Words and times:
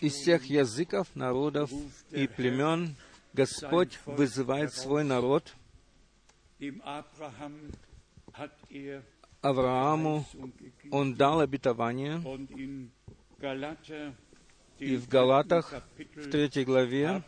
из 0.00 0.12
всех 0.14 0.44
языков, 0.44 1.08
народов 1.14 1.70
и 2.10 2.26
племен 2.26 2.94
Господь 3.32 3.98
вызывает 4.06 4.72
свой 4.72 5.04
народ. 5.04 5.54
Аврааму 9.40 10.24
Он 10.90 11.14
дал 11.14 11.40
обетование, 11.40 12.22
и 14.78 14.96
в 14.96 15.08
Галатах, 15.08 15.72
в 16.14 16.30
третьей 16.30 16.64
главе, 16.64 17.22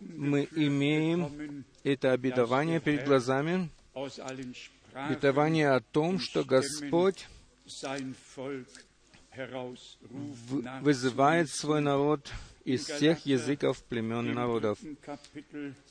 мы 0.00 0.48
имеем 0.52 1.64
это 1.84 2.12
обетование 2.12 2.80
перед 2.80 3.04
глазами, 3.04 3.68
обетование 4.94 5.70
о 5.70 5.80
том, 5.80 6.18
что 6.18 6.44
Господь 6.44 7.28
вызывает 10.80 11.50
свой 11.50 11.80
народ 11.80 12.32
из 12.64 12.86
всех 12.86 13.26
языков, 13.26 13.82
племен 13.84 14.30
и 14.30 14.34
народов. 14.34 14.78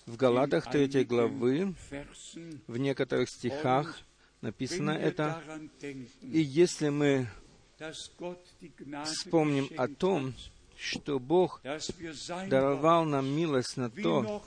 В 0.06 0.16
Галатах 0.16 0.70
3 0.70 1.04
главы, 1.06 1.74
в 2.68 2.78
некоторых 2.78 3.30
стихах 3.30 3.98
написано 4.42 4.92
это, 4.92 5.42
и 6.22 6.40
если 6.40 6.90
мы 6.90 7.28
вспомним 9.06 9.70
о 9.78 9.88
том, 9.88 10.34
что 10.78 11.20
Бог 11.20 11.62
даровал 12.48 13.06
нам 13.06 13.28
милость 13.28 13.78
на 13.78 13.90
то, 13.90 14.44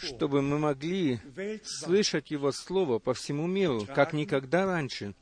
чтобы 0.00 0.42
мы 0.42 0.58
могли 0.58 1.20
слышать 1.64 2.30
Его 2.30 2.52
Слово 2.52 2.98
по 2.98 3.14
всему 3.14 3.46
миру, 3.46 3.86
как 3.94 4.12
никогда 4.12 4.66
раньше, 4.66 5.14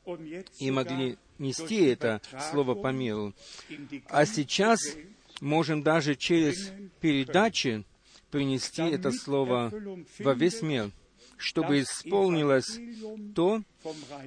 и 0.58 0.70
могли 0.70 1.18
нести 1.38 1.84
это 1.86 2.20
Слово 2.50 2.74
по 2.74 2.92
миру. 2.92 3.34
А 4.08 4.26
сейчас 4.26 4.80
можем 5.40 5.82
даже 5.82 6.14
через 6.14 6.72
передачи 7.00 7.84
принести 8.30 8.82
это 8.82 9.12
Слово 9.12 9.72
во 10.18 10.34
весь 10.34 10.62
мир, 10.62 10.90
чтобы 11.36 11.80
исполнилось 11.80 12.78
то, 13.34 13.62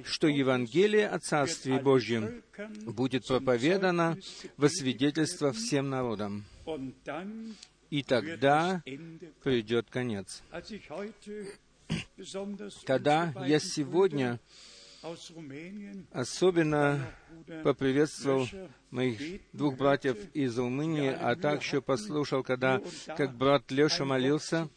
что 0.04 0.28
Евангелие 0.28 1.08
о 1.08 1.18
Царстве 1.18 1.80
Божьем 1.80 2.42
будет 2.86 3.26
проповедано 3.26 4.16
во 4.56 4.68
свидетельство 4.68 5.52
всем 5.52 5.90
народам 5.90 6.44
и 7.90 8.02
тогда 8.02 8.82
придет 9.42 9.90
конец. 9.90 10.42
Когда 12.86 13.34
я 13.46 13.58
сегодня 13.58 14.38
особенно 16.12 17.06
поприветствовал 17.64 18.46
моих 18.90 19.40
двух 19.52 19.76
братьев 19.76 20.16
из 20.34 20.58
Румынии, 20.58 21.08
а 21.08 21.36
также 21.36 21.80
послушал, 21.80 22.42
когда 22.42 22.82
как 23.16 23.34
брат 23.34 23.70
Леша 23.70 24.04
молился, 24.04 24.68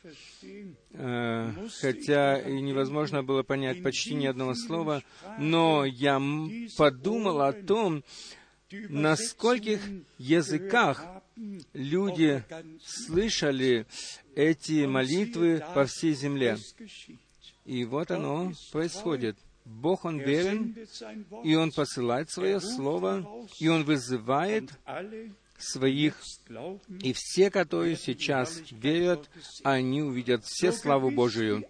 э, 0.92 1.52
хотя 1.82 2.40
и 2.40 2.62
невозможно 2.62 3.22
было 3.22 3.44
понять 3.44 3.84
почти 3.84 4.16
ни 4.16 4.26
одного 4.26 4.54
слова, 4.54 5.04
но 5.40 5.84
я 5.84 6.22
подумал 6.78 7.42
о 7.42 7.52
том, 7.52 8.04
на 8.90 9.16
скольких 9.16 9.82
языках 10.18 11.06
люди 11.74 12.44
слышали 12.84 13.86
эти 14.36 14.86
молитвы 14.86 15.64
по 15.74 15.86
всей 15.86 16.14
земле. 16.14 16.58
И 17.66 17.86
вот 17.86 18.12
оно 18.12 18.52
происходит. 18.72 19.38
Бог, 19.66 20.04
Он 20.04 20.20
верен, 20.20 20.76
и 21.44 21.56
Он 21.56 21.72
посылает 21.72 22.30
Свое 22.30 22.60
Слово, 22.60 23.26
и 23.60 23.70
Он 23.70 23.84
вызывает 23.86 24.70
своих, 25.58 26.22
и 27.02 27.14
все, 27.14 27.50
которые 27.50 27.96
сейчас 27.96 28.62
верят, 28.72 29.30
они 29.64 30.02
увидят 30.02 30.44
все 30.44 30.74
славу 30.74 31.12
Божию. 31.12 31.66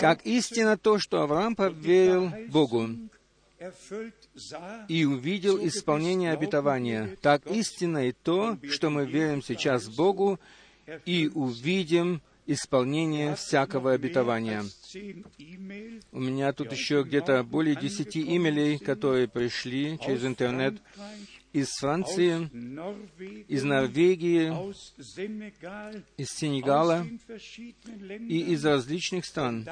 Как 0.00 0.24
истина 0.26 0.76
то, 0.76 0.98
что 0.98 1.20
Авраам 1.22 1.54
поверил 1.54 2.32
Богу, 2.48 2.88
и 4.88 5.04
увидел 5.04 5.64
исполнение 5.66 6.32
обетования. 6.32 7.16
Так 7.20 7.46
истинно 7.46 8.08
и 8.08 8.12
то, 8.12 8.58
что 8.70 8.90
мы 8.90 9.06
верим 9.06 9.42
сейчас 9.42 9.88
Богу 9.88 10.38
и 11.04 11.30
увидим 11.34 12.20
исполнение 12.46 13.36
всякого 13.36 13.92
обетования. 13.92 14.64
У 16.12 16.20
меня 16.20 16.52
тут 16.52 16.72
еще 16.72 17.02
где-то 17.02 17.42
более 17.42 17.76
десяти 17.76 18.36
имейлей, 18.36 18.78
которые 18.78 19.28
пришли 19.28 19.98
через 20.04 20.24
интернет 20.24 20.74
из 21.52 21.70
Франции, 21.76 22.50
из 23.48 23.62
Норвегии, 23.62 24.48
из 26.16 26.30
Сенегала 26.30 27.06
и 28.28 28.40
из 28.52 28.64
различных 28.64 29.24
стран. 29.24 29.66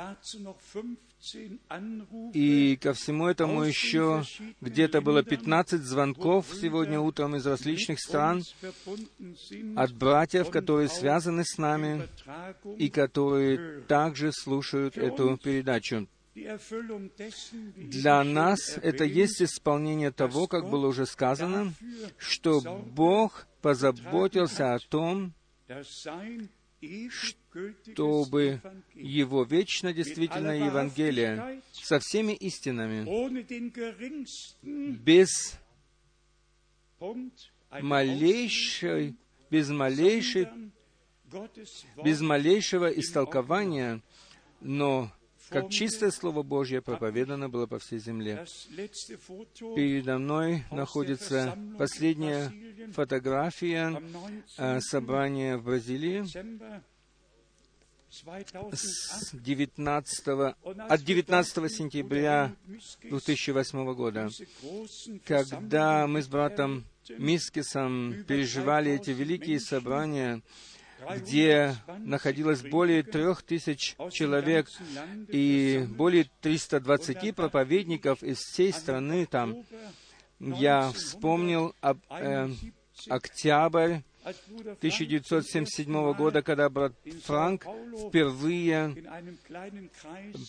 И 2.35 2.77
ко 2.81 2.95
всему 2.95 3.29
этому 3.29 3.63
еще 3.63 4.25
где-то 4.61 5.01
было 5.01 5.23
15 5.23 5.81
звонков 5.83 6.47
сегодня 6.61 6.99
утром 6.99 7.37
из 7.37 7.47
различных 7.47 8.01
стран 8.01 8.43
от 9.77 9.93
братьев, 9.95 10.51
которые 10.51 10.89
связаны 10.89 11.45
с 11.45 11.59
нами 11.59 12.09
и 12.77 12.89
которые 12.91 13.83
также 13.83 14.33
слушают 14.33 14.97
эту 14.99 15.37
передачу. 15.37 16.09
Для 17.77 18.25
нас 18.25 18.79
это 18.83 19.05
есть 19.05 19.43
исполнение 19.43 20.11
того, 20.11 20.47
как 20.49 20.69
было 20.71 20.87
уже 20.89 21.07
сказано, 21.07 21.73
что 22.17 22.61
Бог 22.61 23.47
позаботился 23.61 24.75
о 24.75 24.79
том, 24.79 25.35
чтобы 27.95 28.61
его 28.95 29.45
вечно 29.45 29.93
действительное 29.93 30.67
Евангелие 30.67 31.63
со 31.73 31.99
всеми 32.01 32.33
истинами, 32.33 33.05
без 34.63 35.59
малейшей, 37.81 39.17
без 39.51 39.69
малейшей, 39.71 40.49
без 42.03 42.21
малейшего 42.21 42.87
истолкования, 42.87 44.01
но 44.61 45.13
как 45.53 45.71
чистое 45.71 46.11
Слово 46.11 46.43
Божье 46.43 46.81
проповедано 46.83 47.49
было 47.49 47.67
по 47.67 47.79
всей 47.79 47.99
земле. 47.99 48.45
Передо 49.77 50.19
мной 50.19 50.65
находится 50.71 51.57
последняя 51.79 52.53
фотография 52.93 54.03
э, 54.59 54.81
собрания 54.81 55.57
в 55.57 55.65
Бразилии 55.65 56.25
с 58.73 59.33
19, 59.33 60.29
от 60.29 61.03
19 61.03 61.73
сентября 61.73 62.55
2008 63.03 63.95
года, 63.95 64.29
когда 65.25 66.07
мы 66.07 66.23
с 66.23 66.29
братом 66.29 66.85
Мискисом 67.19 68.25
переживали 68.29 68.93
эти 68.93 69.11
великие 69.11 69.59
собрания, 69.59 70.43
где 71.17 71.75
находилось 71.99 72.63
более 72.63 73.03
трех 73.03 73.43
тысяч 73.43 73.97
человек 74.11 74.69
и 75.29 75.87
более 75.89 76.27
320 76.41 77.35
проповедников 77.35 78.23
из 78.23 78.39
всей 78.39 78.73
страны 78.73 79.27
там. 79.27 79.65
Я 80.39 80.91
вспомнил 80.91 81.75
об 81.81 81.99
э, 82.11 82.51
октябрь 83.09 83.99
1977 84.25 86.13
года, 86.15 86.43
когда 86.43 86.69
брат 86.69 86.93
Франк 87.25 87.67
впервые 88.09 88.95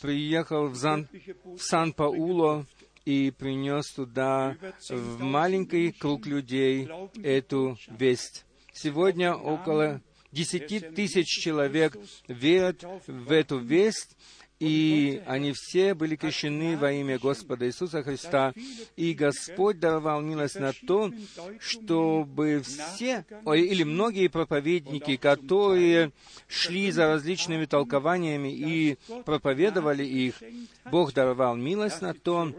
приехал 0.02 0.68
в, 0.68 0.76
Зан, 0.76 1.08
в 1.44 1.60
Сан-Пауло 1.60 2.66
и 3.06 3.34
принес 3.38 3.92
туда 3.92 4.56
в 4.90 5.22
маленький 5.22 5.92
круг 5.92 6.26
людей 6.26 6.90
эту 7.24 7.78
весть. 7.88 8.46
Сегодня 8.72 9.36
около 9.36 10.02
десяти 10.34 10.80
тысяч 10.80 11.28
человек 11.28 11.96
верят 12.28 12.84
в 13.08 13.32
эту 13.32 13.60
весть, 13.60 14.18
и 14.60 15.22
они 15.26 15.52
все 15.54 15.94
были 15.94 16.16
крещены 16.16 16.78
во 16.78 16.92
имя 16.92 17.20
Господа 17.20 17.68
Иисуса 17.68 18.02
Христа. 18.02 18.54
И 18.96 19.14
Господь 19.14 19.80
даровал 19.80 20.22
милость 20.22 20.60
на 20.60 20.72
то, 20.72 21.12
чтобы 21.60 22.62
все, 22.64 23.26
или 23.46 23.84
многие 23.84 24.28
проповедники, 24.28 25.18
которые 25.18 26.12
шли 26.48 26.92
за 26.92 27.08
различными 27.08 27.66
толкованиями 27.66 28.54
и 28.54 28.98
проповедовали 29.26 30.06
их, 30.06 30.42
Бог 30.86 31.14
даровал 31.14 31.56
милость 31.56 32.02
на 32.02 32.14
то, 32.14 32.54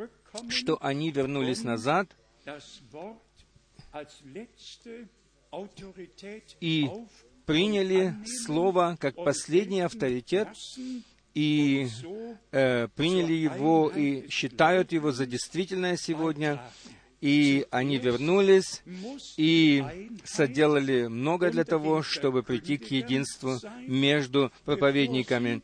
что 0.48 0.76
они 0.80 1.10
вернулись 1.10 1.62
назад 1.62 2.08
и 6.60 6.90
приняли 7.46 8.14
Слово 8.44 8.96
как 9.00 9.16
последний 9.16 9.80
авторитет 9.80 10.48
и 11.34 11.88
э, 12.52 12.88
приняли 12.94 13.32
его 13.32 13.90
и 13.94 14.28
считают 14.30 14.92
его 14.92 15.12
за 15.12 15.26
действительное 15.26 15.96
сегодня, 15.96 16.62
и 17.20 17.66
они 17.70 17.98
вернулись 17.98 18.82
и 19.36 19.84
соделали 20.24 21.06
много 21.06 21.50
для 21.50 21.64
того, 21.64 22.02
чтобы 22.02 22.42
прийти 22.42 22.76
к 22.76 22.90
единству 22.90 23.58
между 23.86 24.52
проповедниками. 24.64 25.62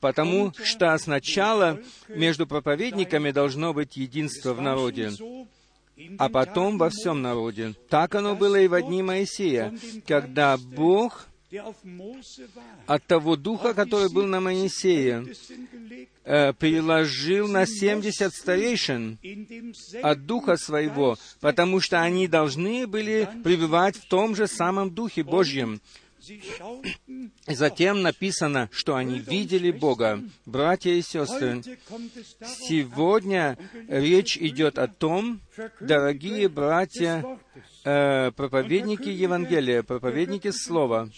Потому 0.00 0.52
что 0.62 0.96
сначала 0.98 1.80
между 2.08 2.46
проповедниками 2.46 3.30
должно 3.30 3.72
быть 3.74 3.96
единство 3.96 4.54
в 4.54 4.60
народе, 4.60 5.10
а 6.18 6.28
потом 6.28 6.78
во 6.78 6.90
всем 6.90 7.22
народе. 7.22 7.74
Так 7.88 8.14
оно 8.14 8.34
было 8.34 8.56
и 8.56 8.68
в 8.68 8.80
дни 8.82 9.02
Моисея, 9.02 9.74
когда 10.06 10.56
Бог 10.56 11.28
от 12.86 13.06
того 13.06 13.36
духа, 13.36 13.72
который 13.72 14.12
был 14.12 14.26
на 14.26 14.40
Моисее, 14.40 15.26
э, 16.24 16.52
переложил 16.52 17.48
на 17.48 17.66
70 17.66 18.34
старейшин 18.34 19.18
от 20.02 20.26
духа 20.26 20.56
своего, 20.58 21.16
потому 21.40 21.80
что 21.80 22.02
они 22.02 22.28
должны 22.28 22.86
были 22.86 23.28
пребывать 23.42 23.96
в 23.96 24.08
том 24.08 24.36
же 24.36 24.46
самом 24.46 24.90
духе 24.90 25.22
Божьем. 25.22 25.80
И 26.28 27.54
затем 27.54 28.02
написано, 28.02 28.68
что 28.72 28.96
они 28.96 29.18
видели 29.18 29.70
Бога. 29.70 30.22
Братья 30.46 30.90
и 30.90 31.02
сестры, 31.02 31.62
сегодня 32.42 33.56
речь 33.88 34.36
идет 34.36 34.78
о 34.78 34.88
том, 34.88 35.40
дорогие 35.80 36.48
братья, 36.48 37.24
э, 37.84 38.30
проповедники 38.32 39.08
Евангелия, 39.08 39.82
проповедники 39.82 40.50
Слова, 40.50 41.10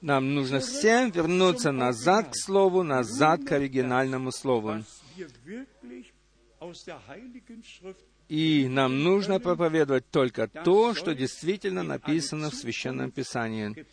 нам 0.00 0.34
нужно 0.34 0.60
всем 0.60 1.10
вернуться 1.10 1.72
назад 1.72 2.30
к 2.30 2.36
Слову, 2.36 2.82
назад 2.82 3.44
к 3.44 3.52
оригинальному 3.52 4.30
Слову. 4.32 4.82
И 8.28 8.66
нам 8.68 9.04
нужно 9.04 9.38
проповедовать 9.38 10.10
только 10.10 10.48
то, 10.48 10.94
что 10.94 11.14
действительно 11.14 11.84
написано 11.84 12.50
в 12.50 12.54
Священном 12.54 13.12
Писании. 13.12 13.86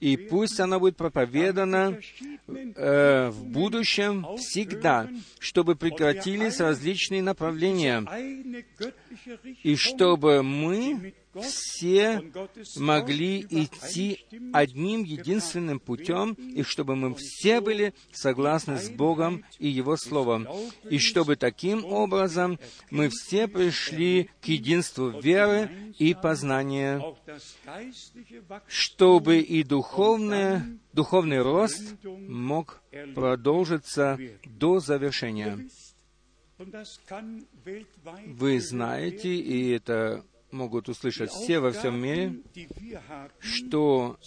И 0.00 0.16
пусть 0.16 0.58
оно 0.58 0.80
будет 0.80 0.96
проповедано 0.96 1.98
э, 2.48 3.28
в 3.28 3.44
будущем 3.44 4.26
всегда, 4.36 5.08
чтобы 5.38 5.76
прекратились 5.76 6.58
различные 6.58 7.22
направления, 7.22 8.04
и 9.62 9.76
чтобы 9.76 10.42
мы 10.42 11.14
все 11.42 12.22
могли 12.76 13.40
идти 13.48 14.24
одним 14.52 15.04
единственным 15.04 15.80
путем, 15.80 16.32
и 16.32 16.62
чтобы 16.62 16.96
мы 16.96 17.14
все 17.14 17.60
были 17.60 17.94
согласны 18.12 18.78
с 18.78 18.90
Богом 18.90 19.44
и 19.58 19.68
Его 19.68 19.96
Словом, 19.96 20.48
и 20.88 20.98
чтобы 20.98 21.36
таким 21.36 21.84
образом 21.84 22.58
мы 22.90 23.08
все 23.08 23.48
пришли 23.48 24.30
к 24.40 24.46
единству 24.46 25.20
веры 25.20 25.92
и 25.98 26.14
познания, 26.14 27.02
чтобы 28.66 29.40
и 29.40 29.62
духовное, 29.62 30.78
духовный 30.92 31.42
рост 31.42 31.82
мог 32.02 32.80
продолжиться 33.14 34.18
до 34.44 34.80
завершения. 34.80 35.68
Вы 38.26 38.60
знаете, 38.60 39.34
и 39.34 39.70
это 39.70 40.24
могут 40.50 40.88
услышать 40.88 41.30
все 41.30 41.60
во 41.60 41.72
всем 41.72 42.00
мире, 42.00 42.40
что 43.40 44.18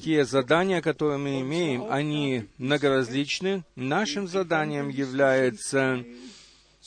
те 0.00 0.24
задания, 0.24 0.80
которые 0.80 1.18
мы 1.18 1.40
имеем, 1.40 1.90
они 1.90 2.44
многоразличны. 2.56 3.64
Нашим 3.74 4.28
заданием 4.28 4.88
является 4.88 6.04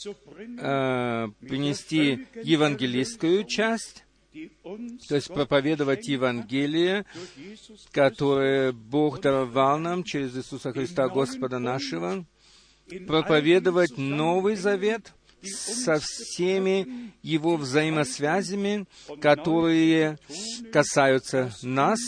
э, 0.04 1.28
принести 1.40 2.26
евангелистскую 2.42 3.44
часть, 3.44 4.04
то 5.08 5.14
есть 5.14 5.28
проповедовать 5.28 6.08
Евангелие, 6.08 7.04
которое 7.90 8.72
Бог 8.72 9.20
даровал 9.20 9.78
нам 9.78 10.04
через 10.04 10.34
Иисуса 10.34 10.72
Христа, 10.72 11.08
Господа 11.08 11.58
нашего, 11.58 12.24
проповедовать 13.06 13.98
Новый 13.98 14.56
Завет— 14.56 15.12
со 15.42 15.98
всеми 16.00 17.12
его 17.22 17.56
взаимосвязями, 17.56 18.86
которые 19.20 20.18
касаются 20.72 21.52
нас, 21.62 21.98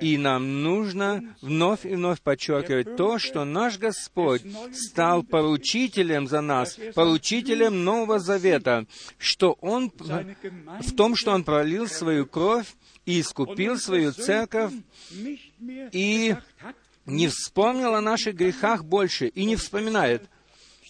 и 0.00 0.18
нам 0.18 0.62
нужно 0.62 1.36
вновь 1.40 1.84
и 1.86 1.94
вновь 1.94 2.20
подчеркивать 2.20 2.96
то, 2.96 3.18
что 3.18 3.44
наш 3.44 3.78
Господь 3.78 4.42
стал 4.72 5.22
поручителем 5.22 6.26
за 6.26 6.40
нас, 6.40 6.78
поручителем 6.94 7.84
Нового 7.84 8.18
Завета, 8.18 8.86
что 9.18 9.56
Он 9.60 9.92
в 10.80 10.92
том, 10.96 11.14
что 11.16 11.32
Он 11.32 11.44
пролил 11.44 11.86
свою 11.86 12.26
кровь 12.26 12.74
и 13.06 13.20
искупил 13.20 13.78
свою 13.78 14.12
церковь, 14.12 14.72
и 15.92 16.34
не 17.06 17.28
вспомнил 17.28 17.94
о 17.94 18.00
наших 18.00 18.34
грехах 18.34 18.84
больше, 18.84 19.28
и 19.28 19.44
не 19.44 19.56
вспоминает. 19.56 20.28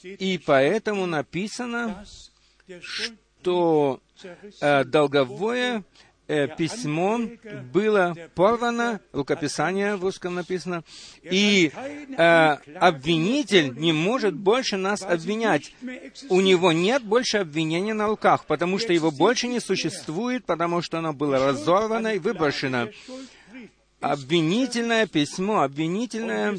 И 0.05 0.39
поэтому 0.45 1.06
написано, 1.06 2.05
что 2.81 4.01
э, 4.61 4.85
долговое 4.85 5.83
э, 6.29 6.47
письмо 6.49 7.21
было 7.73 8.15
порвано, 8.35 9.01
рукописание 9.12 9.97
в 9.97 10.05
русском 10.05 10.35
написано, 10.35 10.85
и 11.23 11.73
э, 11.75 12.56
обвинитель 12.79 13.75
не 13.79 13.95
может 13.95 14.35
больше 14.35 14.77
нас 14.77 15.03
обвинять. 15.03 15.75
У 16.29 16.43
него 16.43 16.73
нет 16.73 17.03
больше 17.03 17.39
обвинения 17.39 17.95
на 17.95 18.07
руках, 18.07 18.45
потому 18.45 18.79
что 18.79 18.93
его 18.93 19.11
больше 19.11 19.49
не 19.49 19.59
существует, 19.59 20.45
потому 20.45 20.83
что 20.83 20.99
оно 20.99 21.15
было 21.15 21.39
разорвано 21.39 22.15
и 22.15 22.19
выброшено 22.19 22.89
обвинительное 24.12 25.06
письмо, 25.06 25.62
обвинительное 25.62 26.59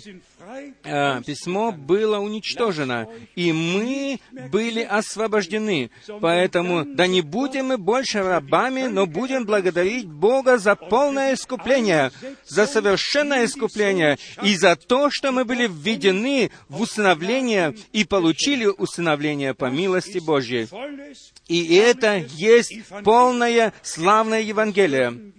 э, 0.84 1.22
письмо 1.24 1.72
было 1.72 2.18
уничтожено, 2.18 3.08
и 3.36 3.52
мы 3.52 4.20
были 4.50 4.82
освобождены. 4.82 5.92
Поэтому 6.22 6.86
да 6.86 7.08
не 7.08 7.22
будем 7.22 7.68
мы 7.68 7.78
больше 7.78 8.24
рабами, 8.24 8.84
но 8.84 9.06
будем 9.06 9.46
благодарить 9.46 10.08
Бога 10.08 10.58
за 10.58 10.76
полное 10.76 11.36
искупление, 11.36 12.12
за 12.46 12.66
совершенное 12.66 13.46
искупление, 13.46 14.18
и 14.44 14.56
за 14.56 14.76
то, 14.76 15.10
что 15.12 15.32
мы 15.32 15.46
были 15.46 15.68
введены 15.68 16.52
в 16.68 16.82
усыновление 16.82 17.76
и 17.92 18.06
получили 18.06 18.66
усыновление 18.66 19.54
по 19.54 19.66
милости 19.66 20.20
Божьей. 20.20 20.68
И 21.48 21.76
это 21.76 22.18
есть 22.36 22.74
полное 23.04 23.74
славное 23.84 24.42
Евангелие. 24.42 25.34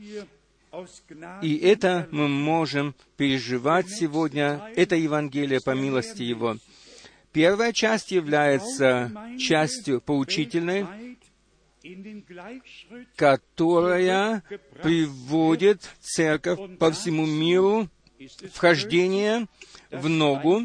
И 1.43 1.57
это 1.57 2.09
мы 2.11 2.29
можем 2.29 2.95
переживать 3.17 3.89
сегодня, 3.89 4.71
это 4.77 4.97
Евангелие 4.97 5.61
по 5.61 5.71
милости 5.71 6.23
Его. 6.23 6.57
Первая 7.33 7.73
часть 7.73 8.13
является 8.13 9.13
частью 9.39 10.01
поучительной, 10.01 10.87
которая 13.15 14.43
приводит 14.83 15.83
церковь 16.01 16.79
по 16.79 16.91
всему 16.91 17.27
миру 17.27 17.89
в 18.53 18.59
хождение 18.59 19.47
в 19.91 20.09
ногу, 20.09 20.63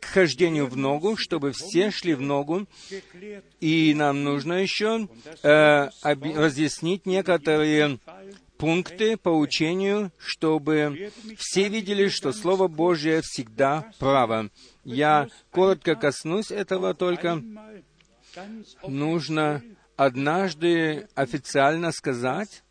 к 0.00 0.04
хождению 0.04 0.66
в 0.66 0.76
ногу, 0.76 1.16
чтобы 1.16 1.52
все 1.52 1.90
шли 1.90 2.14
в 2.14 2.20
ногу. 2.20 2.66
И 3.60 3.92
нам 3.94 4.22
нужно 4.22 4.54
еще 4.54 5.08
э, 5.42 5.88
разъяснить 6.02 7.06
некоторые 7.06 7.98
пункты 8.62 9.16
по 9.16 9.30
учению, 9.30 10.12
чтобы 10.18 11.10
все 11.36 11.68
видели, 11.68 12.06
что 12.06 12.32
Слово 12.32 12.68
Божье 12.68 13.20
всегда 13.20 13.90
право. 13.98 14.50
Я 14.84 15.26
коротко 15.50 15.96
коснусь 15.96 16.52
этого 16.52 16.94
только. 16.94 17.42
Нужно 18.86 19.64
однажды 19.96 21.08
официально 21.16 21.90
сказать 21.90 22.62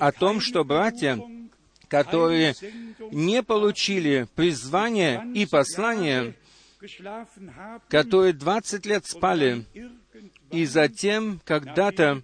о 0.00 0.12
том, 0.12 0.40
что 0.40 0.64
братья, 0.64 1.20
которые 1.88 2.54
не 3.12 3.42
получили 3.42 4.28
призвание 4.34 5.30
и 5.34 5.44
послание, 5.44 6.36
которые 7.90 8.32
20 8.32 8.86
лет 8.86 9.04
спали, 9.04 9.66
и 10.50 10.64
затем 10.64 11.38
когда-то 11.44 12.22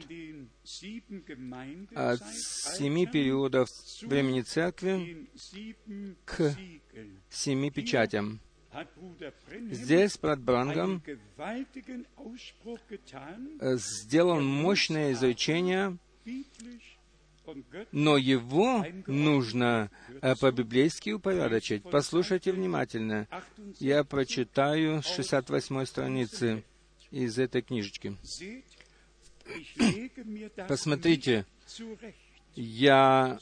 от 1.95 2.21
семи 2.33 3.05
периодов 3.05 3.69
времени 4.01 4.41
Церкви 4.41 5.29
к 6.25 6.57
семи 7.29 7.71
печатям». 7.71 8.41
Здесь 9.71 10.17
брат 10.17 10.39
Брангам 10.39 11.01
сделал 13.61 14.41
мощное 14.41 15.13
изречение, 15.13 15.97
но 17.91 18.17
его 18.17 18.85
нужно 19.07 19.89
э, 20.21 20.35
по-библейски 20.35 21.11
упорядочить. 21.11 21.83
Послушайте 21.83 22.51
внимательно. 22.51 23.27
Я 23.79 24.03
прочитаю 24.03 25.01
с 25.01 25.05
68 25.15 25.85
страницы 25.85 26.63
из 27.09 27.39
этой 27.39 27.61
книжечки. 27.61 28.17
Посмотрите, 30.67 31.45
я 32.55 33.39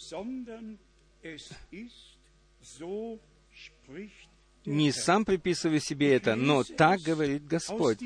не 4.65 4.91
сам 4.91 5.25
приписываю 5.25 5.79
себе 5.79 6.13
это, 6.13 6.35
но 6.35 6.63
так 6.63 7.01
говорит 7.01 7.45
Господь. 7.47 7.99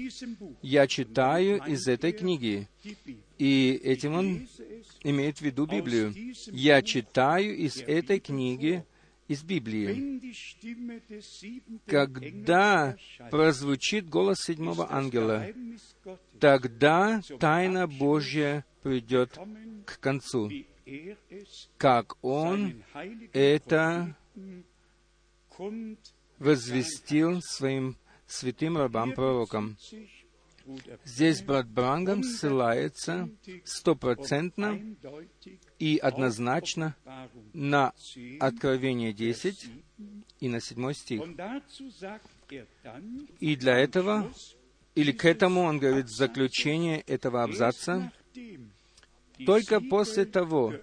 Я 0.61 0.87
читаю 0.87 1.61
из 1.65 1.87
этой 1.87 2.11
книги, 2.11 2.67
и 3.37 3.79
этим 3.83 4.13
он 4.15 4.47
имеет 5.03 5.37
в 5.37 5.41
виду 5.41 5.65
Библию. 5.65 6.13
Я 6.47 6.81
читаю 6.81 7.55
из 7.55 7.77
этой 7.77 8.19
книги, 8.19 8.85
из 9.27 9.43
Библии. 9.43 10.21
Когда 11.85 12.97
прозвучит 13.29 14.09
голос 14.09 14.39
седьмого 14.39 14.91
ангела, 14.91 15.45
тогда 16.39 17.21
тайна 17.39 17.87
Божья 17.87 18.65
придет 18.81 19.37
к 19.85 19.99
концу, 19.99 20.51
как 21.77 22.17
Он 22.23 22.83
это 23.33 24.15
возвестил 26.39 27.41
своим 27.41 27.96
святым 28.27 28.77
рабам-пророкам. 28.77 29.77
Здесь 31.03 31.41
брат 31.41 31.67
Брангам 31.67 32.24
ссылается 32.24 33.29
стопроцентно 33.63 34.79
и 35.79 35.98
однозначно 35.98 36.96
на 37.53 37.93
Откровение 38.39 39.13
10 39.13 39.67
и 40.39 40.48
на 40.48 40.62
7 40.62 40.93
стих. 40.93 41.22
И 43.39 43.55
для 43.55 43.77
этого, 43.77 44.31
или 44.96 45.12
к 45.12 45.25
этому 45.25 45.62
он 45.62 45.79
говорит 45.79 46.10
заключение 46.10 47.01
этого 47.01 47.43
абзаца, 47.43 48.12
только 49.46 49.81
после 49.81 50.25
того, 50.25 50.75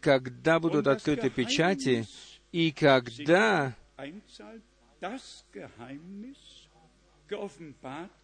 когда 0.00 0.58
будут 0.58 0.86
открыты 0.88 1.30
печати, 1.30 2.06
и 2.50 2.72
когда 2.72 3.76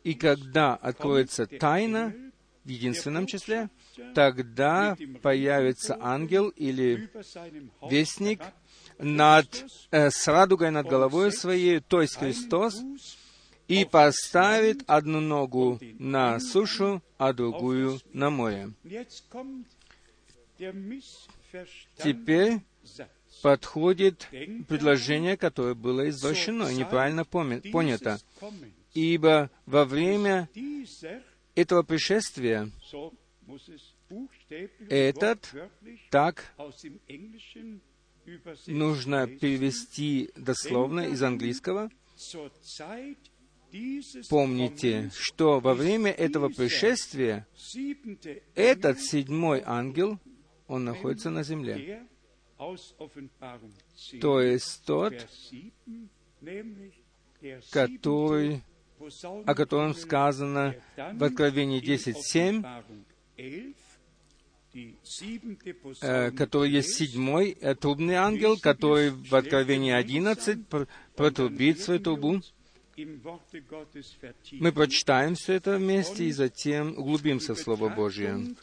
и 0.05 0.15
когда 0.15 0.77
откроется 0.77 1.47
тайна 1.47 2.15
в 2.65 2.69
единственном 2.69 3.27
числе, 3.27 3.69
тогда 4.15 4.97
появится 5.23 5.99
ангел 6.01 6.49
или 6.49 7.11
вестник 7.91 8.41
над, 8.99 9.65
э, 9.91 10.11
с 10.11 10.27
радугой 10.27 10.71
над 10.71 10.87
головой 10.87 11.33
своей, 11.33 11.81
то 11.81 12.01
есть 12.01 12.17
Христос, 12.17 12.83
и 13.69 13.85
поставит 13.85 14.83
одну 14.87 15.21
ногу 15.21 15.79
на 15.99 16.41
сушу, 16.41 17.03
а 17.19 17.33
другую 17.33 18.01
на 18.13 18.31
море. 18.31 18.71
Теперь 21.99 22.61
подходит 23.45 24.27
предложение, 24.69 25.37
которое 25.37 25.75
было 25.75 26.09
извращено 26.09 26.71
и 26.71 26.77
неправильно 26.77 27.27
понято. 27.27 28.19
Ибо 28.95 29.51
во 29.67 29.85
время 29.85 30.49
этого 31.55 31.83
пришествия 31.83 32.71
этот 34.89 35.55
так 36.11 36.55
нужно 38.67 39.27
перевести 39.27 40.31
дословно 40.37 41.01
из 41.01 41.23
английского. 41.23 41.91
Помните, 44.31 45.11
что 45.15 45.61
во 45.61 45.75
время 45.75 46.13
этого 46.13 46.49
пришествия 46.49 47.47
этот 48.55 49.01
седьмой 49.01 49.63
ангел, 49.67 50.19
он 50.67 50.87
находится 50.87 51.29
на 51.29 51.43
земле 51.43 52.07
то 54.21 54.41
есть 54.41 54.83
тот, 54.85 55.15
который, 57.71 58.63
о 59.47 59.55
котором 59.55 59.95
сказано 59.95 60.75
в 60.97 61.25
Откровении 61.25 61.83
10.7, 61.83 63.75
э, 66.01 66.31
который 66.33 66.71
есть 66.71 66.95
седьмой 66.95 67.57
э, 67.61 67.75
трубный 67.75 68.15
ангел, 68.15 68.59
который 68.59 69.11
в 69.11 69.35
Откровении 69.35 69.93
11 69.93 70.59
протрубит 71.15 71.81
свою 71.81 72.01
трубу. 72.01 72.41
Мы 74.53 74.73
прочитаем 74.73 75.35
все 75.35 75.55
это 75.55 75.79
вместе 75.79 76.25
и 76.25 76.33
затем 76.33 76.97
углубимся 76.97 77.55
в 77.55 77.59
Слово 77.59 77.89
Божье 77.89 78.55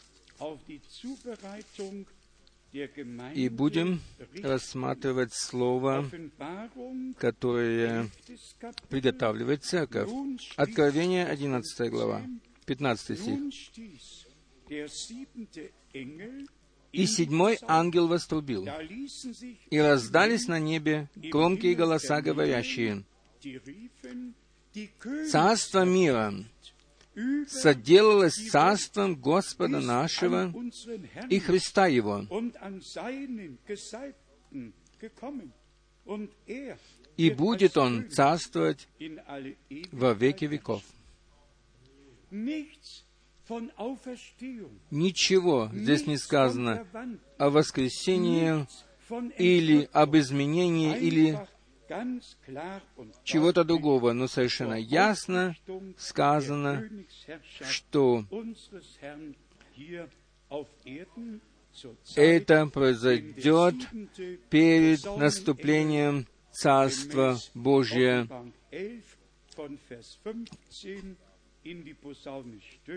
и 3.34 3.48
будем 3.50 4.00
рассматривать 4.42 5.34
слово, 5.34 6.08
которое 7.18 8.08
приготавливает 8.88 9.62
церковь. 9.62 10.10
Откровение 10.56 11.26
11 11.26 11.90
глава, 11.90 12.22
15 12.64 13.18
стих. 13.18 13.38
«И 16.92 17.06
седьмой 17.06 17.58
ангел 17.62 18.08
вострубил, 18.08 18.66
и 19.70 19.78
раздались 19.78 20.46
на 20.48 20.58
небе 20.58 21.08
громкие 21.14 21.74
голоса, 21.74 22.22
говорящие, 22.22 23.04
«Царство 25.30 25.84
мира 25.84 26.34
соделалось 27.48 28.50
царством 28.50 29.16
Господа 29.16 29.80
нашего 29.80 30.52
и 31.28 31.38
Христа 31.38 31.86
Его, 31.86 32.24
и 37.16 37.30
будет 37.30 37.76
Он 37.76 38.08
царствовать 38.10 38.88
во 39.92 40.12
веки 40.14 40.44
веков. 40.46 40.82
Ничего 44.90 45.70
здесь 45.74 46.06
не 46.06 46.16
сказано 46.16 46.86
о 47.38 47.50
воскресении 47.50 48.66
или 49.36 49.88
об 49.92 50.16
изменении 50.16 50.98
или 50.98 51.38
чего-то 53.24 53.64
другого, 53.64 54.12
но 54.12 54.28
совершенно 54.28 54.74
ясно 54.74 55.56
сказано, 55.96 56.88
что 57.68 58.24
это 62.14 62.66
произойдет 62.66 63.74
перед 64.50 65.04
наступлением 65.04 66.26
Царства 66.52 67.38
Божия, 67.54 68.28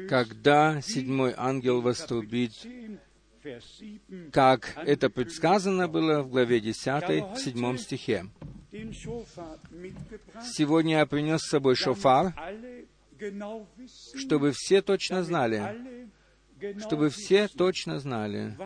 когда 0.09 0.81
седьмой 0.81 1.33
ангел 1.37 1.81
вострубит, 1.81 2.51
как 4.31 4.77
это 4.85 5.09
предсказано 5.09 5.87
было 5.87 6.21
в 6.21 6.29
главе 6.29 6.59
10, 6.59 7.35
в 7.35 7.37
седьмом 7.37 7.77
стихе. 7.77 8.25
Сегодня 10.43 10.97
я 10.97 11.05
принес 11.05 11.41
с 11.41 11.49
собой 11.49 11.75
шофар, 11.75 12.33
чтобы 14.15 14.51
все 14.53 14.81
точно 14.81 15.23
знали, 15.23 16.09
чтобы 16.79 17.09
все 17.09 17.47
точно 17.47 17.99
знали, 17.99 18.57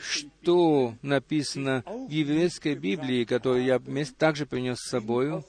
что 0.00 0.94
написано 1.02 1.82
в 1.86 2.10
еврейской 2.10 2.74
Библии, 2.74 3.24
которую 3.24 3.64
я 3.64 3.80
также 4.18 4.44
принес 4.44 4.78
с 4.78 4.90
собой, 4.90 5.42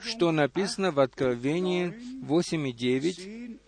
что 0.00 0.32
написано 0.32 0.92
в 0.92 1.00
Откровении 1.00 1.92
8 2.22 2.68
и 2.68 2.72
9, 2.72 3.60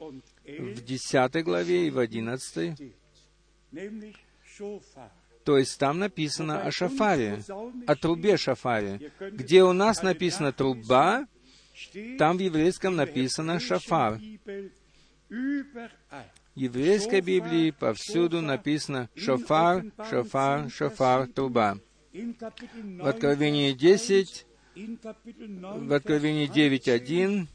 в 0.59 0.85
10 0.85 1.45
главе 1.45 1.88
и 1.88 1.91
в 1.91 1.99
11. 1.99 2.98
То 5.44 5.58
есть 5.58 5.78
там 5.78 5.98
написано 5.98 6.62
о 6.62 6.70
шафаре, 6.70 7.42
о 7.87 7.94
трубе 7.94 8.37
шафаре. 8.37 9.12
Где 9.20 9.62
у 9.62 9.72
нас 9.72 10.02
написано 10.02 10.52
труба, 10.52 11.26
там 12.18 12.37
в 12.37 12.40
еврейском 12.40 12.96
написано 12.96 13.60
шафар 13.60 14.20
еврейской 16.58 17.20
Библии 17.20 17.70
повсюду 17.70 18.42
написано 18.42 19.08
«шофар, 19.14 19.84
шофар, 20.10 20.70
шофар, 20.70 21.28
труба». 21.28 21.78
В 22.12 23.06
Откровении 23.06 23.72
10, 23.72 24.46
в 24.75 25.92
Откровении 25.92 26.48
9.1, 26.48 27.46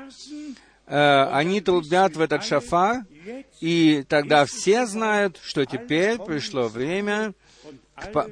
Э, 0.87 1.25
они 1.33 1.63
трубят 1.63 2.17
в 2.17 2.21
этот 2.21 2.45
шафар, 2.45 3.05
и 3.61 4.05
тогда 4.09 4.45
все 4.45 4.87
знают, 4.87 5.39
что 5.43 5.65
теперь 5.65 6.19
пришло 6.19 6.69
время 6.69 7.35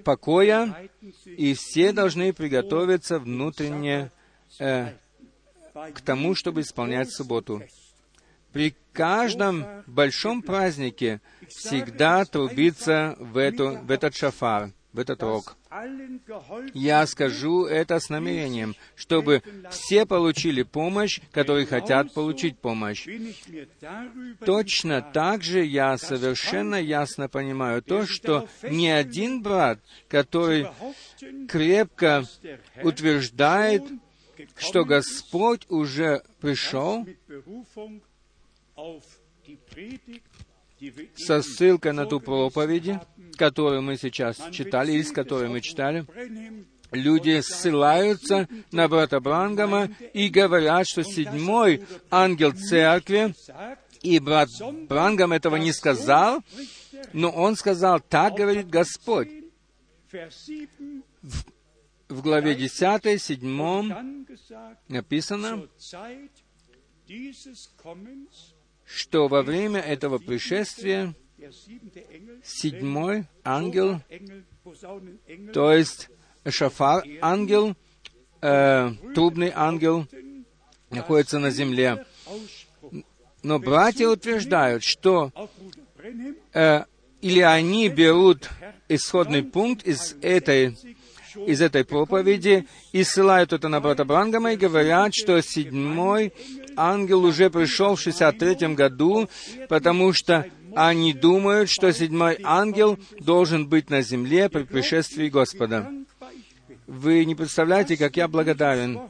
покоя, 0.04 0.90
и 1.24 1.54
все 1.54 1.92
должны 1.92 2.32
приготовиться 2.32 3.18
внутренне 3.18 4.10
э, 4.58 4.92
к 5.94 6.00
тому, 6.00 6.34
чтобы 6.34 6.62
исполнять 6.62 7.10
субботу. 7.10 7.62
При 8.52 8.74
каждом 8.92 9.64
большом 9.86 10.42
празднике 10.42 11.20
всегда 11.48 12.24
трубится 12.24 13.16
в, 13.18 13.38
эту, 13.38 13.78
в 13.78 13.90
этот 13.90 14.14
шафар, 14.14 14.72
в 14.92 14.98
этот 14.98 15.22
рог. 15.22 15.56
Я 16.74 17.06
скажу 17.06 17.64
это 17.64 17.98
с 17.98 18.08
намерением, 18.10 18.76
чтобы 18.94 19.42
все 19.70 20.04
получили 20.06 20.62
помощь, 20.62 21.20
которые 21.30 21.66
хотят 21.66 22.12
получить 22.12 22.58
помощь. 22.58 23.06
Точно 24.44 25.00
так 25.02 25.42
же 25.42 25.64
я 25.64 25.96
совершенно 25.96 26.76
ясно 26.76 27.28
понимаю 27.28 27.82
то, 27.82 28.06
что 28.06 28.48
ни 28.62 28.86
один 28.86 29.42
брат, 29.42 29.78
который 30.08 30.66
крепко 31.48 32.24
утверждает, 32.82 33.82
что 34.56 34.84
Господь 34.84 35.66
уже 35.68 36.22
пришел 36.40 37.06
со 41.14 41.42
ссылкой 41.42 41.92
на 41.92 42.06
ту 42.06 42.20
проповедь, 42.20 42.98
которую 43.42 43.82
мы 43.82 43.96
сейчас 43.96 44.40
читали, 44.52 45.02
с 45.02 45.10
которой 45.10 45.48
мы 45.48 45.60
читали, 45.60 46.06
люди 46.92 47.40
ссылаются 47.40 48.48
на 48.70 48.86
брата 48.86 49.18
Брангама 49.18 49.90
и 50.14 50.28
говорят, 50.28 50.86
что 50.86 51.02
седьмой 51.02 51.84
ангел 52.08 52.52
церкви, 52.52 53.34
и 54.00 54.20
брат 54.20 54.48
Брангам 54.88 55.32
этого 55.32 55.56
не 55.56 55.72
сказал, 55.72 56.44
но 57.12 57.30
он 57.30 57.56
сказал, 57.56 57.98
так 57.98 58.34
говорит 58.34 58.68
Господь 58.68 59.28
в 62.08 62.22
главе 62.22 62.54
10, 62.54 63.20
7 63.20 63.92
написано, 64.86 65.66
что 68.84 69.26
во 69.26 69.42
время 69.42 69.80
этого 69.80 70.18
пришествия 70.18 71.12
седьмой 72.44 73.24
ангел, 73.44 74.00
то 75.52 75.72
есть 75.72 76.08
шафар 76.48 77.04
ангел, 77.20 77.74
э, 78.40 78.90
трубный 79.14 79.52
ангел, 79.54 80.06
находится 80.90 81.38
на 81.38 81.50
земле. 81.50 82.04
Но 83.42 83.58
братья 83.58 84.08
утверждают, 84.08 84.84
что 84.84 85.32
э, 86.52 86.84
или 87.20 87.40
они 87.40 87.88
берут 87.88 88.50
исходный 88.88 89.42
пункт 89.42 89.86
из 89.86 90.16
этой 90.20 90.76
из 91.46 91.62
этой 91.62 91.82
проповеди 91.82 92.66
и 92.92 93.02
ссылают 93.04 93.54
это 93.54 93.68
на 93.68 93.80
брата 93.80 94.04
Брангама 94.04 94.52
и 94.52 94.56
говорят, 94.56 95.14
что 95.14 95.40
седьмой 95.40 96.34
ангел 96.76 97.24
уже 97.24 97.50
пришел 97.50 97.96
в 97.96 98.06
63-м 98.06 98.74
году, 98.74 99.28
потому 99.68 100.12
что 100.12 100.46
они 100.74 101.12
думают, 101.12 101.70
что 101.70 101.92
седьмой 101.92 102.38
ангел 102.42 102.98
должен 103.20 103.68
быть 103.68 103.90
на 103.90 104.02
земле 104.02 104.48
при 104.48 104.62
пришествии 104.64 105.28
Господа. 105.28 105.90
Вы 106.86 107.24
не 107.24 107.34
представляете, 107.34 107.96
как 107.96 108.16
я 108.16 108.28
благодарен 108.28 109.00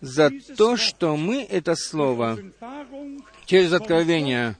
за 0.00 0.30
то, 0.56 0.76
что 0.76 1.16
мы 1.16 1.42
это 1.42 1.74
слово 1.74 2.38
через 3.46 3.72
откровение 3.72 4.56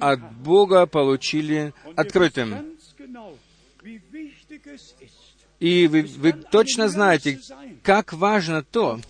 от 0.00 0.20
Бога 0.42 0.86
получили 0.86 1.72
открытым. 1.96 2.76
И 5.58 5.86
вы, 5.86 6.02
вы 6.02 6.32
точно 6.32 6.88
знаете, 6.88 7.40
как 7.82 8.12
важно 8.12 8.62
то, 8.62 9.00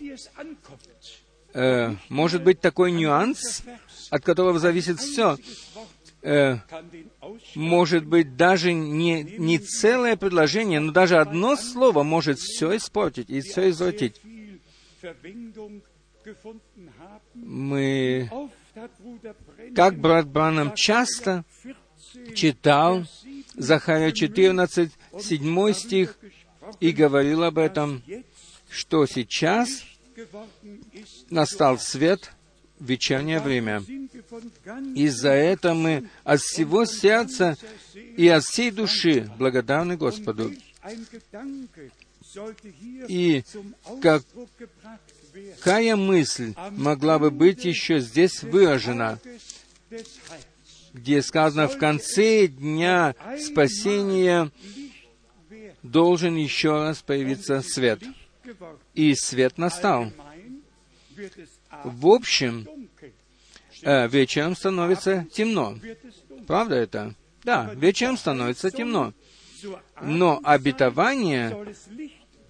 э, 1.56 1.94
может 2.08 2.44
быть 2.44 2.60
такой 2.60 2.92
нюанс, 2.92 3.62
от 4.10 4.22
которого 4.22 4.58
зависит 4.58 5.00
все. 5.00 5.36
Э, 6.22 6.58
может 7.54 8.04
быть 8.04 8.36
даже 8.36 8.72
не, 8.72 9.22
не 9.22 9.58
целое 9.58 10.16
предложение, 10.16 10.80
но 10.80 10.92
даже 10.92 11.16
одно 11.16 11.56
слово 11.56 12.02
может 12.02 12.38
все 12.38 12.76
испортить 12.76 13.30
и 13.30 13.40
все 13.40 13.70
извратить. 13.70 14.20
Мы, 17.34 18.30
как 19.74 19.98
брат 19.98 20.26
Бранам 20.26 20.74
часто 20.74 21.44
читал 22.34 23.04
Захария 23.54 24.12
14, 24.12 24.90
7 25.20 25.72
стих, 25.72 26.18
и 26.80 26.90
говорил 26.90 27.44
об 27.44 27.58
этом, 27.58 28.02
что 28.68 29.06
сейчас 29.06 29.84
настал 31.30 31.78
свет, 31.78 32.32
вечернее 32.80 33.40
время. 33.40 33.82
И 34.94 35.08
за 35.08 35.30
это 35.30 35.74
мы 35.74 36.08
от 36.24 36.40
всего 36.40 36.84
сердца 36.84 37.56
и 37.94 38.28
от 38.28 38.44
всей 38.44 38.70
души 38.70 39.30
благодарны 39.38 39.96
Господу. 39.96 40.52
И 43.08 43.44
какая 45.60 45.96
мысль 45.96 46.54
могла 46.72 47.18
бы 47.18 47.30
быть 47.30 47.64
еще 47.64 48.00
здесь 48.00 48.42
выражена, 48.42 49.18
где 50.92 51.22
сказано 51.22 51.68
в 51.68 51.78
конце 51.78 52.46
дня 52.46 53.14
спасения 53.38 54.50
должен 55.82 56.36
еще 56.36 56.72
раз 56.72 57.02
появиться 57.02 57.62
свет. 57.62 58.02
И 58.94 59.14
свет 59.14 59.58
настал. 59.58 60.12
В 61.84 62.06
общем, 62.08 62.66
э, 63.82 64.08
вечером 64.08 64.56
становится 64.56 65.26
темно. 65.32 65.78
Правда 66.46 66.76
это? 66.76 67.14
Да, 67.44 67.70
вечером 67.74 68.16
становится 68.16 68.70
темно. 68.70 69.12
Но 70.02 70.40
обетование 70.44 71.74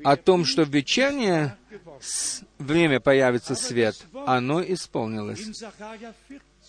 о 0.05 0.17
том, 0.17 0.45
что 0.45 0.65
в 0.65 0.71
вечернее 0.71 1.57
время 2.59 3.01
появится 3.01 3.55
свет, 3.55 3.97
оно 4.27 4.63
исполнилось. 4.63 5.65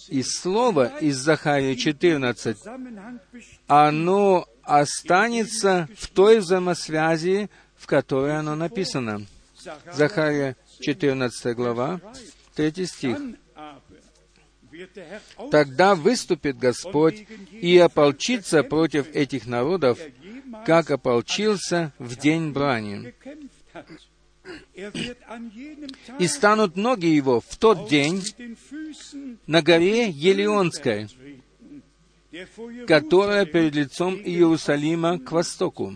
И 0.10 0.24
слово 0.24 1.00
из 1.00 1.18
Захария 1.18 1.76
14, 1.76 2.58
оно 3.68 4.48
останется 4.64 5.90
в 5.98 6.08
той 6.08 6.40
взаимосвязи, 6.40 7.50
в 7.88 7.90
которой 7.90 8.38
оно 8.38 8.54
написано. 8.56 9.26
Захария 9.94 10.58
14 10.82 11.56
глава, 11.56 12.02
3 12.54 12.86
стих. 12.86 13.18
Тогда 15.52 15.96
выступит 15.96 16.58
Господь 16.58 17.26
и 17.50 17.78
ополчится 17.78 18.64
против 18.64 19.08
этих 19.16 19.48
народов, 19.48 20.00
как 20.66 20.92
ополчился 20.92 21.94
в 21.98 22.18
день 22.18 22.52
брани. 22.52 23.14
И 26.20 26.28
станут 26.28 26.76
ноги 26.76 27.06
его 27.06 27.40
в 27.40 27.56
тот 27.56 27.90
день 27.90 28.22
на 29.46 29.62
горе 29.62 30.10
Елеонской, 30.10 31.08
которая 32.86 33.46
перед 33.46 33.76
лицом 33.76 34.16
Иерусалима 34.16 35.20
к 35.20 35.32
востоку. 35.32 35.94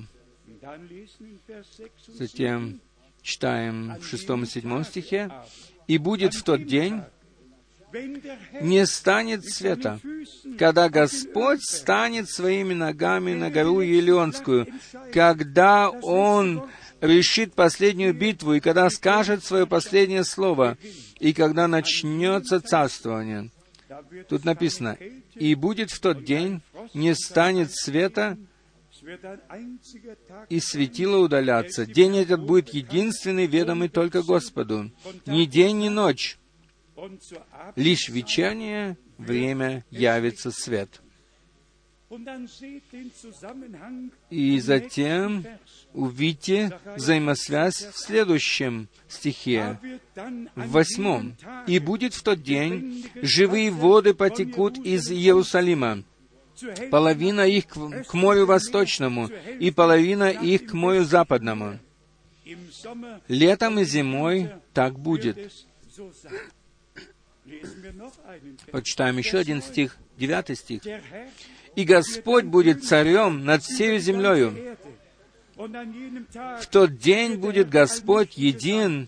Затем 2.08 2.80
читаем 3.22 3.96
в 4.00 4.06
шестом 4.06 4.44
и 4.44 4.46
седьмом 4.46 4.84
стихе, 4.84 5.32
«И 5.88 5.98
будет 5.98 6.34
в 6.34 6.44
тот 6.44 6.66
день, 6.66 7.02
не 8.62 8.86
станет 8.86 9.44
света, 9.46 10.00
когда 10.58 10.90
Господь 10.90 11.62
станет 11.62 12.30
своими 12.30 12.74
ногами 12.74 13.34
на 13.34 13.50
гору 13.50 13.82
Елеонскую, 13.82 14.68
когда 15.14 15.90
Он 15.90 16.70
решит 17.02 17.54
последнюю 17.54 18.14
битву, 18.14 18.54
и 18.54 18.60
когда 18.60 18.90
скажет 18.90 19.44
свое 19.44 19.68
последнее 19.68 20.24
слово, 20.24 20.78
и 21.20 21.34
когда 21.34 21.68
начнется 21.68 22.62
царствование. 22.62 23.50
Тут 24.30 24.46
написано, 24.46 24.98
«И 25.36 25.56
будет 25.56 25.92
в 25.92 26.00
тот 26.00 26.24
день, 26.24 26.62
не 26.94 27.14
станет 27.14 27.72
света, 27.74 28.38
и 30.50 30.60
светило 30.60 31.18
удаляться. 31.18 31.86
День 31.86 32.18
этот 32.18 32.46
будет 32.46 32.70
единственный, 32.70 33.48
ведомый 33.48 33.90
только 33.90 34.22
Господу. 34.22 34.92
Ни 35.26 35.46
день, 35.46 35.80
ни 35.80 35.90
ночь. 35.90 36.38
Лишь 37.76 38.10
вечернее 38.10 38.98
время 39.18 39.86
явится 39.90 40.52
свет. 40.52 41.02
И 44.30 44.60
затем 44.60 45.46
увидите 45.94 46.78
взаимосвязь 46.98 47.86
в 47.94 47.98
следующем 47.98 48.90
стихе, 49.08 49.80
в 50.56 50.70
восьмом. 50.72 51.38
«И 51.68 51.80
будет 51.80 52.14
в 52.14 52.22
тот 52.22 52.44
день, 52.44 53.06
живые 53.16 53.72
воды 53.72 54.14
потекут 54.14 54.78
из 54.78 55.10
Иерусалима, 55.10 56.04
половина 56.90 57.42
их 57.42 57.68
к 57.68 58.14
морю 58.14 58.46
восточному, 58.46 59.30
и 59.60 59.72
половина 59.72 60.30
их 60.30 60.68
к 60.68 60.74
морю 60.74 61.04
западному. 61.04 61.80
Летом 63.28 63.80
и 63.80 63.86
зимой 63.86 64.50
так 64.74 64.98
будет. 64.98 65.38
Почитаем 68.72 69.18
еще 69.18 69.40
один 69.40 69.62
стих, 69.62 69.98
девятый 70.18 70.56
стих. 70.56 70.82
«И 71.76 71.86
Господь 71.86 72.46
будет 72.46 72.84
царем 72.84 73.46
над 73.46 73.64
всей 73.64 73.98
землею. 74.00 74.78
В 75.56 76.66
тот 76.70 76.98
день 76.98 77.36
будет 77.36 77.70
Господь 77.70 78.38
един, 78.38 79.08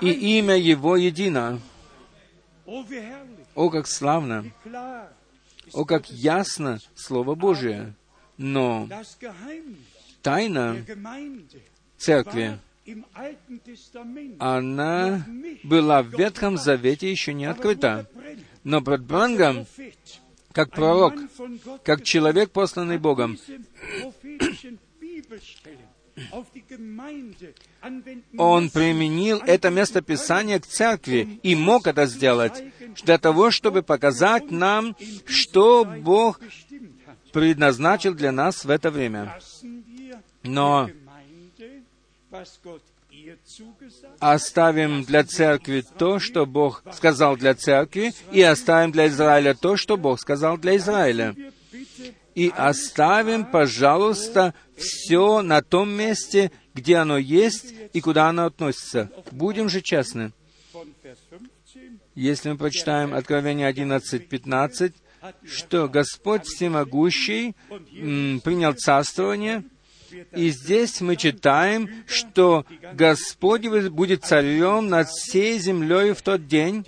и 0.00 0.38
имя 0.38 0.56
Его 0.56 0.96
едино. 0.96 1.60
О, 3.54 3.68
как 3.70 3.86
славно! 3.86 4.46
О, 5.72 5.84
как 5.84 6.10
ясно 6.10 6.80
Слово 6.94 7.34
Божие! 7.34 7.94
Но 8.36 8.88
тайна 10.22 10.84
церкви, 11.98 12.58
она 14.38 15.26
была 15.62 16.02
в 16.02 16.18
Ветхом 16.18 16.56
Завете 16.56 17.10
еще 17.10 17.34
не 17.34 17.44
открыта. 17.44 18.08
Но 18.64 18.80
брат 18.80 19.02
Брангам, 19.02 19.66
как 20.52 20.70
пророк, 20.70 21.14
как 21.84 22.02
человек, 22.02 22.50
посланный 22.50 22.98
Богом, 22.98 23.38
он 28.36 28.70
применил 28.70 29.38
это 29.38 29.70
место 29.70 30.02
Писания 30.02 30.58
к 30.58 30.66
церкви 30.66 31.40
и 31.42 31.54
мог 31.54 31.86
это 31.86 32.06
сделать 32.06 32.62
для 33.04 33.18
того, 33.18 33.50
чтобы 33.50 33.82
показать 33.82 34.50
нам, 34.50 34.96
что 35.26 35.84
Бог 35.84 36.40
предназначил 37.32 38.14
для 38.14 38.32
нас 38.32 38.64
в 38.64 38.70
это 38.70 38.90
время. 38.90 39.38
Но 40.42 40.90
оставим 44.18 45.04
для 45.04 45.24
церкви 45.24 45.84
то, 45.98 46.18
что 46.18 46.46
Бог 46.46 46.82
сказал 46.92 47.36
для 47.36 47.54
церкви, 47.54 48.12
и 48.32 48.42
оставим 48.42 48.92
для 48.92 49.08
Израиля 49.08 49.54
то, 49.54 49.76
что 49.76 49.96
Бог 49.96 50.20
сказал 50.20 50.58
для 50.58 50.76
Израиля 50.76 51.34
и 52.34 52.52
оставим, 52.56 53.44
пожалуйста, 53.44 54.54
все 54.76 55.42
на 55.42 55.62
том 55.62 55.90
месте, 55.90 56.52
где 56.74 56.96
оно 56.96 57.18
есть 57.18 57.74
и 57.92 58.00
куда 58.00 58.28
оно 58.28 58.46
относится. 58.46 59.10
Будем 59.30 59.68
же 59.68 59.80
честны. 59.80 60.32
Если 62.14 62.50
мы 62.50 62.56
прочитаем 62.56 63.14
Откровение 63.14 63.70
11.15, 63.70 64.92
что 65.44 65.88
Господь 65.88 66.44
Всемогущий 66.46 67.54
м, 67.92 68.40
принял 68.40 68.72
царствование, 68.72 69.64
и 70.32 70.50
здесь 70.50 71.00
мы 71.00 71.16
читаем, 71.16 71.88
что 72.06 72.64
Господь 72.94 73.66
будет 73.90 74.24
царем 74.24 74.88
над 74.88 75.08
всей 75.08 75.58
землей 75.58 76.12
в 76.14 76.22
тот 76.22 76.48
день, 76.48 76.84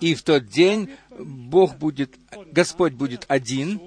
и 0.00 0.14
в 0.14 0.22
тот 0.22 0.46
день 0.46 0.90
Бог 1.10 1.76
будет, 1.76 2.14
Господь 2.50 2.92
будет 2.92 3.24
один, 3.28 3.80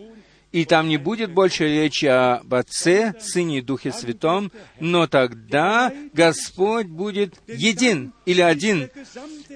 и 0.55 0.63
там 0.63 0.87
не 0.87 0.95
будет 0.95 1.33
больше 1.33 1.65
речи 1.65 2.05
об 2.05 2.53
Отце, 2.53 3.13
Сыне 3.19 3.57
и 3.57 3.61
Духе 3.61 3.91
Святом, 3.91 4.53
но 4.79 5.05
тогда 5.05 5.91
Господь 6.13 6.87
будет 6.87 7.35
един 7.45 8.13
или 8.25 8.39
один, 8.39 8.89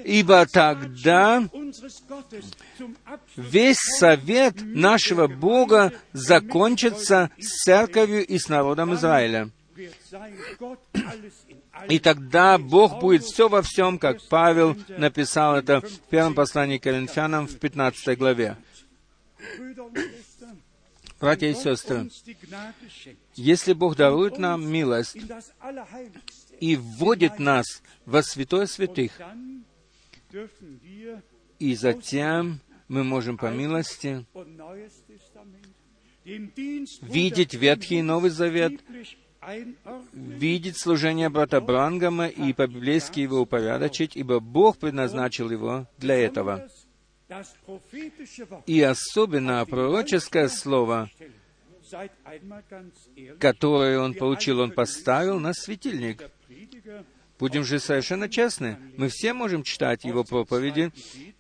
ибо 0.04 0.46
тогда 0.46 1.48
весь 3.38 3.80
совет 3.98 4.56
нашего 4.62 5.28
Бога 5.28 5.94
закончится 6.12 7.30
с 7.40 7.64
церковью 7.64 8.28
и 8.28 8.38
с 8.38 8.50
народом 8.50 8.94
Израиля. 8.96 9.52
И 11.88 12.00
тогда 12.00 12.58
Бог 12.58 13.00
будет 13.00 13.24
все 13.24 13.48
во 13.48 13.62
всем, 13.62 14.00
как 14.00 14.18
Павел 14.28 14.76
написал 14.98 15.56
это 15.56 15.80
в 15.80 16.00
первом 16.10 16.34
послании 16.34 16.78
к 16.78 16.84
Коринфянам 16.84 17.48
в 17.48 17.58
15 17.58 18.18
главе. 18.18 18.58
Братья 21.20 21.48
и 21.48 21.54
сестры, 21.54 22.10
если 23.36 23.74
Бог 23.74 23.96
дарует 23.96 24.38
нам 24.38 24.66
милость 24.66 25.18
и 26.60 26.76
вводит 26.78 27.40
нас 27.40 27.82
во 28.06 28.24
святое 28.24 28.68
святых, 28.68 29.20
и 31.60 31.76
затем 31.76 32.62
мы 32.88 33.04
можем 33.04 33.38
по 33.38 33.52
милости 33.52 34.26
видеть 37.02 37.54
Ветхий 37.54 38.00
и 38.00 38.02
Новый 38.02 38.30
Завет, 38.30 38.80
видеть 40.14 40.78
служение 40.78 41.30
брата 41.30 41.60
Брангама 41.60 42.28
и 42.28 42.54
по-библейски 42.54 43.20
его 43.20 43.42
упорядочить, 43.42 44.16
ибо 44.16 44.40
Бог 44.40 44.78
предназначил 44.78 45.50
его 45.50 45.88
для 45.98 46.16
этого. 46.16 46.70
И 48.66 48.82
особенно 48.82 49.66
пророческое 49.66 50.48
слово, 50.48 51.10
которое 53.40 54.00
он 54.00 54.14
получил, 54.14 54.60
он 54.60 54.72
поставил 54.72 55.40
на 55.40 55.54
светильник. 55.54 56.24
Будем 57.40 57.64
же 57.64 57.80
совершенно 57.80 58.28
честны, 58.28 58.78
мы 58.98 59.08
все 59.08 59.34
можем 59.34 59.64
читать 59.64 60.04
его 60.04 60.26
проповеди, 60.26 60.92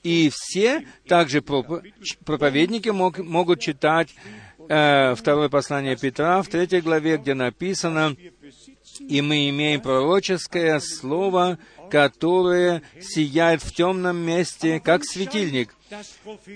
и 0.02 0.32
все 0.34 0.88
также 1.06 1.42
проповедники 1.42 2.88
мог, 2.88 3.18
могут 3.18 3.60
читать 3.60 4.16
э, 4.70 5.16
второе 5.16 5.50
послание 5.50 5.98
Петра 5.98 6.42
в 6.42 6.48
третьей 6.48 6.80
главе, 6.80 7.18
где 7.18 7.34
написано, 7.34 8.16
«И 9.00 9.22
мы 9.22 9.50
имеем 9.50 9.82
пророческое 9.82 10.80
слово, 10.80 11.60
которое 11.90 12.82
сияет 13.02 13.62
в 13.62 13.74
темном 13.74 14.18
месте, 14.18 14.80
как 14.80 15.04
светильник, 15.04 15.76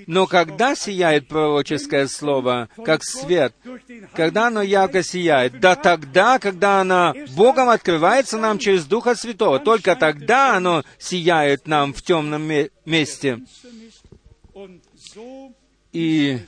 но 0.07 0.27
когда 0.27 0.75
сияет 0.75 1.27
пророческое 1.27 2.07
слово, 2.07 2.69
как 2.85 3.03
свет, 3.03 3.55
когда 4.13 4.47
оно 4.47 4.61
ярко 4.61 5.03
сияет, 5.03 5.59
да 5.59 5.75
тогда, 5.75 6.39
когда 6.39 6.81
оно 6.81 7.13
Богом 7.35 7.69
открывается 7.69 8.37
нам 8.37 8.59
через 8.59 8.85
Духа 8.85 9.15
Святого, 9.15 9.59
только 9.59 9.95
тогда 9.95 10.55
оно 10.55 10.83
сияет 10.99 11.67
нам 11.67 11.93
в 11.93 12.01
темном 12.01 12.49
месте. 12.85 13.39
И 15.91 16.39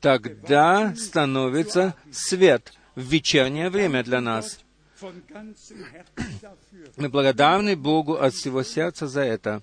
тогда 0.00 0.94
становится 0.96 1.94
свет 2.10 2.72
в 2.94 3.02
вечернее 3.02 3.70
время 3.70 4.02
для 4.02 4.20
нас. 4.20 4.58
Мы 6.96 7.08
благодарны 7.08 7.76
Богу 7.76 8.14
от 8.14 8.34
всего 8.34 8.62
сердца 8.62 9.06
за 9.06 9.22
это. 9.22 9.62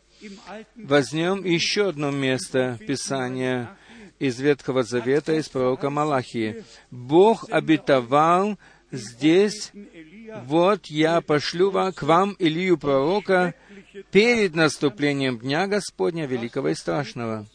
Возьмем 0.76 1.44
еще 1.44 1.90
одно 1.90 2.12
место 2.12 2.78
Писания 2.86 3.78
из 4.20 4.40
Ветхого 4.40 4.84
Завета, 4.84 5.34
из 5.34 5.50
пророка 5.50 5.90
Малахии. 5.90 6.64
Бог 6.92 7.46
обетовал 7.50 8.58
здесь, 8.92 9.72
«Вот 10.46 10.88
я 10.88 11.22
пошлю 11.22 11.72
к 11.72 12.02
вам 12.02 12.36
Илью 12.40 12.78
пророка 12.78 13.54
перед 14.12 14.56
наступлением 14.56 15.40
Дня 15.40 15.68
Господня 15.68 16.26
Великого 16.26 16.70
и 16.70 16.76
Страшного». 16.76 17.46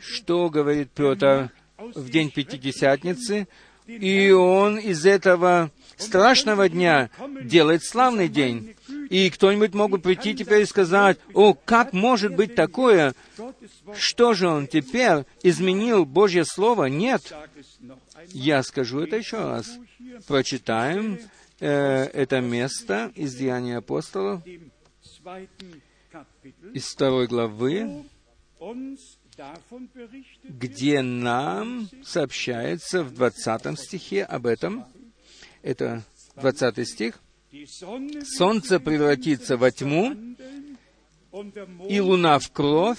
Что 0.00 0.48
говорит 0.50 0.90
Петр 0.90 1.50
в 1.78 2.08
день 2.08 2.30
Пятидесятницы? 2.30 3.46
И 3.86 4.30
он 4.30 4.78
из 4.78 5.04
этого 5.04 5.70
страшного 5.96 6.68
дня 6.68 7.10
делает 7.42 7.84
славный 7.84 8.28
день. 8.28 8.74
И 9.10 9.30
кто-нибудь 9.30 9.74
мог 9.74 9.90
бы 9.90 9.98
прийти 9.98 10.34
теперь 10.34 10.62
и 10.62 10.66
сказать, 10.66 11.18
«О, 11.34 11.54
как 11.54 11.92
может 11.92 12.34
быть 12.34 12.54
такое? 12.54 13.14
Что 13.94 14.34
же 14.34 14.48
он 14.48 14.66
теперь 14.66 15.24
изменил 15.42 16.04
Божье 16.04 16.44
Слово?» 16.44 16.86
Нет. 16.86 17.32
Я 18.28 18.62
скажу 18.62 19.00
это 19.00 19.16
еще 19.16 19.38
раз. 19.38 19.78
Прочитаем 20.26 21.18
э, 21.60 22.04
это 22.04 22.40
место 22.40 23.12
из 23.14 23.34
Деяния 23.34 23.78
апостолов, 23.78 24.42
из 26.72 26.86
второй 26.86 27.26
главы, 27.26 28.04
где 30.44 31.02
нам 31.02 31.88
сообщается 32.02 33.02
в 33.02 33.14
20 33.14 33.78
стихе 33.78 34.24
об 34.24 34.46
этом. 34.46 34.84
Это 35.64 36.02
20 36.36 36.86
стих. 36.86 37.20
«Солнце 38.36 38.78
превратится 38.78 39.56
во 39.56 39.70
тьму, 39.70 40.14
и 41.88 42.00
луна 42.00 42.38
в 42.38 42.50
кровь, 42.50 42.98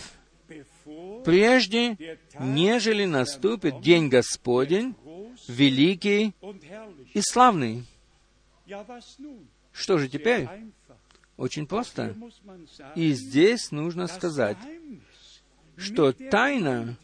прежде, 1.23 2.17
нежели 2.39 3.05
наступит 3.05 3.81
день 3.81 4.09
Господень, 4.09 4.95
великий 5.47 6.33
и 7.13 7.21
славный». 7.21 7.83
Что 9.71 9.99
же 9.99 10.09
теперь? 10.09 10.47
Очень 11.37 11.67
просто. 11.67 12.15
И 12.95 13.11
здесь 13.11 13.71
нужно 13.71 14.07
сказать, 14.07 14.57
что 15.77 16.13
тайна 16.13 16.97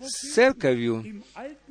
с 0.00 0.34
церковью, 0.34 1.22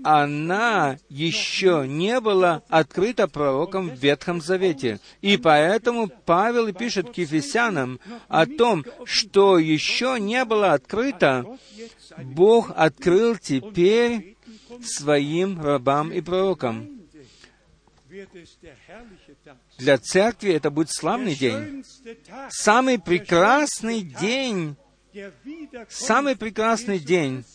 она 0.04 0.98
еще 1.10 1.86
не 1.88 2.20
была 2.20 2.62
открыта 2.70 3.28
пророком 3.28 3.90
в 3.90 4.00
Ветхом 4.00 4.42
Завете. 4.42 5.00
И 5.22 5.38
поэтому 5.38 6.08
Павел 6.08 6.72
пишет 6.74 7.12
к 7.12 7.18
Ефесянам 7.18 8.00
о 8.28 8.46
том, 8.46 8.86
что 9.06 9.58
еще 9.58 10.18
не 10.20 10.46
было 10.46 10.74
открыто, 10.74 11.46
Бог 12.18 12.72
открыл 12.76 13.38
теперь 13.38 14.38
своим 14.84 15.62
рабам 15.62 16.12
и 16.12 16.22
пророкам. 16.22 16.90
Для 19.78 19.98
церкви 19.98 20.54
это 20.54 20.70
будет 20.70 20.90
славный 20.92 21.36
день. 21.36 21.84
Самый 22.50 23.00
прекрасный 23.00 24.02
день 24.02 24.76
Самый 25.90 26.36
прекрасный 26.36 27.00
день 27.00 27.46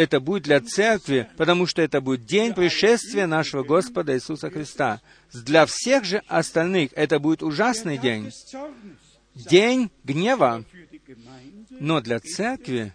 это 0.00 0.18
будет 0.18 0.44
для 0.44 0.60
церкви, 0.60 1.28
потому 1.36 1.66
что 1.66 1.82
это 1.82 2.00
будет 2.00 2.24
день 2.24 2.54
пришествия 2.54 3.26
нашего 3.26 3.62
Господа 3.62 4.14
Иисуса 4.14 4.48
Христа. 4.48 5.02
Для 5.34 5.66
всех 5.66 6.04
же 6.04 6.22
остальных 6.26 6.92
это 6.94 7.18
будет 7.18 7.42
ужасный 7.42 7.98
день, 7.98 8.32
день 9.34 9.90
гнева. 10.04 10.64
Но 11.68 12.00
для 12.00 12.18
церкви 12.18 12.94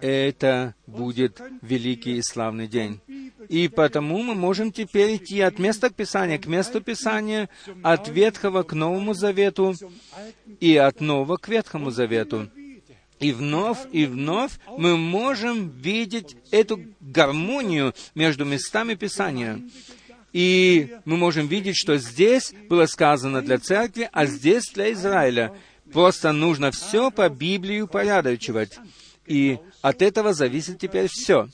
это 0.00 0.74
будет 0.88 1.40
великий 1.62 2.16
и 2.16 2.22
славный 2.22 2.66
день. 2.66 3.00
И 3.48 3.68
потому 3.68 4.22
мы 4.24 4.34
можем 4.34 4.72
теперь 4.72 5.16
идти 5.16 5.40
от 5.40 5.60
места 5.60 5.90
к 5.90 5.94
Писанию 5.94 6.40
к 6.40 6.46
месту 6.46 6.80
Писания, 6.80 7.48
от 7.84 8.08
Ветхого 8.08 8.64
к 8.64 8.72
Новому 8.72 9.14
Завету 9.14 9.74
и 10.58 10.76
от 10.76 11.00
Нового 11.00 11.36
к 11.36 11.46
Ветхому 11.48 11.90
Завету. 11.90 12.50
И 13.18 13.32
вновь 13.32 13.78
и 13.92 14.06
вновь 14.06 14.52
мы 14.76 14.96
можем 14.96 15.70
видеть 15.70 16.36
эту 16.50 16.80
гармонию 17.00 17.94
между 18.14 18.44
местами 18.44 18.94
Писания. 18.94 19.62
И 20.32 20.90
мы 21.06 21.16
можем 21.16 21.46
видеть, 21.46 21.76
что 21.76 21.96
здесь 21.96 22.52
было 22.68 22.86
сказано 22.86 23.40
для 23.40 23.58
церкви, 23.58 24.08
а 24.12 24.26
здесь 24.26 24.70
для 24.74 24.92
Израиля. 24.92 25.54
Просто 25.92 26.32
нужно 26.32 26.72
все 26.72 27.10
по 27.10 27.28
Библии 27.28 27.80
упорядочивать. 27.80 28.78
И 29.26 29.58
от 29.80 30.02
этого 30.02 30.34
зависит 30.34 30.78
теперь 30.78 31.08
все. 31.10 31.48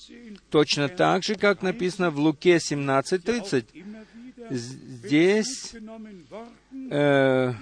Точно 0.51 0.89
так 0.89 1.23
же, 1.23 1.37
как 1.37 1.63
написано 1.63 2.11
в 2.11 2.19
Луке 2.19 2.57
17.30. 2.57 3.65
Здесь 4.51 5.75
э, 6.91 7.53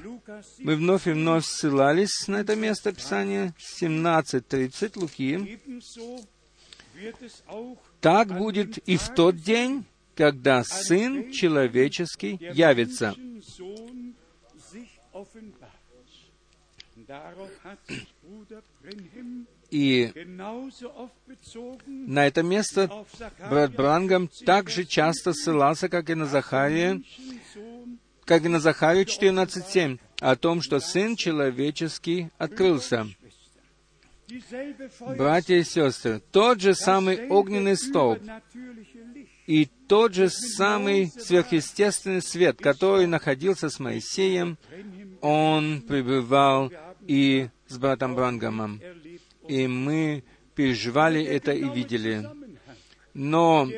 мы 0.58 0.76
вновь 0.76 1.06
и 1.06 1.12
вновь 1.12 1.44
ссылались 1.44 2.28
на 2.28 2.36
это 2.36 2.56
место 2.56 2.92
Писания, 2.92 3.54
17.30 3.58 4.98
Луки. 4.98 5.58
Так 8.00 8.28
будет 8.28 8.78
и 8.78 8.96
в 8.96 9.08
тот 9.14 9.36
день, 9.36 9.84
когда 10.14 10.64
Сын 10.64 11.30
Человеческий 11.32 12.38
явится. 12.52 13.14
И 19.70 20.12
на 21.86 22.26
это 22.26 22.42
место 22.42 22.90
брат 23.48 23.72
Брангам 23.72 24.28
также 24.44 24.84
часто 24.84 25.32
ссылался, 25.32 25.88
как 25.88 26.10
и 26.10 26.14
на 26.14 26.26
Захария, 26.26 27.00
как 28.30 28.44
и 28.44 28.48
на 28.48 28.60
Захарию 28.60 29.06
14.7, 29.06 29.98
о 30.20 30.36
том, 30.36 30.62
что 30.62 30.78
Сын 30.78 31.16
Человеческий 31.16 32.28
открылся. 32.38 33.08
Братья 35.18 35.56
и 35.56 35.64
сестры, 35.64 36.22
тот 36.30 36.60
же 36.60 36.76
самый 36.76 37.26
огненный 37.26 37.76
столб 37.76 38.22
и 39.48 39.68
тот 39.88 40.14
же 40.14 40.30
самый 40.30 41.08
сверхъестественный 41.08 42.22
свет, 42.22 42.58
который 42.58 43.08
находился 43.08 43.68
с 43.68 43.80
Моисеем, 43.80 44.58
он 45.20 45.82
пребывал 45.82 46.70
и 47.08 47.48
с 47.66 47.78
братом 47.78 48.14
Брангамом. 48.14 48.80
И 49.48 49.66
мы 49.66 50.22
переживали 50.54 51.20
это 51.24 51.50
и 51.50 51.68
видели. 51.68 52.28
Но 53.12 53.68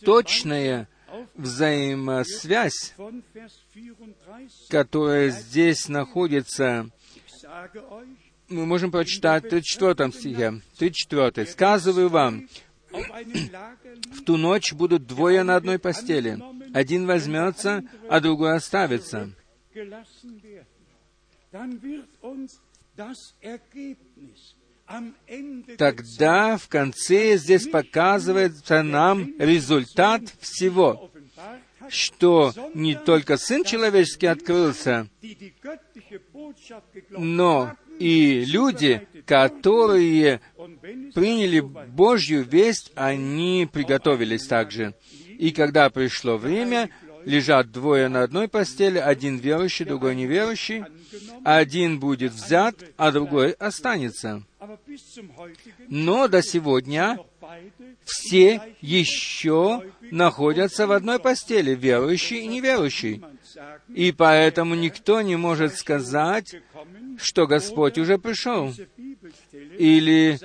точная 0.00 0.88
взаимосвязь, 1.34 2.94
которая 4.68 5.30
здесь 5.30 5.88
находится, 5.88 6.90
мы 8.48 8.66
можем 8.66 8.90
прочитать 8.90 9.44
в 9.44 9.48
34 9.48 10.12
стихе. 10.12 10.60
34. 10.78 11.46
«Сказываю 11.46 12.08
вам, 12.08 12.48
в 12.90 14.24
ту 14.24 14.36
ночь 14.36 14.72
будут 14.72 15.06
двое 15.06 15.42
на 15.42 15.56
одной 15.56 15.78
постели. 15.78 16.38
Один 16.72 17.06
возьмется, 17.06 17.84
а 18.08 18.20
другой 18.20 18.56
оставится. 18.56 19.30
Тогда 25.76 26.56
в 26.56 26.68
конце 26.68 27.36
здесь 27.36 27.68
показывается 27.68 28.82
нам 28.82 29.34
результат 29.38 30.22
всего, 30.40 31.10
что 31.88 32.52
не 32.74 32.94
только 32.94 33.36
Сын 33.36 33.64
Человеческий 33.64 34.26
открылся, 34.26 35.08
но 37.10 37.74
и 37.98 38.44
люди, 38.46 39.06
которые 39.26 40.40
приняли 41.14 41.60
Божью 41.60 42.44
весть, 42.44 42.92
они 42.94 43.68
приготовились 43.70 44.46
также. 44.46 44.94
И 45.38 45.50
когда 45.50 45.90
пришло 45.90 46.36
время, 46.36 46.90
лежат 47.24 47.70
двое 47.70 48.08
на 48.08 48.22
одной 48.22 48.48
постели, 48.48 48.98
один 48.98 49.36
верующий, 49.36 49.84
другой 49.84 50.14
неверующий, 50.16 50.84
один 51.44 51.98
будет 52.00 52.32
взят, 52.32 52.76
а 52.96 53.10
другой 53.10 53.52
останется. 53.52 54.42
Но 55.88 56.28
до 56.28 56.42
сегодня 56.42 57.18
все 58.04 58.60
еще 58.80 59.84
находятся 60.10 60.86
в 60.86 60.92
одной 60.92 61.18
постели, 61.18 61.74
верующий 61.74 62.40
и 62.40 62.46
неверующий. 62.48 63.22
И 63.88 64.12
поэтому 64.12 64.74
никто 64.74 65.20
не 65.22 65.36
может 65.36 65.76
сказать, 65.76 66.56
что 67.18 67.46
Господь 67.46 67.98
уже 67.98 68.18
пришел. 68.18 68.72
Или 69.78 70.38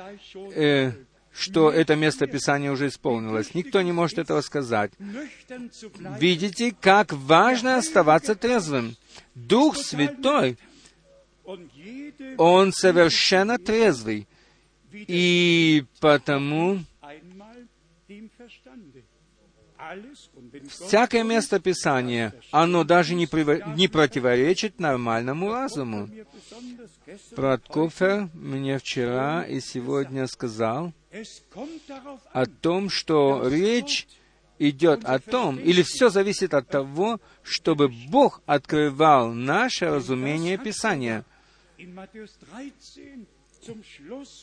э, 0.56 0.92
что 1.34 1.72
это 1.72 1.96
место 1.96 2.28
Писания 2.28 2.72
уже 2.72 2.88
исполнилось. 2.88 3.54
Никто 3.54 3.82
не 3.82 3.92
может 3.92 4.20
этого 4.20 4.42
сказать. 4.42 4.92
Видите, 6.20 6.76
как 6.80 7.12
важно 7.14 7.78
оставаться 7.78 8.36
трезвым. 8.36 8.96
Дух 9.36 9.78
Святой, 9.78 10.58
Он 12.38 12.72
совершенно 12.72 13.58
трезвый. 13.58 14.28
И 14.92 15.86
потому 16.00 16.80
всякое 20.70 21.24
место 21.24 21.60
Писания, 21.60 22.34
оно 22.52 22.84
даже 22.84 23.16
не, 23.16 23.28
прив... 23.28 23.66
не 23.76 23.88
противоречит 23.88 24.80
нормальному 24.80 25.52
разуму. 25.52 26.10
Брат 27.36 27.64
Кофер 27.68 28.30
мне 28.34 28.78
вчера 28.80 29.44
и 29.44 29.60
сегодня 29.60 30.28
сказал 30.28 30.94
о 32.32 32.46
том, 32.46 32.90
что 32.90 33.48
речь 33.48 34.08
идет 34.70 35.04
о 35.06 35.20
том, 35.20 35.58
или 35.58 35.84
все 35.84 36.10
зависит 36.10 36.54
от 36.54 36.68
того, 36.68 37.20
чтобы 37.42 37.90
Бог 38.10 38.42
открывал 38.46 39.34
наше 39.34 39.88
разумение 39.88 40.58
Писания. 40.58 41.26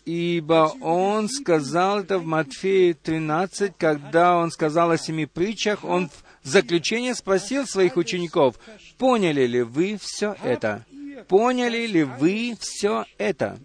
Ибо 0.05 0.73
Он 0.81 1.29
сказал 1.29 2.01
это 2.01 2.19
в 2.19 2.25
Матфея 2.25 2.95
13, 2.95 3.73
когда 3.77 4.39
Он 4.39 4.51
сказал 4.51 4.91
о 4.91 4.99
семи 4.99 5.27
притчах, 5.27 5.85
Он 5.85 6.09
в 6.09 6.25
заключение 6.43 7.15
спросил 7.15 7.67
своих 7.67 7.97
учеников, 7.97 8.59
поняли 8.99 9.47
ли 9.47 9.63
вы 9.63 9.99
все 10.01 10.37
это? 10.43 10.85
Поняли 11.29 11.87
ли 11.87 12.05
вы 12.05 12.57
все 12.59 13.05
это? 13.19 13.59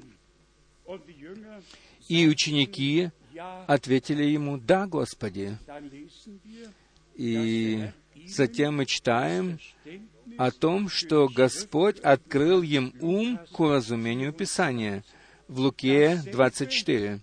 И 2.07 2.27
ученики 2.27 3.09
ответили 3.67 4.23
ему, 4.23 4.57
«Да, 4.57 4.87
Господи». 4.87 5.57
И 7.15 7.89
затем 8.27 8.77
мы 8.77 8.85
читаем 8.85 9.59
о 10.37 10.51
том, 10.51 10.89
что 10.89 11.27
Господь 11.27 11.99
открыл 11.99 12.61
им 12.61 12.93
ум 12.99 13.39
к 13.51 13.59
уразумению 13.59 14.33
Писания 14.33 15.03
в 15.47 15.59
Луке 15.59 16.21
24. 16.31 17.21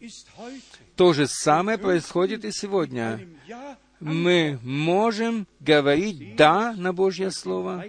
То 0.97 1.13
же 1.13 1.27
самое 1.27 1.79
происходит 1.79 2.45
и 2.45 2.53
сегодня. 2.53 3.21
Мы 4.01 4.59
можем 4.63 5.47
говорить 5.61 6.37
«да» 6.37 6.75
на 6.75 6.93
Божье 6.93 7.31
Слово, 7.31 7.85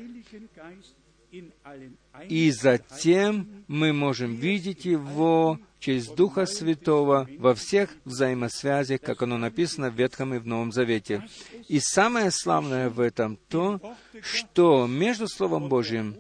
и 2.30 2.52
затем 2.52 3.64
мы 3.68 3.94
можем 3.94 4.36
видеть 4.36 4.86
Его 4.86 5.60
через 5.84 6.08
Духа 6.08 6.46
Святого 6.46 7.28
во 7.38 7.54
всех 7.54 7.90
взаимосвязях, 8.06 9.02
как 9.02 9.22
оно 9.22 9.38
написано 9.38 9.90
в 9.90 9.96
Ветхом 9.96 10.34
и 10.34 10.38
в 10.40 10.48
Новом 10.48 10.72
Завете. 10.72 11.28
И 11.68 11.82
самое 11.82 12.32
славное 12.32 12.90
в 12.90 13.02
этом 13.02 13.38
то, 13.50 13.82
что 14.22 14.88
между 14.88 15.28
Словом 15.28 15.68
Божьим 15.68 16.16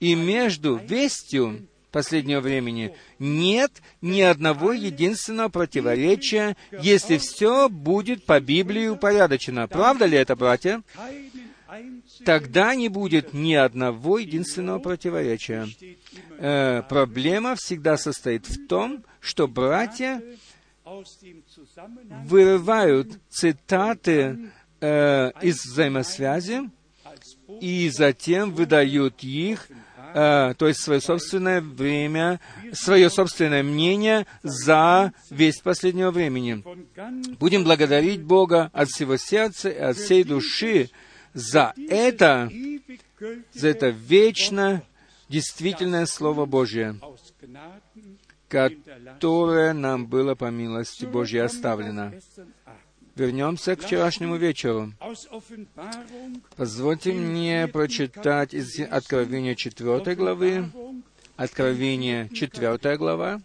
и 0.00 0.14
между 0.14 0.76
вестью 0.76 1.66
последнего 1.92 2.40
времени 2.40 2.94
нет 3.18 3.72
ни 4.02 4.20
одного 4.20 4.72
единственного 4.72 5.48
противоречия, 5.48 6.54
если 6.82 7.16
все 7.16 7.70
будет 7.70 8.26
по 8.26 8.38
Библии 8.38 8.88
упорядочено. 8.88 9.66
Правда 9.66 10.04
ли 10.04 10.18
это, 10.18 10.36
братья? 10.36 10.82
Тогда 12.24 12.74
не 12.74 12.88
будет 12.88 13.32
ни 13.32 13.54
одного 13.54 14.18
единственного 14.18 14.78
противоречия. 14.78 15.68
Э, 16.38 16.82
проблема 16.88 17.54
всегда 17.56 17.96
состоит 17.96 18.46
в 18.46 18.66
том, 18.66 19.04
что 19.20 19.48
братья 19.48 20.22
вырывают 22.24 23.18
цитаты 23.30 24.50
э, 24.80 25.30
из 25.40 25.64
взаимосвязи 25.64 26.70
и 27.60 27.90
затем 27.90 28.52
выдают 28.52 29.22
их, 29.22 29.68
э, 30.14 30.54
то 30.56 30.68
есть 30.68 30.80
свое 30.80 31.00
собственное 31.00 31.60
время, 31.60 32.40
свое 32.72 33.08
собственное 33.08 33.62
мнение 33.62 34.26
за 34.42 35.12
весть 35.30 35.62
последнего 35.62 36.10
времени. 36.10 36.62
Будем 37.38 37.64
благодарить 37.64 38.22
Бога 38.22 38.70
от 38.72 38.88
всего 38.88 39.16
сердца 39.16 39.70
и 39.70 39.78
от 39.78 39.96
всей 39.96 40.24
души 40.24 40.90
за 41.34 41.74
это, 41.76 42.50
за 43.52 43.68
это 43.68 43.88
вечно 43.88 44.82
действительное 45.28 46.06
Слово 46.06 46.46
Божье, 46.46 46.96
которое 48.48 49.72
нам 49.72 50.06
было 50.06 50.34
по 50.34 50.50
милости 50.50 51.04
Божьей 51.04 51.40
оставлено. 51.40 52.12
Вернемся 53.16 53.76
к 53.76 53.82
вчерашнему 53.82 54.36
вечеру. 54.36 54.92
Позвольте 56.56 57.12
мне 57.12 57.68
прочитать 57.68 58.54
из 58.54 58.80
Откровения 58.80 59.54
4 59.54 60.16
главы, 60.16 60.70
Откровение 61.36 62.28
4 62.28 62.96
глава, 62.96 63.40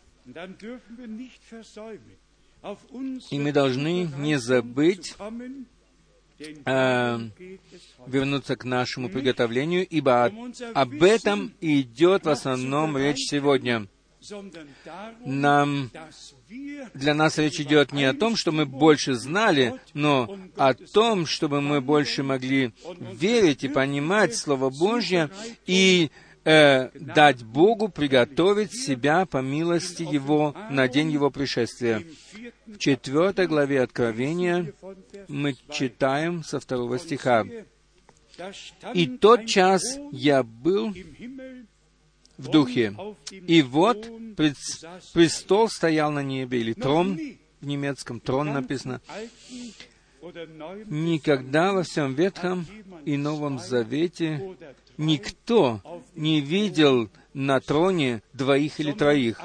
и 3.31 3.39
мы 3.39 3.51
должны 3.51 4.09
не 4.17 4.39
забыть 4.39 5.15
э, 6.39 7.19
вернуться 8.07 8.55
к 8.55 8.65
нашему 8.65 9.09
приготовлению, 9.09 9.85
ибо 9.87 10.31
об 10.73 11.03
этом 11.03 11.53
идет 11.61 12.25
в 12.25 12.29
основном 12.29 12.97
речь 12.97 13.27
сегодня. 13.29 13.87
Нам, 15.25 15.91
для 16.93 17.13
нас 17.13 17.37
речь 17.37 17.59
идет 17.61 17.93
не 17.93 18.03
о 18.03 18.13
том, 18.13 18.35
что 18.35 18.51
мы 18.51 18.65
больше 18.65 19.13
знали, 19.13 19.79
но 19.93 20.37
о 20.57 20.73
том, 20.73 21.25
чтобы 21.25 21.61
мы 21.61 21.79
больше 21.79 22.21
могли 22.21 22.73
верить 23.13 23.63
и 23.63 23.69
понимать 23.69 24.35
Слово 24.35 24.69
Божье 24.69 25.29
и 25.65 26.11
э, 26.43 26.89
дать 26.93 27.43
Богу 27.43 27.89
приготовить 27.89 28.73
себя 28.73 29.25
по 29.25 29.37
милости 29.37 30.03
Его 30.03 30.55
на 30.69 30.87
день 30.87 31.11
Его 31.11 31.29
пришествия. 31.29 32.03
В 32.65 32.77
четвертой 32.77 33.47
главе 33.47 33.81
Откровения 33.81 34.73
мы 35.27 35.55
читаем 35.71 36.43
со 36.43 36.59
второго 36.59 36.99
стиха. 36.99 37.45
«И 38.93 39.07
тот 39.07 39.45
час 39.45 39.81
я 40.11 40.43
был 40.43 40.93
в 42.37 42.47
духе, 42.47 42.95
и 43.31 43.61
вот 43.61 44.09
престол 45.13 45.67
стоял 45.67 46.11
на 46.11 46.23
небе, 46.23 46.61
или 46.61 46.73
трон, 46.73 47.19
в 47.59 47.65
немецком 47.65 48.21
трон 48.21 48.53
написано, 48.53 49.01
Никогда 50.87 51.73
во 51.73 51.83
всем 51.83 52.13
Ветхом 52.13 52.65
и 53.05 53.15
Новом 53.15 53.59
Завете 53.59 54.55
никто 54.99 55.81
не 56.13 56.41
видел 56.41 57.09
на 57.33 57.59
троне 57.61 58.21
двоих 58.33 58.79
или 58.79 58.91
троих, 58.91 59.41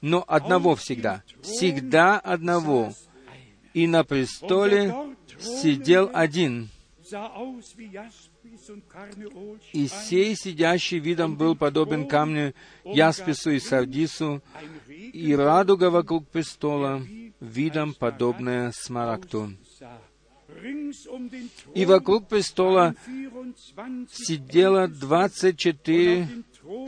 но 0.00 0.24
одного 0.26 0.74
всегда, 0.74 1.22
всегда 1.42 2.18
одного. 2.18 2.92
И 3.74 3.86
на 3.86 4.02
престоле 4.02 4.94
сидел 5.38 6.10
один. 6.12 6.70
И 9.72 9.88
сей 9.88 10.34
сидящий 10.34 10.98
видом 10.98 11.36
был 11.36 11.54
подобен 11.54 12.08
камню 12.08 12.54
Яспису 12.84 13.50
и 13.50 13.60
Сардису, 13.60 14.42
и 14.88 15.34
радуга 15.34 15.90
вокруг 15.90 16.26
престола 16.28 17.00
видом 17.40 17.94
подобная 17.94 18.72
смарагду. 18.74 19.52
И 21.74 21.84
вокруг 21.84 22.28
престола 22.28 22.94
сидело 24.10 24.88
двадцать 24.88 25.58
четыре, 25.58 26.28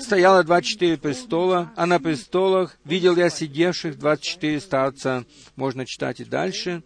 стояло 0.01 0.43
двадцать 0.43 0.71
четыре 0.71 0.97
престола, 0.97 1.73
а 1.77 1.87
на 1.87 2.01
престолах 2.01 2.79
видел 2.85 3.17
я 3.17 3.29
сидевших 3.31 3.99
двадцать 3.99 4.25
четыре 4.25 4.61
старца. 4.61 5.25
Можно 5.57 5.85
читать 5.87 6.21
и 6.21 6.25
дальше. 6.25 6.83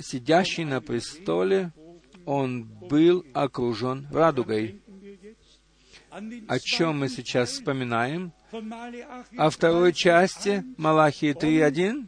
Сидящий 0.00 0.64
на 0.64 0.80
престоле, 0.80 1.72
он 2.24 2.64
был 2.64 3.24
окружен 3.34 4.08
радугой. 4.10 4.80
О 6.12 6.58
чем 6.58 6.98
мы 6.98 7.08
сейчас 7.08 7.52
вспоминаем? 7.52 8.34
О 9.38 9.48
второй 9.48 9.94
части 9.94 10.62
Малахии 10.76 11.32
3.1 11.32 12.06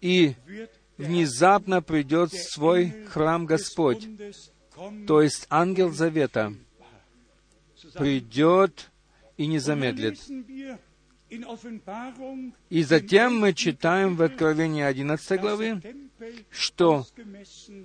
и 0.00 0.34
внезапно 0.96 1.80
придет 1.80 2.32
свой 2.32 3.04
храм 3.04 3.46
Господь, 3.46 4.04
то 5.06 5.22
есть 5.22 5.46
ангел 5.48 5.92
завета, 5.92 6.54
придет 7.94 8.90
и 9.36 9.46
не 9.46 9.60
замедлит. 9.60 10.18
И 12.70 12.82
затем 12.82 13.38
мы 13.38 13.52
читаем 13.52 14.16
в 14.16 14.22
Откровении 14.22 14.82
11 14.82 15.40
главы, 15.40 15.82
что 16.50 17.06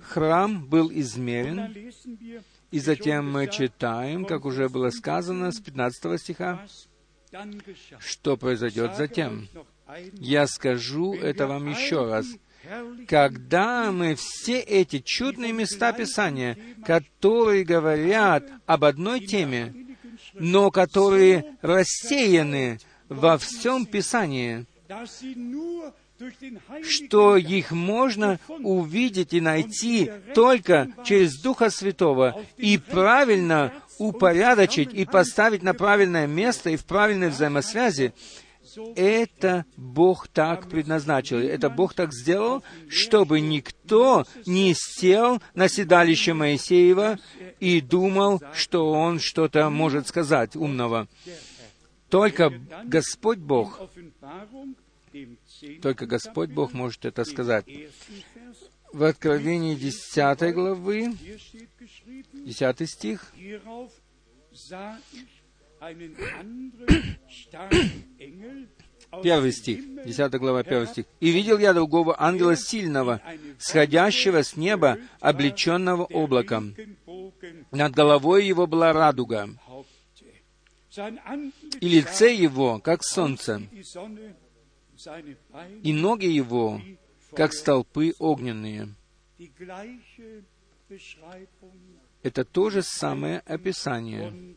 храм 0.02 0.64
был 0.66 0.90
измерен, 0.92 1.74
и 2.70 2.78
затем 2.78 3.30
мы 3.30 3.46
читаем, 3.48 4.24
как 4.24 4.44
уже 4.44 4.68
было 4.68 4.90
сказано 4.90 5.52
с 5.52 5.60
15 5.60 6.20
стиха, 6.20 6.66
что 7.98 8.36
произойдет 8.36 8.96
затем. 8.96 9.48
Я 10.14 10.46
скажу 10.46 11.14
это 11.14 11.46
вам 11.46 11.68
еще 11.68 12.06
раз. 12.06 12.26
Когда 13.06 13.92
мы 13.92 14.14
все 14.14 14.58
эти 14.58 15.00
чудные 15.00 15.52
места 15.52 15.92
Писания, 15.92 16.56
которые 16.84 17.64
говорят 17.64 18.50
об 18.64 18.84
одной 18.84 19.20
теме, 19.20 19.74
но 20.32 20.70
которые 20.70 21.56
рассеяны 21.60 22.78
во 23.08 23.38
всем 23.38 23.86
Писании, 23.86 24.66
что 26.82 27.36
их 27.36 27.70
можно 27.72 28.38
увидеть 28.48 29.32
и 29.32 29.40
найти 29.40 30.10
только 30.34 30.88
через 31.04 31.40
Духа 31.40 31.70
Святого 31.70 32.40
и 32.56 32.78
правильно 32.78 33.72
упорядочить 33.98 34.92
и 34.92 35.04
поставить 35.04 35.62
на 35.62 35.74
правильное 35.74 36.26
место 36.26 36.70
и 36.70 36.76
в 36.76 36.84
правильной 36.84 37.30
взаимосвязи, 37.30 38.12
это 38.96 39.64
Бог 39.76 40.28
так 40.28 40.68
предназначил, 40.68 41.38
это 41.38 41.70
Бог 41.70 41.94
так 41.94 42.12
сделал, 42.12 42.64
чтобы 42.88 43.40
никто 43.40 44.26
не 44.46 44.74
сел 44.76 45.40
на 45.54 45.68
седалище 45.68 46.34
Моисеева 46.34 47.18
и 47.60 47.80
думал, 47.80 48.42
что 48.52 48.90
он 48.90 49.20
что-то 49.20 49.70
может 49.70 50.08
сказать 50.08 50.56
умного. 50.56 51.06
Только 52.14 52.52
Господь 52.84 53.38
Бог, 53.38 53.90
только 55.82 56.06
Господь 56.06 56.50
Бог 56.50 56.72
может 56.72 57.04
это 57.06 57.24
сказать. 57.24 57.66
В 58.92 59.02
Откровении 59.02 59.74
10 59.74 60.54
главы, 60.54 61.12
10 62.32 62.88
стих, 62.88 63.32
Первый 69.22 69.52
стих, 69.52 70.04
10 70.04 70.32
глава, 70.34 70.62
первый 70.62 70.86
стих. 70.86 71.06
«И 71.18 71.30
видел 71.30 71.58
я 71.58 71.72
другого 71.72 72.14
ангела 72.20 72.56
сильного, 72.56 73.20
сходящего 73.58 74.42
с 74.44 74.56
неба, 74.56 74.98
облеченного 75.20 76.04
облаком. 76.04 76.74
Над 77.70 77.92
головой 77.92 78.46
его 78.46 78.66
была 78.66 78.92
радуга, 78.92 79.50
и 81.80 81.88
лице 81.88 82.34
его, 82.34 82.78
как 82.78 83.02
солнце, 83.02 83.62
и 85.82 85.92
ноги 85.92 86.26
его, 86.26 86.80
как 87.34 87.52
столпы 87.52 88.14
огненные. 88.18 88.94
Это 92.22 92.44
то 92.44 92.70
же 92.70 92.82
самое 92.82 93.40
описание, 93.40 94.56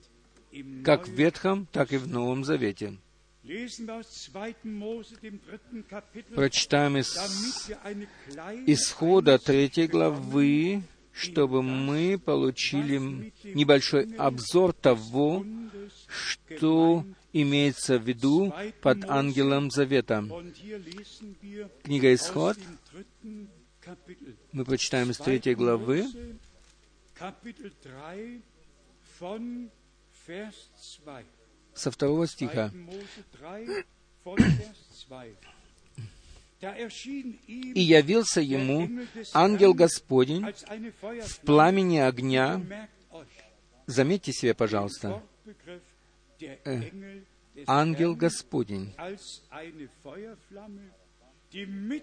как 0.83 1.07
в 1.07 1.11
Ветхом, 1.11 1.67
так 1.71 1.91
и 1.91 1.97
в 1.97 2.07
Новом 2.07 2.43
Завете. 2.43 2.97
Прочитаем 6.35 6.97
из 6.97 7.17
исхода 8.67 9.39
третьей 9.39 9.88
главы, 9.88 10.83
чтобы 11.18 11.63
мы 11.63 12.20
получили 12.20 13.34
небольшой 13.43 14.15
обзор 14.18 14.74
того, 14.74 15.45
что 16.07 17.05
имеется 17.34 17.97
в 17.97 18.03
виду 18.03 18.53
под 18.82 19.03
ангелом 19.05 19.72
завета. 19.72 20.24
Книга 21.84 22.13
Исход. 22.13 22.57
Мы 24.51 24.65
прочитаем 24.65 25.09
из 25.09 25.18
третьей 25.18 25.55
главы. 25.55 26.05
Со 31.74 31.91
второго 31.91 32.28
стиха. 32.28 32.72
«И 36.60 37.82
явился 37.82 38.41
ему 38.41 38.89
ангел 39.34 39.74
Господень 39.74 40.45
в 41.22 41.39
пламени 41.41 41.97
огня». 41.97 42.62
Заметьте 43.86 44.34
себе, 44.34 44.53
пожалуйста, 44.53 45.24
э, 46.41 47.22
ангел 47.66 48.16
Господень. 48.16 48.93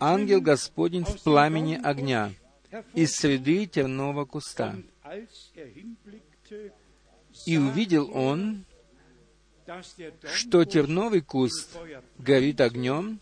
Ангел 0.00 0.40
Господень 0.40 1.04
в 1.04 1.22
пламени 1.22 1.78
огня 1.82 2.32
из 2.94 3.14
среды 3.16 3.66
тернового 3.66 4.24
куста. 4.24 4.76
И 7.46 7.58
увидел 7.58 8.10
он, 8.14 8.64
что 10.34 10.64
терновый 10.64 11.20
куст 11.20 11.76
горит 12.18 12.60
огнем, 12.60 13.20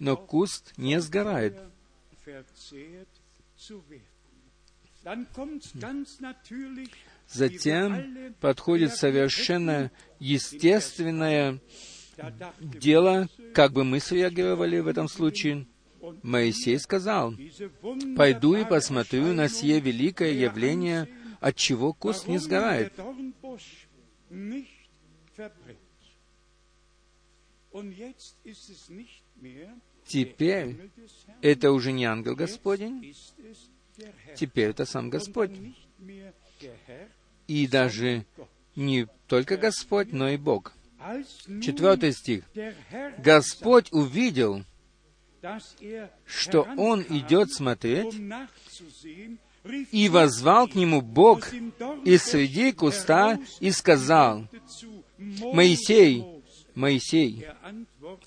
но 0.00 0.16
куст 0.16 0.72
не 0.76 1.00
сгорает. 1.00 1.58
Затем 7.28 8.34
подходит 8.40 8.94
совершенно 8.94 9.90
естественное 10.18 11.60
дело, 12.60 13.28
как 13.54 13.72
бы 13.72 13.84
мы 13.84 14.00
среагировали 14.00 14.78
в 14.80 14.88
этом 14.88 15.08
случае. 15.08 15.66
Моисей 16.22 16.78
сказал, 16.78 17.34
«Пойду 18.16 18.54
и 18.54 18.64
посмотрю 18.64 19.32
на 19.34 19.48
сие 19.48 19.80
великое 19.80 20.32
явление, 20.32 21.08
от 21.40 21.56
чего 21.56 21.92
куст 21.92 22.28
не 22.28 22.38
сгорает». 22.38 22.92
Теперь 30.06 30.90
это 31.42 31.72
уже 31.72 31.92
не 31.92 32.04
ангел 32.04 32.34
Господень, 32.34 33.14
теперь 34.34 34.70
это 34.70 34.84
сам 34.86 35.10
Господь. 35.10 35.50
И 37.46 37.66
даже 37.66 38.24
не 38.74 39.06
только 39.26 39.56
Господь, 39.56 40.12
но 40.12 40.28
и 40.28 40.36
Бог. 40.36 40.72
Четвертый 41.62 42.12
стих. 42.12 42.44
Господь 43.18 43.92
увидел, 43.92 44.64
что 46.24 46.62
он 46.76 47.02
идет 47.02 47.52
смотреть, 47.52 48.14
и 49.92 50.08
возвал 50.08 50.68
к 50.68 50.74
нему 50.74 51.00
Бог 51.00 51.52
из 52.04 52.22
среди 52.22 52.72
куста 52.72 53.38
и 53.60 53.70
сказал, 53.70 54.46
«Моисей, 55.18 56.24
Моисей». 56.78 57.46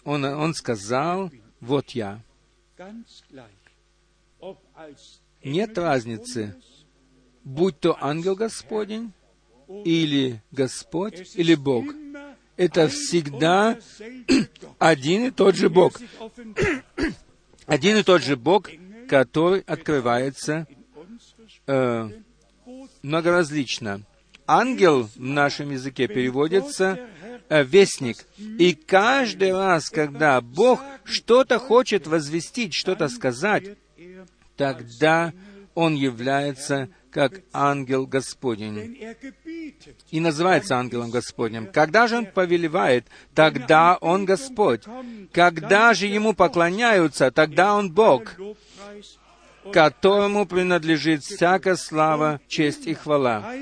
Он, 0.04 0.24
он 0.26 0.54
сказал, 0.54 1.32
«Вот 1.60 1.91
я». 1.91 2.22
Нет 5.43 5.78
разницы, 5.78 6.56
будь 7.43 7.80
то 7.80 7.97
ангел 7.99 8.36
Господень, 8.36 9.14
или 9.86 10.41
Господь, 10.52 11.36
или 11.36 11.56
Бог. 11.56 11.86
Это 12.58 12.88
всегда 12.89 13.80
один 14.80 15.26
и 15.26 15.32
тот 15.32 15.56
же 15.56 15.70
Бог. 15.70 15.99
Один 17.68 17.95
и 17.97 18.04
тот 18.04 18.22
же 18.22 18.36
Бог, 18.36 18.70
который 19.08 19.62
открывается 19.62 20.68
э, 21.68 22.10
многоразлично. 23.02 24.02
Ангел 24.45 25.04
в 25.04 25.18
нашем 25.18 25.72
языке 25.72 26.08
переводится 26.08 27.08
вестник. 27.60 28.26
И 28.38 28.74
каждый 28.74 29.52
раз, 29.54 29.89
когда 29.89 30.39
Бог 30.41 30.82
что-то 31.04 31.60
хочет 31.60 32.08
возвестить, 32.08 32.74
что-то 32.74 33.10
сказать, 33.10 33.78
тогда 34.56 35.34
Он 35.76 35.95
является 35.95 36.89
как 37.12 37.41
ангел 37.52 38.08
Господень. 38.08 38.97
И 40.10 40.20
называется 40.20 40.78
ангелом 40.78 41.12
Господним. 41.12 41.68
Когда 41.68 42.08
же 42.08 42.18
он 42.18 42.26
повелевает, 42.26 43.06
тогда 43.36 43.97
он 43.97 44.26
Господь. 44.26 44.84
Когда 45.34 45.93
же 45.93 46.08
ему 46.08 46.34
поклоняются, 46.34 47.32
тогда 47.32 47.76
он 47.76 47.91
Бог, 47.91 48.36
которому 49.72 50.45
принадлежит 50.45 51.24
всякая 51.24 51.76
слава, 51.76 52.39
честь 52.47 52.88
и 52.88 52.93
хвала. 52.93 53.53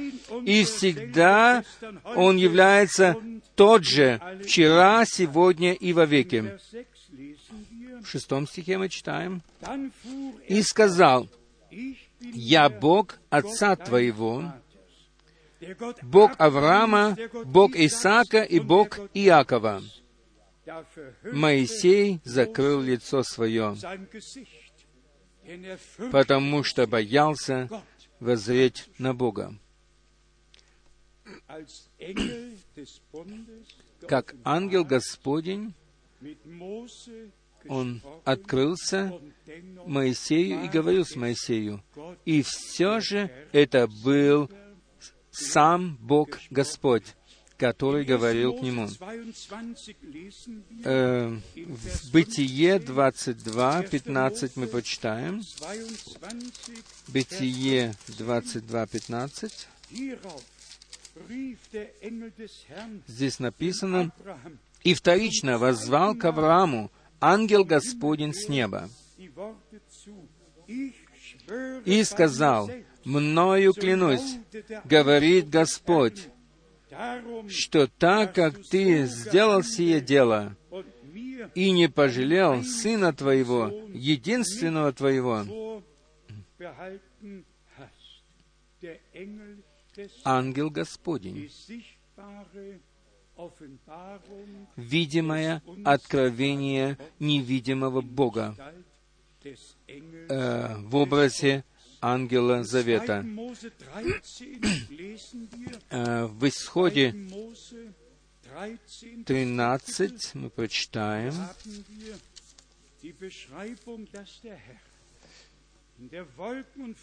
И 0.46 0.64
всегда 0.64 1.64
он 2.04 2.38
является 2.38 3.18
тот 3.56 3.84
же, 3.84 4.22
вчера, 4.44 5.06
сегодня 5.06 5.74
и 5.74 5.94
вовеки. 5.94 6.58
В 8.02 8.06
шестом 8.06 8.48
стихе 8.48 8.78
мы 8.78 8.90
читаем. 8.90 9.42
«И 10.48 10.62
сказал, 10.62 11.28
«Я 12.22 12.70
Бог 12.70 13.20
Отца 13.30 13.76
твоего, 13.76 14.54
Бог 16.02 16.32
Авраама, 16.38 17.18
Бог 17.46 17.76
Исаака 17.76 18.42
и 18.42 18.60
Бог 18.60 19.00
Иакова». 19.14 19.82
Моисей 21.24 22.20
закрыл 22.24 22.82
лицо 22.82 23.24
свое, 23.24 23.76
потому 26.12 26.64
что 26.64 26.88
боялся 26.88 27.70
воззреть 28.20 28.90
на 28.98 29.14
Бога. 29.14 29.56
Как 34.08 34.36
ангел 34.44 34.84
Господень, 34.84 35.74
он 37.68 38.02
открылся 38.24 39.20
Моисею 39.86 40.64
и 40.64 40.68
говорил 40.68 41.06
с 41.06 41.16
Моисею. 41.16 41.84
И 42.26 42.44
все 42.46 43.00
же 43.00 43.30
это 43.52 43.88
был 44.04 44.50
сам 45.32 45.98
Бог 46.02 46.40
Господь, 46.50 47.16
который 47.60 48.06
говорил 48.06 48.54
к 48.54 48.62
нему. 48.62 48.88
Э, 50.86 51.38
в 51.56 52.12
Бытие 52.12 52.80
22, 52.80 53.84
15 53.84 54.56
мы 54.56 54.68
почитаем. 54.68 55.44
Бытие 57.10 57.94
22, 58.18 58.88
15. 58.88 59.68
Здесь 63.08 63.40
написано, 63.40 64.12
«И 64.84 64.94
вторично 64.94 65.58
воззвал 65.58 66.16
к 66.16 66.24
Аврааму 66.24 66.90
ангел 67.20 67.66
Господень 67.66 68.34
с 68.34 68.48
неба, 68.48 68.90
и 71.86 72.04
сказал, 72.06 72.72
«Мною 73.04 73.74
клянусь, 73.74 74.38
говорит 74.86 75.50
Господь, 75.50 76.30
что 77.48 77.88
так 77.88 78.36
как 78.36 78.62
ты 78.64 79.06
сделал 79.06 79.64
сие 79.64 80.02
дело 80.02 80.56
и 81.56 81.72
не 81.72 81.88
пожалел 81.88 82.64
сына 82.64 83.14
твоего, 83.14 83.68
единственного 83.94 84.92
твоего, 84.92 85.82
ангел 90.24 90.70
Господень, 90.70 91.50
видимое 94.76 95.64
откровение 95.86 96.98
невидимого 97.20 98.02
Бога 98.02 98.56
э, 99.44 100.76
в 100.80 100.96
образе 100.98 101.64
ангела 102.02 102.64
Завета. 102.64 103.26
Э, 105.90 106.26
в 106.26 106.48
Исходе 106.48 107.16
13 109.26 110.36
мы 110.36 110.50
прочитаем, 110.50 111.34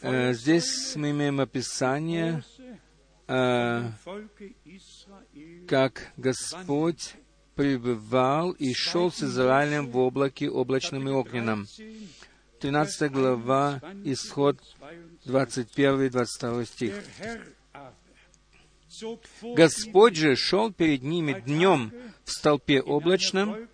э, 0.03 0.33
Здесь 0.33 0.97
мы 0.97 1.11
имеем 1.11 1.41
описание 1.41 2.43
э, 3.29 3.91
как 5.69 6.13
Господь 6.17 7.15
пребывал 7.55 8.53
и 8.53 8.73
шел 8.75 9.11
с 9.11 9.23
Израилем 9.23 9.91
в 9.91 9.97
облаке 9.97 10.49
облачном 10.51 11.09
и 11.09 11.13
огненном. 11.13 11.67
13 12.61 13.13
глава, 13.13 13.81
исход 14.05 14.59
21-22 15.27 16.65
стих. 16.65 16.95
Господь 19.55 20.17
же 20.17 20.37
шел 20.37 20.73
перед 20.73 21.03
ними 21.03 21.43
днем 21.45 21.93
в 22.25 22.31
столпе 22.31 22.81
облачном, 22.81 23.69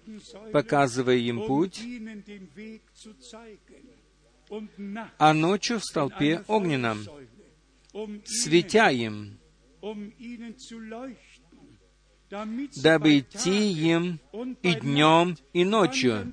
показывая 0.52 1.16
им 1.16 1.46
путь, 1.46 1.80
а 5.18 5.32
ночью 5.32 5.78
в 5.78 5.84
столпе 5.84 6.42
огненном, 6.48 7.06
светя 8.24 8.90
им, 8.90 9.38
дабы 12.82 13.18
идти 13.18 13.72
им 13.72 14.18
и 14.62 14.74
днем, 14.74 15.36
и 15.52 15.64
ночью. 15.64 16.32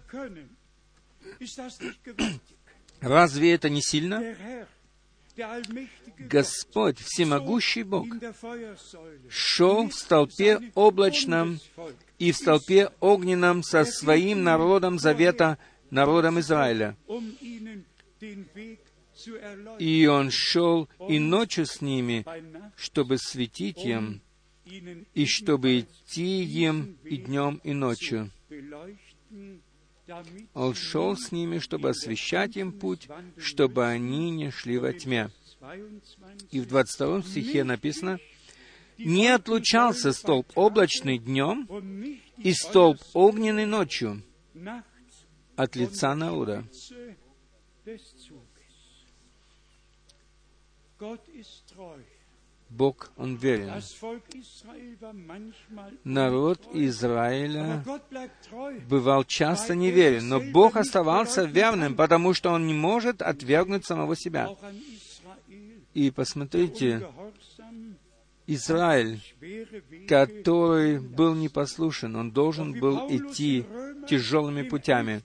Разве 3.02 3.54
это 3.54 3.70
не 3.70 3.82
сильно? 3.82 4.36
Господь, 6.18 7.00
всемогущий 7.00 7.84
Бог, 7.84 8.08
шел 9.30 9.88
в 9.88 9.94
столпе 9.94 10.72
облачном 10.76 11.60
и 12.18 12.32
в 12.32 12.38
столпе 12.38 12.92
огненном 13.00 13.64
со 13.64 13.86
своим 13.86 14.44
народом 14.44 15.00
завета, 15.00 15.58
народом 15.92 16.40
Израиля. 16.40 16.98
И 19.80 20.08
он 20.08 20.30
шел 20.32 20.90
и 21.08 21.20
ночью 21.20 21.66
с 21.66 21.82
ними, 21.82 22.26
чтобы 22.76 23.18
светить 23.18 23.84
им, 23.86 24.22
и 24.66 25.26
чтобы 25.26 25.80
идти 25.80 26.44
им 26.44 26.98
и 27.04 27.18
днем, 27.18 27.62
и 27.64 27.74
ночью. 27.74 28.30
Он 30.54 30.74
шел 30.74 31.16
с 31.16 31.32
ними, 31.32 31.60
чтобы 31.60 31.90
освещать 31.90 32.58
им 32.58 32.72
путь, 32.72 33.08
чтобы 33.38 33.86
они 33.86 34.32
не 34.32 34.52
шли 34.52 34.78
во 34.78 34.94
тьме. 34.94 35.30
И 36.52 36.60
в 36.60 36.68
22 36.68 37.24
стихе 37.24 37.64
написано, 37.64 38.20
«Не 38.98 39.28
отлучался 39.28 40.12
столб 40.12 40.52
облачный 40.56 41.18
днем 41.18 41.68
и 42.38 42.54
столб 42.54 43.00
огненный 43.14 43.66
ночью 43.66 44.24
от 45.56 45.76
лица 45.76 46.16
народа». 46.16 46.66
Бог, 52.70 53.12
Он 53.18 53.36
верен. 53.36 53.72
Народ 56.04 56.62
Израиля 56.74 57.84
бывал 58.88 59.24
часто 59.24 59.76
неверен, 59.76 60.28
но 60.28 60.40
Бог 60.40 60.76
оставался 60.76 61.44
верным, 61.44 61.96
потому 61.96 62.34
что 62.34 62.52
Он 62.52 62.68
не 62.68 62.74
может 62.74 63.22
отвергнуть 63.22 63.86
самого 63.86 64.16
себя. 64.16 64.56
И 65.94 66.12
посмотрите, 66.12 67.08
Израиль, 68.46 69.22
который 70.08 71.00
был 71.00 71.36
непослушен, 71.36 72.16
он 72.16 72.32
должен 72.32 72.80
был 72.80 73.08
идти 73.08 73.64
тяжелыми 74.08 74.64
путями. 74.64 75.22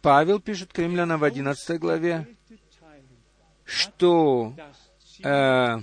Павел 0.00 0.40
пишет 0.40 0.72
Кремлянам 0.72 1.20
в 1.20 1.24
11 1.24 1.78
главе, 1.78 2.26
что 3.64 4.54
э, 5.22 5.80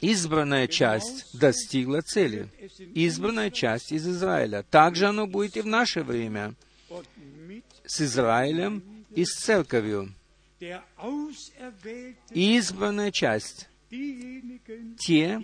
избранная 0.00 0.66
часть 0.66 1.38
достигла 1.38 2.00
цели. 2.02 2.48
Избранная 2.94 3.50
часть 3.50 3.92
из 3.92 4.08
Израиля. 4.08 4.64
Также 4.70 5.06
оно 5.06 5.26
будет 5.26 5.56
и 5.56 5.60
в 5.60 5.66
наше 5.66 6.02
время. 6.02 6.54
С 7.86 8.00
Израилем 8.00 8.82
и 9.14 9.24
с 9.24 9.34
церковью. 9.34 10.14
Избранная 12.30 13.10
часть 13.10 13.68
те, 14.98 15.40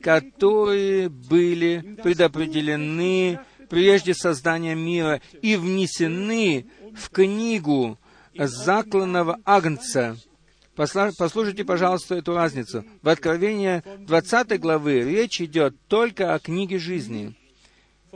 которые 0.00 1.08
были 1.08 1.96
предопределены 2.02 3.38
прежде 3.68 4.14
создания 4.14 4.74
мира 4.74 5.20
и 5.40 5.56
внесены 5.56 6.66
в 6.94 7.10
книгу 7.10 7.98
закланного 8.36 9.38
Агнца, 9.44 10.16
Послушайте, 10.76 11.64
пожалуйста, 11.64 12.16
эту 12.16 12.34
разницу. 12.34 12.84
В 13.02 13.08
Откровении 13.08 13.82
20 14.06 14.60
главы 14.60 15.02
речь 15.02 15.40
идет 15.40 15.74
только 15.86 16.34
о 16.34 16.38
книге 16.38 16.78
жизни, 16.78 17.34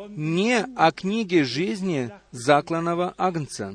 не 0.08 0.64
о 0.76 0.90
книге 0.92 1.44
жизни 1.44 2.10
закланного 2.30 3.14
Агнца. 3.16 3.74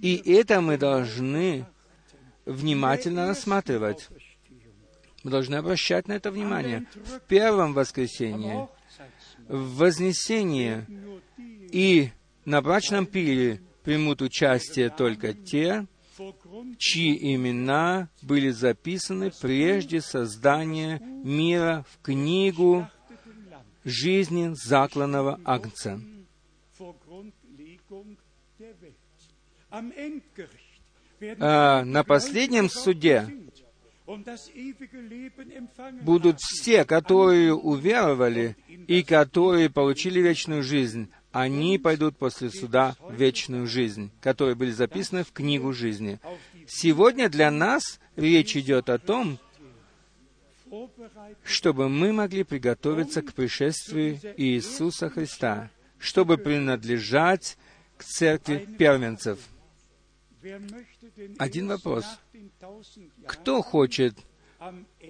И 0.00 0.16
это 0.26 0.60
мы 0.60 0.76
должны 0.76 1.66
внимательно 2.46 3.28
рассматривать. 3.28 4.08
Мы 5.22 5.30
должны 5.30 5.56
обращать 5.56 6.08
на 6.08 6.14
это 6.14 6.30
внимание. 6.30 6.86
В 6.94 7.20
первом 7.20 7.74
воскресенье, 7.74 8.68
в 9.48 9.76
Вознесении 9.76 10.84
и 11.70 12.10
на 12.44 12.62
брачном 12.62 13.06
пире 13.06 13.60
примут 13.84 14.22
участие 14.22 14.88
только 14.90 15.34
те, 15.34 15.86
чьи 16.78 17.34
имена 17.34 18.08
были 18.22 18.50
записаны 18.50 19.30
прежде 19.40 20.00
создания 20.00 20.98
мира 20.98 21.84
в 21.90 22.02
книгу 22.02 22.88
жизни 23.84 24.52
закланного 24.54 25.40
Агнца. 25.44 26.00
А 31.38 31.84
на 31.84 32.04
последнем 32.04 32.68
суде 32.68 33.28
будут 36.02 36.38
все, 36.40 36.84
которые 36.84 37.54
уверовали 37.54 38.56
и 38.88 39.02
которые 39.02 39.70
получили 39.70 40.20
вечную 40.20 40.62
жизнь. 40.62 41.10
Они 41.32 41.78
пойдут 41.78 42.16
после 42.16 42.50
суда 42.50 42.96
в 43.00 43.14
вечную 43.14 43.66
жизнь, 43.66 44.10
которые 44.20 44.56
были 44.56 44.72
записаны 44.72 45.22
в 45.22 45.32
книгу 45.32 45.72
жизни. 45.72 46.18
Сегодня 46.66 47.28
для 47.28 47.50
нас 47.50 48.00
речь 48.16 48.56
идет 48.56 48.88
о 48.88 48.98
том, 48.98 49.38
чтобы 51.44 51.88
мы 51.88 52.12
могли 52.12 52.44
приготовиться 52.44 53.22
к 53.22 53.32
пришествию 53.32 54.18
Иисуса 54.36 55.08
Христа, 55.08 55.70
чтобы 55.98 56.36
принадлежать 56.36 57.56
к 57.96 58.04
церкви 58.04 58.66
первенцев. 58.78 59.38
Один 61.38 61.68
вопрос. 61.68 62.04
Кто 63.26 63.62
хочет 63.62 64.14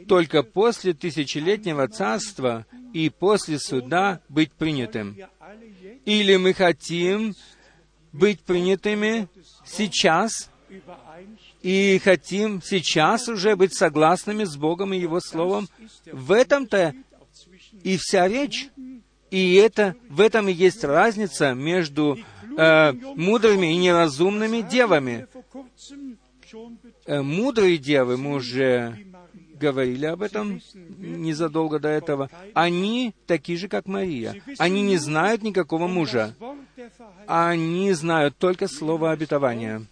только 0.09 0.43
после 0.43 0.93
тысячелетнего 0.93 1.89
царства 1.89 2.67
и 2.93 3.11
после 3.11 3.59
суда 3.59 4.21
быть 4.29 4.53
принятым? 4.53 5.17
Или 6.05 6.37
мы 6.37 6.55
хотим 6.55 7.35
быть 8.13 8.41
принятыми 8.41 9.29
сейчас 9.65 10.51
и 11.63 12.01
хотим 12.03 12.63
сейчас 12.63 13.29
уже 13.29 13.57
быть 13.57 13.75
согласными 13.75 14.45
с 14.45 14.57
Богом 14.57 14.93
и 14.93 14.99
Его 14.99 15.21
Словом? 15.21 15.69
В 16.11 16.33
этом-то 16.33 16.95
и 17.83 17.97
вся 17.97 18.29
речь. 18.29 18.69
И 19.31 19.55
это, 19.55 19.95
в 20.09 20.21
этом 20.21 20.49
и 20.49 20.53
есть 20.53 20.83
разница 20.83 21.55
между 21.55 22.19
э, 22.57 22.93
мудрыми 22.93 23.73
и 23.73 23.77
неразумными 23.77 24.61
девами. 24.61 25.29
Э, 27.07 27.23
мудрые 27.23 27.79
девы, 27.79 28.17
мы 28.17 28.35
уже 28.35 28.99
говорили 29.61 30.07
об 30.07 30.23
этом 30.23 30.61
незадолго 30.99 31.79
до 31.79 31.89
этого, 31.89 32.31
они 32.55 33.15
такие 33.27 33.59
же, 33.59 33.69
как 33.69 33.87
Мария. 33.87 34.43
Они 34.59 34.83
не 34.83 34.97
знают 34.97 35.43
никакого 35.43 35.87
мужа. 35.87 36.35
Они 37.27 37.93
знают 37.93 38.37
только 38.39 38.67
слово 38.67 39.13
обетования. 39.13 39.87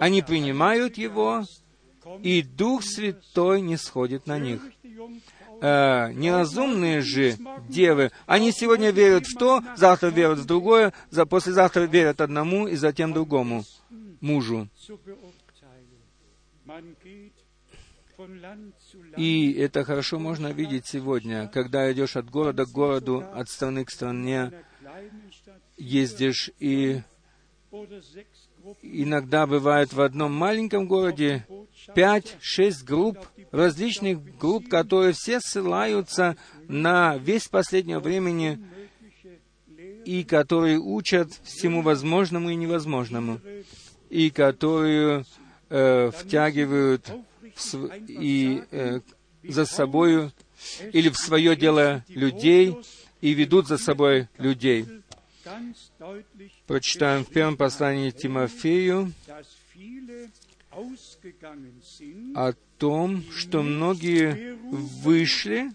Они 0.00 0.22
принимают 0.22 0.98
его, 0.98 1.44
и 2.22 2.42
Дух 2.42 2.82
Святой 2.82 3.60
не 3.60 3.76
сходит 3.76 4.26
на 4.26 4.38
них. 4.38 4.60
Э, 5.60 6.12
неразумные 6.12 7.00
же 7.00 7.38
девы, 7.68 8.10
они 8.26 8.52
сегодня 8.52 8.90
верят 8.90 9.26
в 9.26 9.38
то, 9.38 9.62
завтра 9.76 10.08
верят 10.08 10.40
в 10.40 10.44
другое, 10.44 10.92
за 11.10 11.24
послезавтра 11.24 11.82
верят 11.82 12.20
одному 12.20 12.66
и 12.66 12.76
затем 12.76 13.12
другому 13.12 13.64
мужу. 14.20 14.68
И 19.16 19.52
это 19.52 19.84
хорошо 19.84 20.18
можно 20.18 20.52
видеть 20.52 20.86
сегодня, 20.86 21.48
когда 21.48 21.90
идешь 21.92 22.16
от 22.16 22.30
города 22.30 22.64
к 22.64 22.70
городу, 22.70 23.24
от 23.34 23.48
страны 23.48 23.84
к 23.84 23.90
стране, 23.90 24.52
ездишь 25.76 26.50
и 26.58 27.02
иногда 28.82 29.46
бывает 29.46 29.92
в 29.92 30.00
одном 30.00 30.32
маленьком 30.32 30.86
городе 30.86 31.46
пять-шесть 31.94 32.84
групп, 32.84 33.18
различных 33.50 34.38
групп, 34.38 34.68
которые 34.68 35.12
все 35.12 35.40
ссылаются 35.40 36.36
на 36.68 37.16
весь 37.16 37.48
последнего 37.48 38.00
времени 38.00 38.64
и 40.04 40.22
которые 40.24 40.78
учат 40.78 41.32
всему 41.42 41.82
возможному 41.82 42.50
и 42.50 42.54
невозможному, 42.54 43.40
и 44.10 44.30
которые 44.30 45.24
э, 45.70 46.10
втягивают 46.10 47.10
и 48.08 48.62
э, 48.70 49.00
за 49.42 49.66
собою 49.66 50.32
или 50.92 51.08
в 51.08 51.16
свое 51.16 51.56
дело 51.56 52.04
людей 52.08 52.76
и 53.20 53.34
ведут 53.34 53.68
за 53.68 53.78
собой 53.78 54.28
людей. 54.38 54.86
Прочитаем 56.66 57.24
в 57.24 57.28
первом 57.28 57.56
послании 57.56 58.10
Тимофею 58.10 59.12
о 62.34 62.52
том, 62.78 63.24
что 63.30 63.62
многие 63.62 64.54
вышли, 64.70 65.70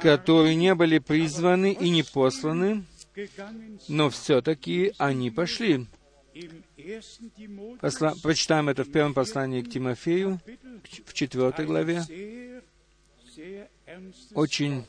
которые 0.00 0.54
не 0.56 0.74
были 0.74 0.98
призваны 0.98 1.72
и 1.72 1.90
не 1.90 2.02
посланы, 2.02 2.84
но 3.88 4.10
все-таки 4.10 4.92
они 4.98 5.30
пошли. 5.30 5.86
Посла... 7.80 8.14
Прочитаем 8.22 8.68
это 8.68 8.84
в 8.84 8.92
первом 8.92 9.14
послании 9.14 9.62
к 9.62 9.70
Тимофею, 9.70 10.40
в 11.06 11.12
четвертой 11.12 11.66
главе. 11.66 12.02
Очень, 14.34 14.84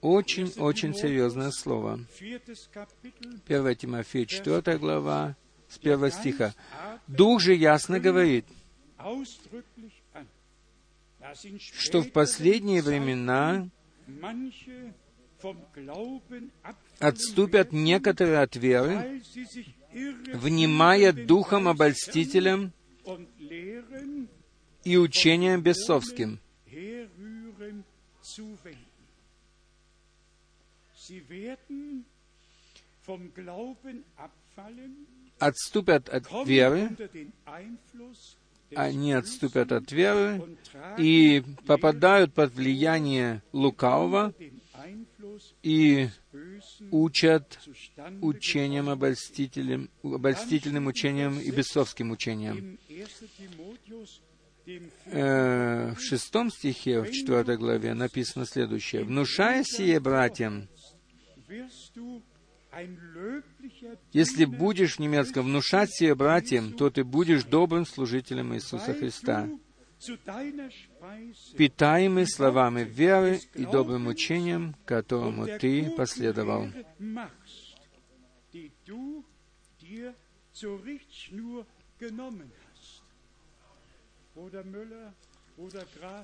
очень, 0.00 0.52
очень 0.58 0.94
серьезное 0.94 1.50
слово. 1.50 2.00
1 2.18 3.76
Тимофея, 3.76 4.26
четвертая 4.26 4.78
глава, 4.78 5.36
с 5.68 5.78
первого 5.78 6.10
стиха. 6.10 6.54
Дух 7.06 7.40
же 7.40 7.54
ясно 7.54 8.00
говорит, 8.00 8.46
что 11.72 12.02
в 12.02 12.10
последние 12.12 12.82
времена 12.82 13.68
отступят 16.98 17.72
некоторые 17.72 18.40
от 18.40 18.56
веры, 18.56 19.22
внимая 20.34 21.12
духом 21.12 21.68
обольстителям 21.68 22.72
и 24.84 24.96
учением 24.96 25.62
бесовским. 25.62 26.38
Отступят 35.38 36.08
от 36.08 36.26
веры, 36.46 36.90
они 38.74 39.12
отступят 39.12 39.70
от 39.72 39.92
веры 39.92 40.42
и 40.98 41.44
попадают 41.66 42.34
под 42.34 42.54
влияние 42.54 43.42
лукавого 43.52 44.34
и 45.62 46.08
учат 46.90 47.58
учением 48.20 48.88
обольстителем, 48.88 49.90
обольстительным 50.02 50.86
учением 50.86 51.38
и 51.38 51.50
бесовским 51.50 52.10
учением. 52.10 52.78
Э, 55.06 55.94
в 55.94 56.00
шестом 56.00 56.50
стихе, 56.50 57.00
в 57.00 57.10
четвертой 57.12 57.56
главе 57.56 57.94
написано 57.94 58.46
следующее. 58.46 59.04
«Внушая 59.04 59.62
сие 59.64 60.00
братьям, 60.00 60.68
если 64.12 64.44
будешь 64.44 64.96
в 64.96 64.98
немецком 64.98 65.46
внушать 65.46 65.90
сие 65.94 66.14
братьям, 66.14 66.72
то 66.72 66.90
ты 66.90 67.04
будешь 67.04 67.44
добрым 67.44 67.86
служителем 67.86 68.54
Иисуса 68.54 68.92
Христа, 68.92 69.48
питаемый 71.56 72.26
словами 72.26 72.82
веры 72.82 73.40
и 73.54 73.64
добрым 73.64 74.06
учением, 74.06 74.74
которому 74.84 75.46
ты 75.58 75.90
последовал. 75.90 76.68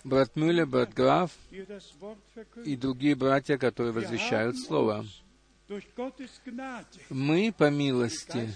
Брат 0.05 0.37
Мюллер, 0.37 0.67
брат 0.67 0.93
Граф 0.93 1.31
и 2.65 2.77
другие 2.77 3.15
братья, 3.15 3.57
которые 3.57 3.93
возвещают 3.93 4.59
Слово. 4.59 5.07
Мы, 7.09 7.55
по 7.57 7.71
милости, 7.71 8.51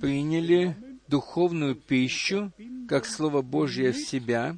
приняли 0.00 0.76
духовную 1.06 1.76
пищу, 1.76 2.52
как 2.88 3.06
Слово 3.06 3.42
Божье 3.42 3.92
в 3.92 3.96
себя, 3.96 4.56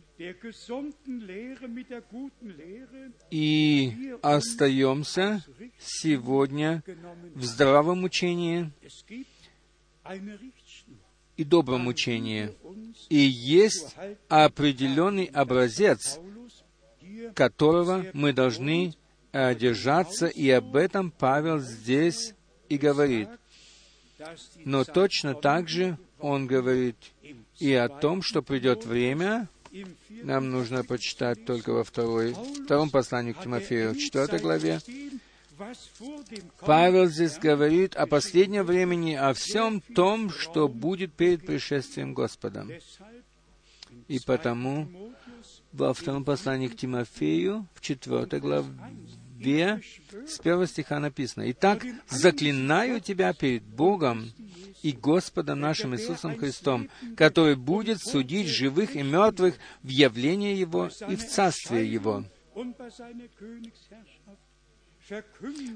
и 3.30 4.14
остаемся 4.22 5.44
сегодня 5.78 6.82
в 7.34 7.44
здравом 7.44 8.04
учении 8.04 8.72
и 11.36 11.44
добром 11.44 11.86
учении. 11.86 12.54
И 13.11 13.18
есть 13.18 13.94
определенный 14.28 15.26
образец, 15.26 16.18
которого 17.34 18.07
мы 18.14 18.32
должны 18.32 18.94
держаться, 19.32 20.28
и 20.28 20.48
об 20.48 20.76
этом 20.76 21.11
Павел 21.11 21.59
здесь 21.59 22.34
и 22.70 22.78
говорит— 22.78 23.28
но 24.64 24.84
точно 24.84 25.34
так 25.34 25.68
же 25.68 25.98
он 26.18 26.46
говорит 26.46 26.96
и 27.58 27.72
о 27.72 27.88
том, 27.88 28.22
что 28.22 28.42
придет 28.42 28.84
время, 28.84 29.48
нам 30.08 30.50
нужно 30.50 30.84
почитать 30.84 31.44
только 31.44 31.72
во 31.72 31.84
второй, 31.84 32.34
втором 32.64 32.90
послании 32.90 33.32
к 33.32 33.42
Тимофею, 33.42 33.92
в 33.92 33.98
четвертой 33.98 34.38
главе, 34.40 34.80
Павел 36.60 37.06
здесь 37.06 37.38
говорит 37.38 37.96
о 37.96 38.06
последнем 38.06 38.64
времени, 38.64 39.14
о 39.14 39.32
всем 39.32 39.80
том, 39.80 40.30
что 40.30 40.68
будет 40.68 41.14
перед 41.14 41.46
пришествием 41.46 42.12
Господа. 42.12 42.66
И 44.08 44.18
потому 44.20 44.88
во 45.72 45.94
втором 45.94 46.24
послании 46.24 46.68
к 46.68 46.76
Тимофею, 46.76 47.66
в 47.74 47.80
четвертой 47.80 48.40
главе, 48.40 48.68
с 49.41 50.39
первого 50.39 50.66
стиха 50.66 50.99
написано, 50.99 51.51
«Итак, 51.51 51.84
заклинаю 52.09 53.01
тебя 53.01 53.32
перед 53.32 53.62
Богом 53.62 54.32
и 54.82 54.93
Господом 54.93 55.61
нашим 55.61 55.95
Иисусом 55.95 56.39
Христом, 56.39 56.89
который 57.16 57.57
будет 57.57 58.01
судить 58.01 58.47
живых 58.47 58.95
и 58.95 59.03
мертвых 59.03 59.57
в 59.82 59.89
явлении 59.89 60.55
Его 60.55 60.91
и 61.09 61.16
в 61.16 61.26
Царствие 61.26 61.91
Его. 61.91 62.24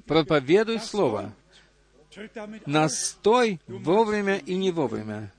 Проповедуй 0.07 0.79
Слово, 0.79 1.33
настой 2.67 3.61
вовремя 3.67 4.37
и 4.39 4.57
не 4.57 4.71
вовремя, 4.71 5.33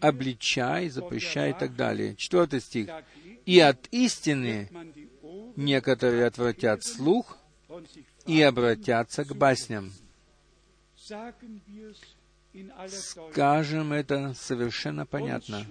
обличай, 0.00 0.88
запрещай 0.88 1.50
и 1.50 1.54
так 1.54 1.76
далее. 1.76 2.16
Четвертый 2.16 2.60
стих. 2.60 2.88
«И 3.46 3.58
от 3.58 3.88
истины 3.90 4.68
некоторые 5.56 6.26
отвратят 6.26 6.84
слух 6.84 7.38
и 8.26 8.40
обратятся 8.42 9.24
к 9.24 9.34
басням». 9.34 9.92
Скажем 12.88 13.92
это 13.92 14.34
совершенно 14.34 15.06
понятно. 15.06 15.66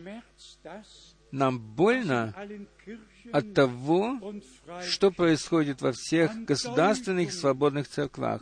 Нам 1.31 1.59
больно 1.59 2.33
от 3.31 3.53
того, 3.53 4.19
что 4.81 5.11
происходит 5.11 5.81
во 5.81 5.93
всех 5.93 6.43
государственных 6.43 7.31
свободных 7.31 7.87
церквах. 7.87 8.41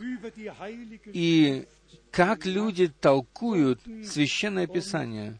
И 1.05 1.67
как 2.11 2.45
люди 2.45 2.87
толкуют 2.87 3.81
Священное 4.05 4.67
Писание 4.67 5.39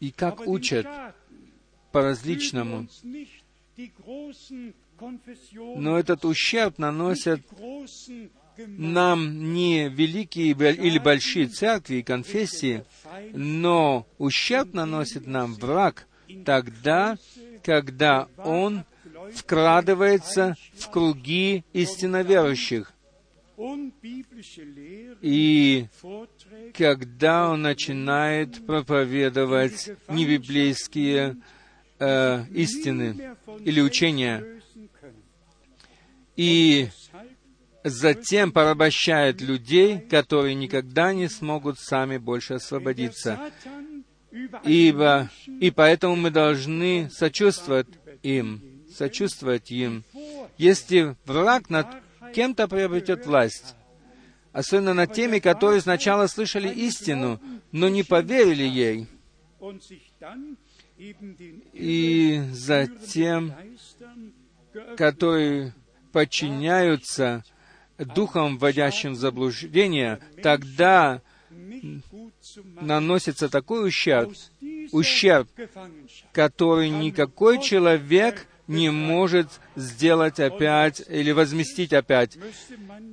и 0.00 0.10
как 0.10 0.46
учат 0.46 0.86
по-различному. 1.96 2.86
Но 5.76 5.98
этот 5.98 6.26
ущерб 6.26 6.76
наносят 6.78 7.40
нам 8.66 9.54
не 9.54 9.88
великие 9.88 10.50
или 10.50 10.98
большие 10.98 11.46
церкви 11.46 11.96
и 11.96 12.02
конфессии, 12.02 12.84
но 13.32 14.06
ущерб 14.18 14.74
наносит 14.74 15.26
нам 15.26 15.54
враг 15.54 16.06
тогда, 16.44 17.16
когда 17.62 18.28
он 18.36 18.84
вкрадывается 19.34 20.54
в 20.74 20.90
круги 20.90 21.64
истиноверующих. 21.72 22.92
И 25.22 25.86
когда 26.74 27.50
он 27.50 27.62
начинает 27.62 28.66
проповедовать 28.66 29.90
небиблейские 30.08 31.36
э, 31.98 32.44
истины 32.52 33.36
или 33.64 33.80
учения, 33.80 34.44
и 36.36 36.88
затем 37.84 38.52
порабощает 38.52 39.40
людей, 39.40 40.00
которые 40.00 40.54
никогда 40.54 41.12
не 41.14 41.28
смогут 41.28 41.78
сами 41.78 42.18
больше 42.18 42.54
освободиться. 42.54 43.38
Ибо, 44.64 45.30
и 45.60 45.70
поэтому 45.70 46.16
мы 46.16 46.30
должны 46.30 47.08
сочувствовать 47.10 47.86
им, 48.22 48.62
сочувствовать 48.94 49.70
им. 49.70 50.04
Если 50.58 51.16
враг 51.24 51.70
над 51.70 51.86
кем-то 52.34 52.68
приобретет 52.68 53.24
власть, 53.24 53.74
особенно 54.52 54.92
над 54.94 55.12
теми, 55.12 55.38
которые 55.38 55.80
сначала 55.80 56.26
слышали 56.26 56.68
истину, 56.68 57.40
но 57.72 57.88
не 57.88 58.02
поверили 58.02 58.64
ей, 58.64 59.06
и 60.98 62.42
затем, 62.52 63.54
которые 64.96 65.74
подчиняются 66.12 67.44
духом, 67.98 68.58
вводящим 68.58 69.12
в 69.12 69.16
заблуждение, 69.16 70.20
тогда 70.42 71.22
наносится 72.80 73.48
такой 73.48 73.88
ущерб, 73.88 74.34
ущерб, 74.92 75.48
который 76.32 76.90
никакой 76.90 77.60
человек 77.60 78.46
не 78.66 78.90
может 78.90 79.48
сделать 79.76 80.40
опять 80.40 81.02
или 81.08 81.30
возместить 81.30 81.92
опять, 81.92 82.36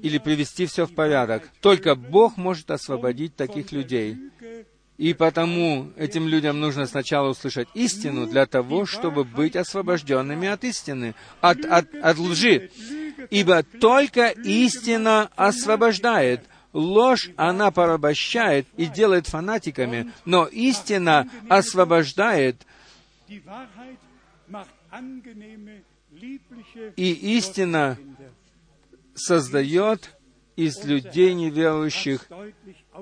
или 0.02 0.18
привести 0.18 0.66
все 0.66 0.86
в 0.86 0.94
порядок. 0.94 1.50
Только 1.62 1.96
Бог 1.96 2.38
может 2.38 2.72
освободить 2.72 3.36
таких 3.36 3.72
людей. 3.72 4.18
И 5.04 5.14
потому 5.14 5.92
этим 5.98 6.30
людям 6.30 6.62
нужно 6.62 6.86
сначала 6.86 7.32
услышать 7.32 7.68
истину 7.74 8.26
для 8.26 8.46
того, 8.46 8.86
чтобы 8.86 9.26
быть 9.26 9.58
освобожденными 9.58 10.48
от 10.48 10.64
истины, 10.64 11.14
от, 11.42 11.66
от, 11.66 11.94
от 11.94 12.18
лжи. 12.18 12.72
Ибо 13.30 13.64
только 13.64 14.28
истина 14.30 15.30
освобождает. 15.36 16.46
Ложь, 16.72 17.32
она 17.36 17.70
порабощает 17.70 18.66
и 18.78 18.86
делает 18.86 19.28
фанатиками, 19.28 20.10
но 20.24 20.46
истина 20.46 21.30
освобождает. 21.50 22.66
И 26.96 27.12
истина 27.38 27.98
создает 29.16 30.16
из 30.56 30.82
людей 30.86 31.34
неверующих 31.34 32.30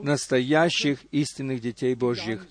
настоящих 0.01 0.99
истинных 1.11 1.61
детей 1.61 1.95
Божьих. 1.95 2.45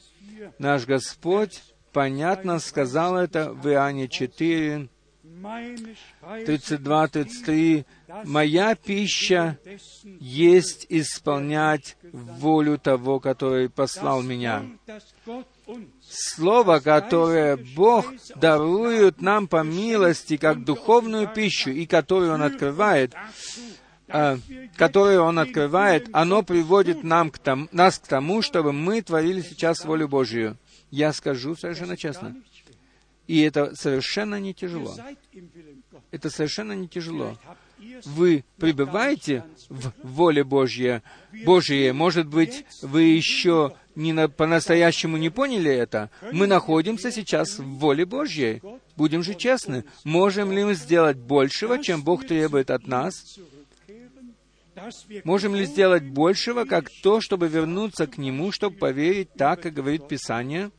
Наш 0.58 0.86
Господь 0.86 1.62
понятно 1.92 2.58
сказал 2.58 3.16
это 3.16 3.52
в 3.52 3.68
Иоанне 3.68 4.08
4, 4.08 4.88
32-33, 5.22 7.84
«Моя 8.24 8.74
пища 8.74 9.58
есть 10.18 10.86
исполнять 10.88 11.96
волю 12.12 12.78
того, 12.78 13.20
который 13.20 13.70
послал 13.70 14.22
меня». 14.22 14.64
Слово, 16.02 16.80
которое 16.80 17.56
Бог 17.56 18.12
дарует 18.34 19.22
нам 19.22 19.46
по 19.46 19.62
милости, 19.62 20.36
как 20.36 20.64
духовную 20.64 21.28
пищу, 21.28 21.70
и 21.70 21.86
которую 21.86 22.34
Он 22.34 22.42
открывает, 22.42 23.14
которое 24.76 25.20
Он 25.20 25.38
открывает, 25.38 26.08
оно 26.12 26.42
приводит 26.42 27.04
нам 27.04 27.30
к 27.30 27.38
тому, 27.38 27.68
нас 27.72 27.98
к 27.98 28.06
тому, 28.06 28.42
чтобы 28.42 28.72
мы 28.72 29.02
творили 29.02 29.40
сейчас 29.40 29.84
волю 29.84 30.08
Божию. 30.08 30.56
Я 30.90 31.12
скажу 31.12 31.54
совершенно 31.54 31.96
честно. 31.96 32.36
И 33.26 33.42
это 33.42 33.76
совершенно 33.76 34.40
не 34.40 34.52
тяжело. 34.52 34.92
Это 36.10 36.30
совершенно 36.30 36.72
не 36.72 36.88
тяжело. 36.88 37.38
Вы 38.04 38.44
пребываете 38.58 39.44
в 39.68 39.92
воле 40.02 40.44
Божьей, 40.44 41.00
Божьей. 41.44 41.92
Может 41.92 42.26
быть, 42.26 42.64
вы 42.82 43.02
еще 43.02 43.74
не 43.94 44.12
на, 44.12 44.28
по-настоящему 44.28 45.16
не 45.16 45.30
поняли 45.30 45.70
это. 45.70 46.10
Мы 46.32 46.46
находимся 46.46 47.10
сейчас 47.10 47.58
в 47.58 47.64
воле 47.64 48.04
Божьей. 48.04 48.62
Будем 48.96 49.22
же 49.22 49.34
честны. 49.34 49.84
Можем 50.04 50.52
ли 50.52 50.64
мы 50.64 50.74
сделать 50.74 51.16
большего, 51.16 51.78
чем 51.78 52.02
Бог 52.02 52.26
требует 52.26 52.70
от 52.70 52.86
нас? 52.86 53.38
Можем 55.24 55.54
ли 55.54 55.64
сделать 55.64 56.04
большего, 56.04 56.64
как 56.64 56.90
то, 57.02 57.20
чтобы 57.20 57.48
вернуться 57.48 58.06
к 58.06 58.18
Нему, 58.18 58.52
чтобы 58.52 58.76
поверить 58.76 59.32
так, 59.34 59.62
как 59.62 59.74
говорит 59.74 60.08
Писание? 60.08 60.70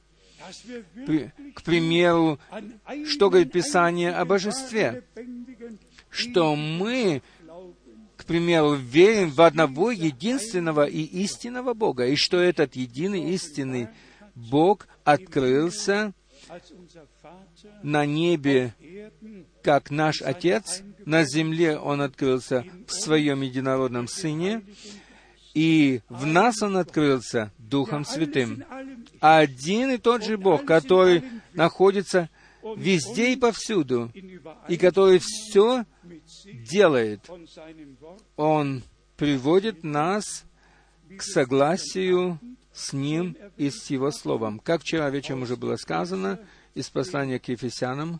К 1.55 1.61
примеру, 1.63 2.39
что 3.07 3.29
говорит 3.29 3.51
Писание 3.51 4.11
о 4.11 4.25
божестве? 4.25 5.03
Что 6.09 6.55
мы, 6.55 7.21
к 8.17 8.25
примеру, 8.25 8.73
верим 8.73 9.29
в 9.29 9.41
одного 9.41 9.91
единственного 9.91 10.85
и 10.85 11.01
истинного 11.01 11.73
Бога, 11.73 12.07
и 12.07 12.15
что 12.15 12.37
этот 12.37 12.75
единый 12.75 13.33
истинный 13.33 13.87
Бог 14.35 14.87
открылся 15.03 16.13
на 17.83 18.05
небе, 18.05 18.73
как 19.61 19.91
наш 19.91 20.21
Отец, 20.21 20.81
на 21.05 21.23
земле 21.23 21.77
Он 21.77 22.01
открылся 22.01 22.65
в 22.87 22.91
Своем 22.91 23.41
Единородном 23.41 24.07
Сыне, 24.07 24.63
и 25.53 26.01
в 26.09 26.25
нас 26.25 26.61
Он 26.61 26.77
открылся 26.77 27.51
Духом 27.57 28.05
Святым. 28.05 28.63
Один 29.19 29.91
и 29.91 29.97
тот 29.97 30.23
же 30.23 30.37
Бог, 30.37 30.65
который 30.65 31.23
находится 31.53 32.29
везде 32.77 33.33
и 33.33 33.35
повсюду, 33.35 34.11
и 34.67 34.77
который 34.77 35.19
все 35.19 35.85
делает, 36.45 37.29
Он 38.35 38.83
приводит 39.17 39.83
нас 39.83 40.45
к 41.17 41.21
согласию 41.21 42.39
с 42.73 42.93
Ним 42.93 43.35
и 43.57 43.69
с 43.69 43.89
Его 43.89 44.11
Словом. 44.11 44.59
Как 44.59 44.81
вчера 44.81 45.09
вечером 45.09 45.43
уже 45.43 45.57
было 45.57 45.75
сказано 45.75 46.39
из 46.73 46.89
послания 46.89 47.39
к 47.39 47.49
Ефесянам, 47.49 48.19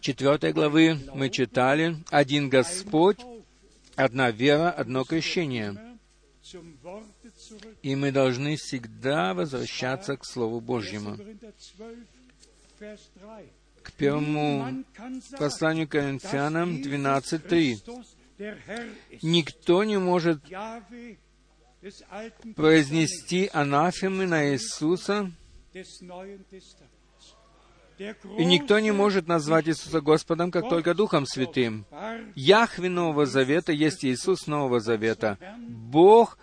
четвертой 0.00 0.52
главы 0.52 0.98
мы 1.14 1.30
читали 1.30 1.96
«Один 2.10 2.48
Господь, 2.48 3.18
одна 3.94 4.30
вера, 4.30 4.70
одно 4.70 5.04
крещение». 5.04 5.76
И 7.82 7.96
мы 7.96 8.12
должны 8.12 8.56
всегда 8.56 9.34
возвращаться 9.34 10.16
к 10.16 10.24
Слову 10.24 10.60
Божьему. 10.60 11.18
К 13.82 13.92
первому 13.92 14.84
посланию 15.38 15.88
Коринфянам 15.88 16.82
12.3. 16.82 18.06
Никто 19.22 19.84
не 19.84 19.98
может 19.98 20.42
произнести 22.54 23.50
анафемы 23.52 24.26
на 24.26 24.52
Иисуса, 24.52 25.32
и 27.98 28.44
никто 28.44 28.78
не 28.78 28.92
может 28.92 29.26
назвать 29.26 29.68
Иисуса 29.68 30.00
Господом, 30.00 30.50
как 30.50 30.68
только 30.68 30.94
Духом 30.94 31.26
Святым. 31.26 31.86
Яхве 32.34 32.88
Нового 32.88 33.26
Завета 33.26 33.72
есть 33.72 34.04
Иисус 34.04 34.46
Нового 34.46 34.80
Завета. 34.80 35.38
Бог, 35.68 36.38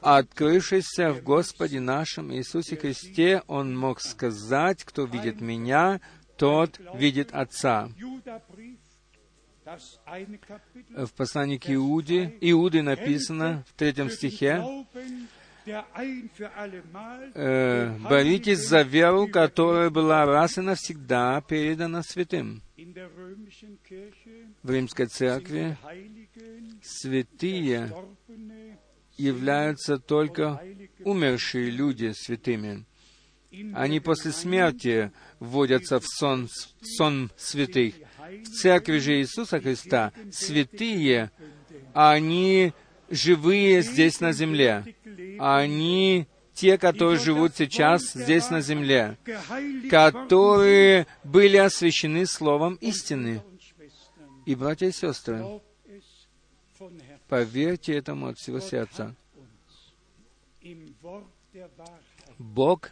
открывшийся 0.00 1.12
в 1.12 1.22
Господе 1.22 1.80
нашем 1.80 2.32
Иисусе 2.32 2.76
Христе, 2.76 3.42
Он 3.46 3.76
мог 3.76 4.00
сказать, 4.00 4.84
кто 4.84 5.04
видит 5.04 5.40
Меня, 5.40 6.00
тот 6.36 6.80
видит 6.94 7.30
Отца. 7.32 7.88
В 10.96 11.12
послании 11.16 11.58
к 11.58 11.70
Иуде, 11.70 12.36
Иуде 12.40 12.82
написано 12.82 13.64
в 13.68 13.74
третьем 13.74 14.10
стихе, 14.10 14.64
э, 17.34 17.98
«Боритесь 17.98 18.66
за 18.66 18.82
веру, 18.82 19.28
которая 19.28 19.90
была 19.90 20.24
раз 20.24 20.58
и 20.58 20.60
навсегда 20.60 21.40
передана 21.42 22.02
святым». 22.02 22.62
В 24.62 24.70
Римской 24.70 25.06
Церкви 25.06 25.76
святые 26.82 27.92
являются 29.16 29.98
только 29.98 30.62
умершие 31.04 31.70
люди 31.70 32.12
святыми. 32.14 32.84
Они 33.74 34.00
после 34.00 34.32
смерти 34.32 35.12
вводятся 35.40 35.98
в 35.98 36.06
сон, 36.06 36.48
сон 36.80 37.30
святых. 37.36 37.94
В 38.44 38.44
Церкви 38.44 38.98
же 38.98 39.18
Иисуса 39.18 39.60
Христа 39.60 40.12
святые, 40.30 41.32
они 41.92 42.72
живые 43.10 43.82
здесь 43.82 44.20
на 44.20 44.32
земле. 44.32 44.94
Они 45.38 46.26
те, 46.54 46.78
которые 46.78 47.18
живут 47.18 47.56
сейчас 47.56 48.12
здесь 48.12 48.50
на 48.50 48.60
земле, 48.60 49.18
которые 49.90 51.06
были 51.24 51.56
освящены 51.56 52.26
Словом 52.26 52.74
истины. 52.76 53.42
И, 54.46 54.54
братья 54.54 54.86
и 54.86 54.92
сестры, 54.92 55.60
поверьте 57.28 57.94
этому 57.94 58.28
от 58.28 58.38
всего 58.38 58.60
сердца. 58.60 59.14
Бог 62.38 62.90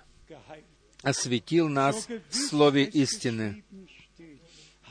осветил 1.03 1.69
нас 1.69 2.09
в 2.29 2.35
Слове 2.35 2.85
истины 2.85 3.65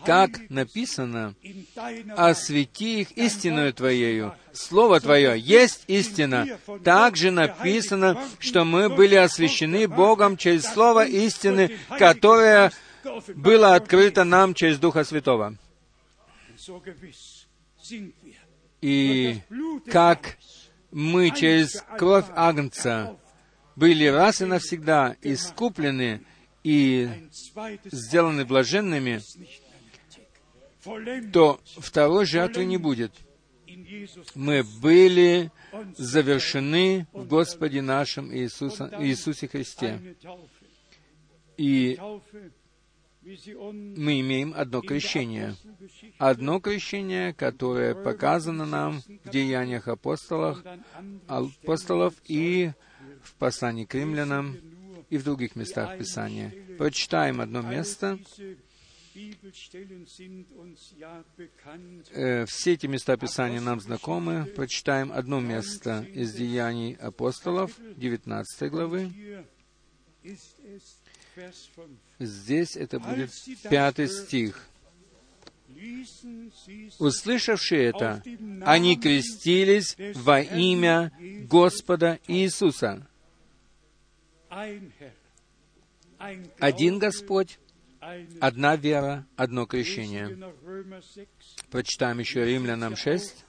как 0.05 0.49
написано, 0.49 1.35
«Освети 2.15 3.01
их 3.01 3.11
истинную 3.11 3.73
Твоею». 3.73 4.35
Слово 4.53 4.99
Твое 4.99 5.39
есть 5.39 5.83
истина. 5.87 6.47
Также 6.83 7.31
написано, 7.31 8.17
что 8.39 8.63
мы 8.63 8.89
были 8.89 9.15
освящены 9.15 9.87
Богом 9.87 10.37
через 10.37 10.63
Слово 10.63 11.05
истины, 11.05 11.77
которое 11.97 12.71
было 13.35 13.75
открыто 13.75 14.23
нам 14.23 14.53
через 14.53 14.79
Духа 14.79 15.03
Святого. 15.03 15.55
И 18.81 19.41
как 19.91 20.37
мы 20.91 21.31
через 21.31 21.83
кровь 21.97 22.25
Агнца 22.35 23.17
были 23.75 24.05
раз 24.05 24.41
и 24.41 24.45
навсегда 24.45 25.15
искуплены 25.21 26.21
и 26.63 27.09
сделаны 27.85 28.45
блаженными, 28.45 29.21
то 31.31 31.59
второй 31.77 32.25
жертвы 32.25 32.65
не 32.65 32.77
будет. 32.77 33.11
Мы 34.35 34.63
были 34.81 35.51
завершены 35.97 37.07
в 37.13 37.27
Господе 37.27 37.81
нашем 37.81 38.33
Иисуса, 38.33 38.91
Иисусе 38.99 39.47
Христе. 39.47 40.15
И 41.57 41.99
мы 43.23 44.21
имеем 44.21 44.53
одно 44.55 44.81
крещение. 44.81 45.55
Одно 46.17 46.59
крещение, 46.59 47.33
которое 47.33 47.93
показано 47.93 48.65
нам 48.65 49.01
в 49.23 49.29
деяниях 49.29 49.87
апостолов, 49.87 50.63
апостолов 51.27 52.13
и 52.25 52.71
в 53.21 53.33
послании 53.35 53.85
к 53.85 53.93
римлянам 53.95 54.55
и 55.09 55.17
в 55.17 55.23
других 55.23 55.55
местах 55.55 55.97
Писания. 55.97 56.53
Прочитаем 56.77 57.41
одно 57.41 57.61
место, 57.61 58.19
все 62.47 62.73
эти 62.73 62.85
места 62.85 63.17
Писания 63.17 63.61
нам 63.61 63.79
знакомы. 63.79 64.45
Прочитаем 64.55 65.11
одно 65.11 65.39
место 65.39 66.05
из 66.13 66.33
Деяний 66.33 66.93
апостолов, 66.93 67.71
19 67.95 68.71
главы. 68.71 69.11
Здесь 72.19 72.75
это 72.75 72.99
будет 72.99 73.31
пятый 73.69 74.07
стих. 74.07 74.67
Услышавшие 76.99 77.83
это, 77.85 78.23
они 78.65 78.97
крестились 78.97 79.95
во 80.15 80.41
имя 80.41 81.11
Господа 81.49 82.19
Иисуса. 82.27 83.07
Один 86.59 86.97
Господь, 86.99 87.59
одна 88.39 88.75
вера, 88.75 89.25
одно 89.35 89.65
крещение. 89.65 90.53
Прочитаем 91.69 92.19
еще 92.19 92.45
Римлянам 92.45 92.95
6. 92.95 93.45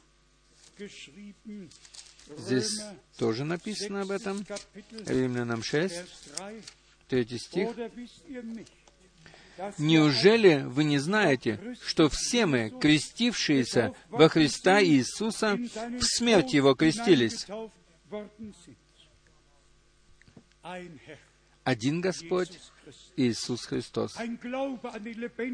Здесь 2.37 2.81
тоже 3.17 3.45
написано 3.45 4.03
об 4.03 4.11
этом. 4.11 4.45
Римлянам 5.07 5.63
6, 5.63 5.95
третий 7.09 7.39
стих. 7.39 7.71
Неужели 9.79 10.63
вы 10.65 10.85
не 10.85 10.99
знаете, 10.99 11.77
что 11.85 12.09
все 12.09 12.47
мы, 12.47 12.71
крестившиеся 12.71 13.93
во 14.09 14.29
Христа 14.29 14.83
Иисуса, 14.83 15.57
в 15.57 16.03
смерть 16.03 16.55
Его 16.55 16.75
крестились? 16.75 17.47
Один 21.69 22.01
Господь, 22.01 22.59
Иисус 23.15 23.67
Христос. 23.67 24.17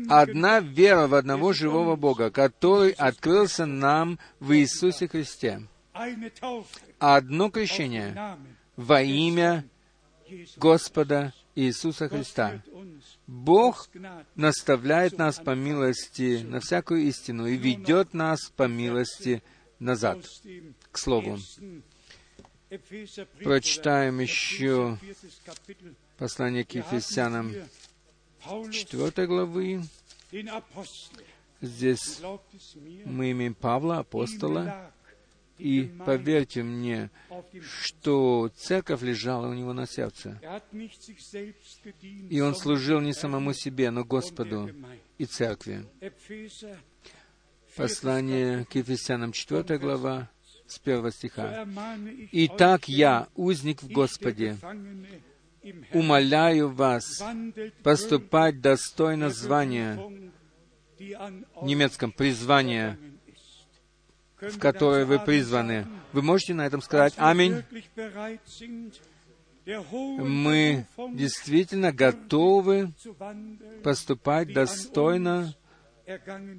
Одна 0.08 0.60
вера 0.60 1.08
в 1.08 1.14
одного 1.14 1.52
живого 1.52 1.96
Бога, 1.96 2.30
который 2.30 2.92
открылся 2.92 3.66
нам 3.66 4.20
в 4.38 4.52
Иисусе 4.52 5.08
Христе. 5.08 5.66
Одно 7.00 7.50
крещение 7.50 8.38
во 8.76 9.02
имя 9.02 9.64
Господа 10.56 11.34
Иисуса 11.56 12.08
Христа. 12.08 12.62
Бог 13.26 13.88
наставляет 14.36 15.18
нас 15.18 15.40
по 15.40 15.56
милости 15.56 16.44
на 16.44 16.60
всякую 16.60 17.08
истину 17.08 17.48
и 17.48 17.56
ведет 17.56 18.14
нас 18.14 18.52
по 18.54 18.68
милости 18.68 19.42
назад, 19.80 20.24
к 20.92 20.96
Слову. 20.96 21.40
Прочитаем 23.42 24.20
еще 24.20 24.98
Послание 26.18 26.64
к 26.64 26.72
Ефесянам 26.72 27.52
4 28.70 29.26
главы. 29.26 29.82
Здесь 31.60 32.20
мы 33.04 33.32
имеем 33.32 33.54
Павла, 33.54 33.98
апостола, 33.98 34.92
и 35.58 35.90
поверьте 36.04 36.62
мне, 36.62 37.10
что 37.62 38.50
церковь 38.56 39.02
лежала 39.02 39.48
у 39.48 39.54
него 39.54 39.72
на 39.72 39.86
сердце. 39.86 40.40
И 42.30 42.40
он 42.40 42.54
служил 42.54 43.00
не 43.00 43.12
самому 43.12 43.52
себе, 43.52 43.90
но 43.90 44.04
Господу 44.04 44.70
и 45.18 45.24
церкви. 45.24 45.84
Послание 47.76 48.64
к 48.66 48.74
Ефесянам 48.76 49.32
4 49.32 49.78
глава, 49.78 50.30
с 50.66 50.80
1 50.84 51.10
стиха. 51.10 51.66
«Итак 52.30 52.88
я, 52.88 53.26
узник 53.34 53.82
в 53.82 53.90
Господе, 53.90 54.56
умоляю 55.92 56.70
вас 56.70 57.22
поступать 57.82 58.60
достойно 58.60 59.30
звания, 59.30 59.98
в 60.98 61.64
немецком 61.64 62.12
призвания, 62.12 62.98
в 64.40 64.58
которое 64.58 65.04
вы 65.04 65.18
призваны. 65.18 65.86
Вы 66.12 66.22
можете 66.22 66.54
на 66.54 66.66
этом 66.66 66.82
сказать 66.82 67.14
«Аминь»? 67.16 67.62
мы 69.66 70.86
действительно 71.14 71.90
готовы 71.90 72.92
поступать 73.82 74.52
достойно 74.52 75.54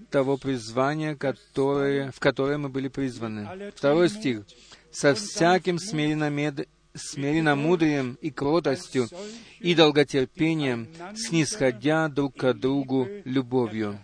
того 0.10 0.38
призвания, 0.38 1.16
которое, 1.16 2.12
в 2.12 2.20
которое 2.20 2.58
мы 2.58 2.70
были 2.70 2.88
призваны. 2.88 3.72
Второй 3.76 4.10
стих. 4.10 4.46
«Со 4.92 5.14
всяким 5.14 5.78
смиренномудрием 6.96 8.18
и 8.22 8.32
кротостью 8.32 9.08
и 9.60 9.76
долготерпением, 9.76 10.88
снисходя 11.16 12.08
друг 12.08 12.36
к 12.36 12.54
другу 12.54 13.08
любовью». 13.26 14.00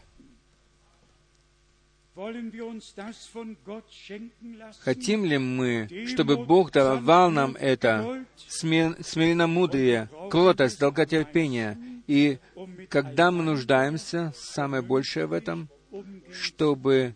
Хотим 4.81 5.25
ли 5.25 5.37
мы, 5.37 5.87
чтобы 6.07 6.45
Бог 6.45 6.71
даровал 6.71 7.31
нам 7.31 7.55
это 7.55 8.25
смир, 8.35 8.97
смиренномудрие, 9.01 10.09
кротость, 10.29 10.79
долготерпение, 10.79 11.77
и 12.07 12.37
когда 12.89 13.31
мы 13.31 13.43
нуждаемся, 13.43 14.33
самое 14.35 14.83
большее 14.83 15.25
в 15.25 15.33
этом, 15.33 15.69
чтобы 16.31 17.15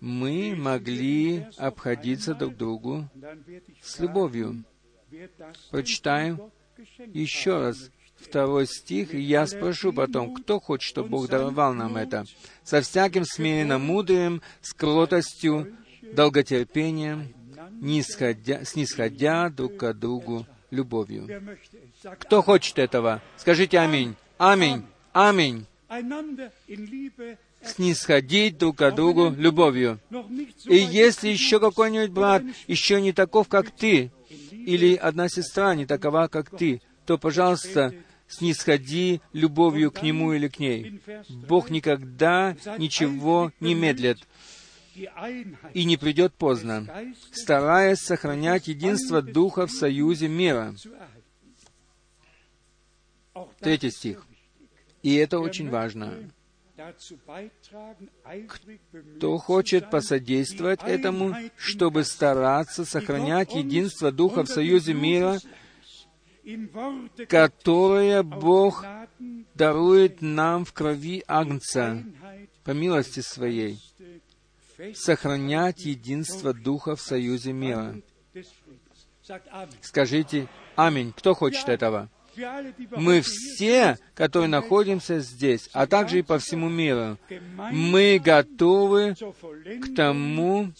мы 0.00 0.54
могли 0.56 1.46
обходиться 1.58 2.34
друг 2.34 2.56
другу 2.56 3.08
с 3.82 3.98
любовью. 3.98 4.64
Прочитаем 5.70 6.40
еще 7.12 7.58
раз 7.58 7.90
второй 8.16 8.66
стих, 8.66 9.14
и 9.14 9.20
я 9.20 9.46
спрошу 9.46 9.92
потом, 9.92 10.34
кто 10.34 10.60
хочет, 10.60 10.88
чтобы 10.88 11.08
Бог 11.08 11.28
даровал 11.28 11.74
нам 11.74 11.96
это? 11.96 12.24
Со 12.62 12.80
всяким 12.80 13.24
смиренным 13.24 13.82
мудрием, 13.82 14.42
с 14.60 14.72
кротостью, 14.72 15.74
долготерпением, 16.02 17.32
нисходя, 17.80 18.64
снисходя 18.64 19.48
друг 19.48 19.76
к 19.76 19.92
другу 19.94 20.46
любовью. 20.70 21.28
Кто 22.18 22.42
хочет 22.42 22.78
этого? 22.78 23.22
Скажите 23.36 23.78
аминь. 23.78 24.14
Аминь. 24.38 24.84
Аминь. 25.12 25.66
Снисходить 27.62 28.58
друг 28.58 28.76
к 28.76 28.90
другу 28.92 29.30
любовью. 29.30 29.98
И 30.66 30.76
если 30.76 31.28
еще 31.28 31.60
какой-нибудь 31.60 32.10
брат 32.10 32.42
еще 32.66 33.00
не 33.00 33.12
таков, 33.12 33.48
как 33.48 33.70
ты, 33.70 34.10
или 34.66 34.94
одна 34.94 35.28
сестра 35.28 35.74
не 35.74 35.86
такова, 35.86 36.28
как 36.28 36.50
ты, 36.56 36.82
то, 37.06 37.18
пожалуйста, 37.18 37.94
снисходи 38.28 39.20
любовью 39.32 39.90
к 39.90 40.02
нему 40.02 40.32
или 40.32 40.48
к 40.48 40.58
ней. 40.58 41.00
Бог 41.28 41.70
никогда 41.70 42.56
ничего 42.78 43.52
не 43.60 43.74
медлит 43.74 44.18
и 45.74 45.84
не 45.84 45.96
придет 45.96 46.34
поздно, 46.34 46.86
стараясь 47.32 48.00
сохранять 48.00 48.68
единство 48.68 49.22
Духа 49.22 49.66
в 49.66 49.72
союзе 49.72 50.28
мира. 50.28 50.74
Третий 53.60 53.90
стих. 53.90 54.26
И 55.02 55.14
это 55.14 55.38
очень 55.38 55.70
важно. 55.70 56.30
Кто 59.16 59.38
хочет 59.38 59.90
посодействовать 59.90 60.82
этому, 60.82 61.34
чтобы 61.56 62.04
стараться 62.04 62.84
сохранять 62.84 63.54
единство 63.54 64.10
Духа 64.10 64.44
в 64.44 64.48
союзе 64.48 64.94
мира, 64.94 65.38
которое 67.28 68.22
Бог 68.22 68.84
дарует 69.54 70.22
нам 70.22 70.64
в 70.64 70.72
крови 70.72 71.22
Агнца, 71.26 72.02
по 72.64 72.70
милости 72.70 73.20
Своей, 73.20 73.78
сохранять 74.94 75.84
единство 75.84 76.54
Духа 76.54 76.96
в 76.96 77.00
союзе 77.00 77.52
мира. 77.52 77.96
Скажите 79.82 80.48
«Аминь». 80.76 81.12
Кто 81.16 81.34
хочет 81.34 81.68
этого? 81.68 82.08
Мы 82.96 83.22
все, 83.22 83.98
которые 84.14 84.48
находимся 84.48 85.20
здесь, 85.20 85.68
а 85.72 85.86
также 85.86 86.20
и 86.20 86.22
по 86.22 86.38
всему 86.38 86.68
миру, 86.68 87.18
мы 87.72 88.20
готовы 88.22 89.14
к 89.14 89.94
тому, 89.94 90.72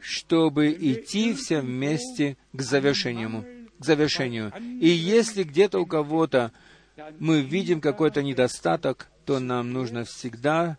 чтобы 0.00 0.72
идти 0.72 1.34
все 1.34 1.60
вместе 1.60 2.36
к 2.52 2.62
завершению 2.62 3.44
к 3.78 3.84
завершению. 3.84 4.52
И 4.80 4.88
если 4.88 5.42
где-то 5.42 5.78
у 5.78 5.86
кого-то 5.86 6.52
мы 7.18 7.42
видим 7.42 7.80
какой-то 7.80 8.22
недостаток, 8.22 9.08
то 9.24 9.38
нам 9.38 9.72
нужно 9.72 10.04
всегда 10.04 10.78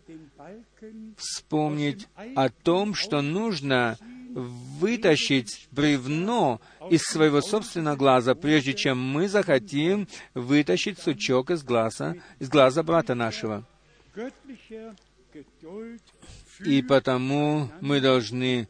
вспомнить 1.16 2.08
о 2.34 2.48
том, 2.48 2.94
что 2.94 3.20
нужно 3.20 3.98
вытащить 4.38 5.68
бревно 5.70 6.60
из 6.90 7.02
своего 7.02 7.40
собственного 7.40 7.96
глаза, 7.96 8.34
прежде 8.34 8.74
чем 8.74 8.98
мы 8.98 9.28
захотим 9.28 10.06
вытащить 10.34 10.98
сучок 10.98 11.50
из 11.50 11.62
глаза, 11.62 12.14
из 12.38 12.48
глаза 12.48 12.82
брата 12.82 13.14
нашего. 13.14 13.66
И 16.64 16.82
потому 16.82 17.70
мы 17.80 18.00
должны 18.00 18.68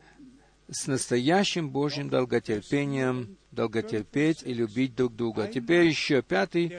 с 0.71 0.87
настоящим 0.87 1.71
Божьим 1.71 2.11
долготерпением 2.11 3.37
долготерпеть 3.51 4.43
и 4.43 4.53
любить 4.53 4.95
друг 4.95 5.15
друга. 5.15 5.49
Теперь 5.49 5.87
еще 5.87 6.23
пятый, 6.23 6.79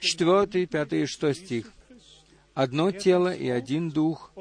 четвертый, 0.00 0.66
пятый 0.66 1.02
и 1.02 1.06
шестой 1.06 1.34
стих. 1.34 1.72
Одно 2.54 2.92
тело 2.92 3.34
и 3.34 3.48
один 3.48 3.90
дух. 3.90 4.32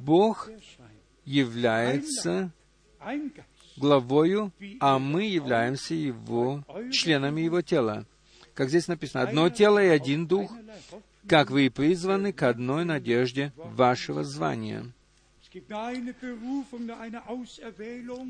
Бог 0.00 0.48
является 1.24 2.50
главою, 3.76 4.52
а 4.80 4.98
мы 4.98 5.24
являемся 5.24 5.94
Его 5.94 6.64
членами 6.92 7.42
Его 7.42 7.62
тела. 7.62 8.06
Как 8.54 8.68
здесь 8.68 8.88
написано, 8.88 9.24
одно 9.24 9.50
тело 9.50 9.82
и 9.82 9.88
один 9.88 10.26
дух, 10.26 10.50
как 11.28 11.50
вы 11.50 11.66
и 11.66 11.70
призваны 11.70 12.32
к 12.32 12.42
одной 12.42 12.84
надежде 12.84 13.52
вашего 13.56 14.22
звания. 14.22 14.92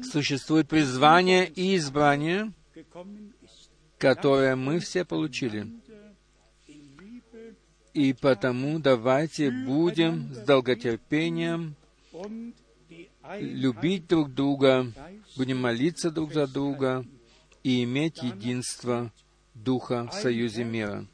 Существует 0.03 0.69
призвание 0.69 1.49
и 1.49 1.77
избрание, 1.77 2.53
которое 3.99 4.57
мы 4.57 4.79
все 4.79 5.05
получили. 5.05 5.67
И 7.95 8.13
потому 8.13 8.81
давайте 8.81 9.51
будем 9.51 10.35
с 10.35 10.39
долготерпением 10.39 11.77
любить 13.39 14.09
друг 14.09 14.35
друга, 14.35 14.93
будем 15.37 15.61
молиться 15.61 16.11
друг 16.11 16.33
за 16.33 16.47
друга 16.47 17.07
и 17.63 17.85
иметь 17.85 18.23
единство 18.23 19.13
Духа 19.55 20.09
в 20.09 20.15
союзе 20.15 20.65
мира. 20.65 21.07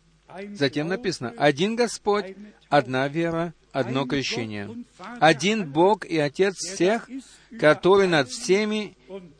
Затем 0.52 0.88
написано, 0.88 1.34
один 1.36 1.76
Господь, 1.76 2.34
одна 2.70 3.08
вера, 3.08 3.52
одно 3.72 4.06
крещение. 4.06 4.84
Один 5.20 5.70
Бог 5.70 6.06
и 6.06 6.16
Отец 6.18 6.54
всех, 6.56 7.10
который 7.58 8.08
над 8.08 8.28
всеми 8.30 8.96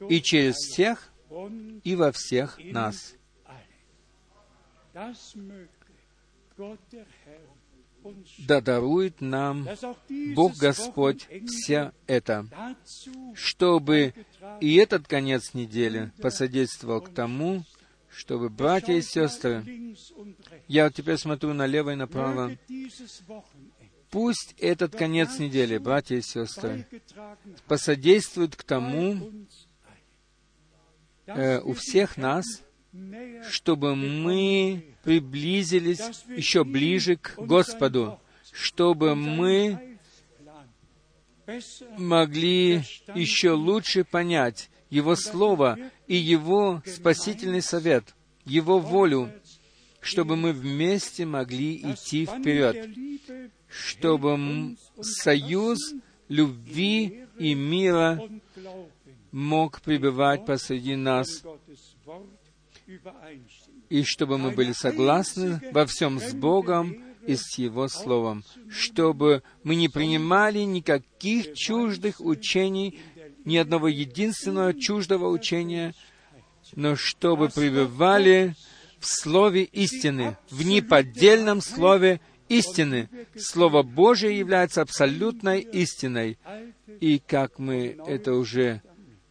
и 0.09 0.20
через 0.20 0.57
всех 0.57 1.11
и 1.84 1.97
во 1.97 2.12
всех 2.12 2.59
нас. 2.62 3.14
Да 8.47 8.61
дарует 8.61 9.21
нам 9.21 9.69
Бог 10.35 10.57
Господь 10.57 11.29
все 11.47 11.93
это, 12.07 12.47
чтобы 13.35 14.15
и 14.61 14.77
этот 14.77 15.07
конец 15.07 15.55
недели 15.55 16.13
посодействовал 16.21 17.03
к 17.03 17.11
тому, 17.11 17.65
чтобы 18.09 18.49
братья 18.49 18.95
и 18.95 19.03
сестры, 19.03 19.95
я 20.67 20.85
вот 20.85 20.95
теперь 20.95 21.17
смотрю 21.17 21.53
налево 21.53 21.91
и 21.91 21.97
направо, 21.97 22.57
пусть 24.11 24.55
этот 24.59 24.97
конец 24.97 25.39
недели, 25.39 25.79
братья 25.79 26.17
и 26.17 26.23
сестры, 26.23 26.87
посодействует 27.67 28.57
к 28.57 28.65
тому, 28.65 29.31
э, 31.27 31.61
у 31.61 31.75
всех 31.75 32.17
нас, 32.17 32.45
чтобы 33.49 33.95
мы 33.95 34.95
приблизились 35.03 36.01
еще 36.28 36.64
ближе 36.64 37.16
к 37.16 37.36
Господу, 37.36 38.20
чтобы 38.53 39.14
мы 39.14 39.99
могли 41.97 42.82
еще 43.14 43.53
лучше 43.53 44.05
понять 44.05 44.70
Его 44.88 45.14
Слово 45.16 45.78
и 46.07 46.16
Его 46.16 46.82
спасительный 46.86 47.62
совет, 47.62 48.14
Его 48.45 48.78
волю, 48.78 49.30
чтобы 50.01 50.36
мы 50.36 50.53
вместе 50.53 51.26
могли 51.26 51.76
идти 51.76 52.26
вперед, 52.26 52.88
чтобы 53.68 54.76
союз 55.01 55.78
любви 56.28 57.26
и 57.38 57.55
мира 57.55 58.20
мог 59.32 59.80
пребывать 59.80 60.45
посреди 60.45 60.97
нас, 60.97 61.43
и 63.88 64.03
чтобы 64.05 64.38
мы 64.38 64.51
были 64.51 64.72
согласны 64.72 65.61
во 65.72 65.86
всем 65.86 66.20
с 66.20 66.32
Богом 66.32 66.97
и 67.26 67.36
с 67.36 67.59
Его 67.59 67.88
Словом, 67.88 68.45
чтобы 68.68 69.43
мы 69.62 69.74
не 69.74 69.88
принимали 69.88 70.61
никаких 70.61 71.55
чуждых 71.55 72.20
учений 72.20 73.01
ни 73.45 73.57
одного 73.57 73.88
единственного 73.88 74.74
чуждого 74.74 75.28
учения, 75.28 75.95
но 76.74 76.97
чтобы 76.97 77.49
пребывали 77.49 78.55
в 78.99 79.07
Слове 79.07 79.64
истины, 79.64 80.36
в 80.51 80.64
неподдельном 80.64 81.61
Слове 81.61 82.20
истины. 82.49 83.09
Слово 83.36 83.82
Божие 83.82 84.38
является 84.38 84.82
абсолютной 84.82 85.61
истиной. 85.61 86.38
И 87.01 87.18
как 87.18 87.59
мы 87.59 87.97
это 88.07 88.34
уже 88.34 88.82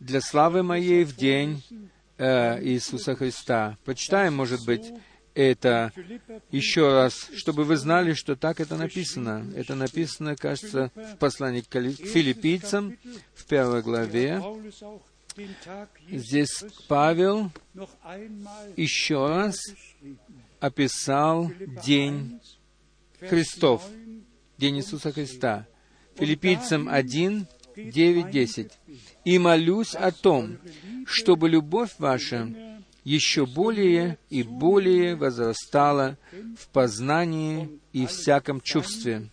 для 0.00 0.20
славы 0.20 0.62
моей 0.62 1.04
в 1.04 1.16
день 1.16 1.62
э, 2.18 2.62
Иисуса 2.62 3.16
Христа. 3.16 3.78
Почитаем, 3.84 4.34
может 4.34 4.64
быть, 4.66 4.92
это 5.34 5.92
еще 6.50 6.88
раз, 6.92 7.30
чтобы 7.36 7.64
вы 7.64 7.76
знали, 7.76 8.12
что 8.12 8.34
так 8.34 8.60
это 8.60 8.76
написано. 8.76 9.46
Это 9.54 9.76
написано, 9.76 10.36
кажется, 10.36 10.90
в 10.94 11.16
послании 11.18 11.60
к 11.60 11.72
филиппийцам, 11.72 12.98
в 13.34 13.44
первой 13.46 13.82
главе. 13.82 14.42
Здесь 16.10 16.64
Павел 16.88 17.52
еще 18.76 19.28
раз 19.28 19.56
описал 20.58 21.52
день 21.84 22.40
Христов, 23.20 23.84
День 24.56 24.78
Иисуса 24.78 25.12
Христа. 25.12 25.68
Филиппийцам 26.16 26.88
1, 26.88 27.46
9, 27.84 28.30
10. 28.30 28.72
«И 29.24 29.38
молюсь 29.38 29.94
о 29.94 30.10
том, 30.10 30.58
чтобы 31.06 31.48
любовь 31.48 31.94
ваша 31.98 32.52
еще 33.04 33.46
более 33.46 34.18
и 34.28 34.42
более 34.42 35.16
возрастала 35.16 36.18
в 36.58 36.68
познании 36.68 37.80
и 37.92 38.06
всяком 38.06 38.60
чувстве, 38.60 39.30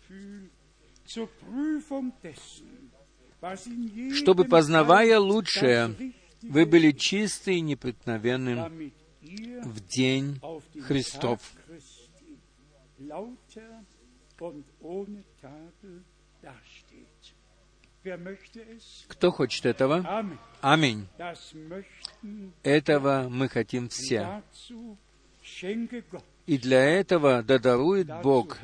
чтобы, 4.14 4.46
познавая 4.46 5.20
лучшее, 5.20 6.14
вы 6.42 6.66
были 6.66 6.92
чисты 6.92 7.56
и 7.56 7.62
непреткновенны 7.62 8.92
в 9.64 9.80
день 9.88 10.40
Христов. 10.82 11.40
Кто 19.08 19.32
хочет 19.32 19.66
этого? 19.66 20.06
Аминь. 20.62 21.08
Этого 22.64 23.28
мы 23.30 23.50
хотим 23.50 23.90
все. 23.90 24.42
И 26.48 26.58
для 26.58 26.84
этого 26.84 27.44
да 27.44 27.60
дарует 27.60 28.08
Бог 28.22 28.58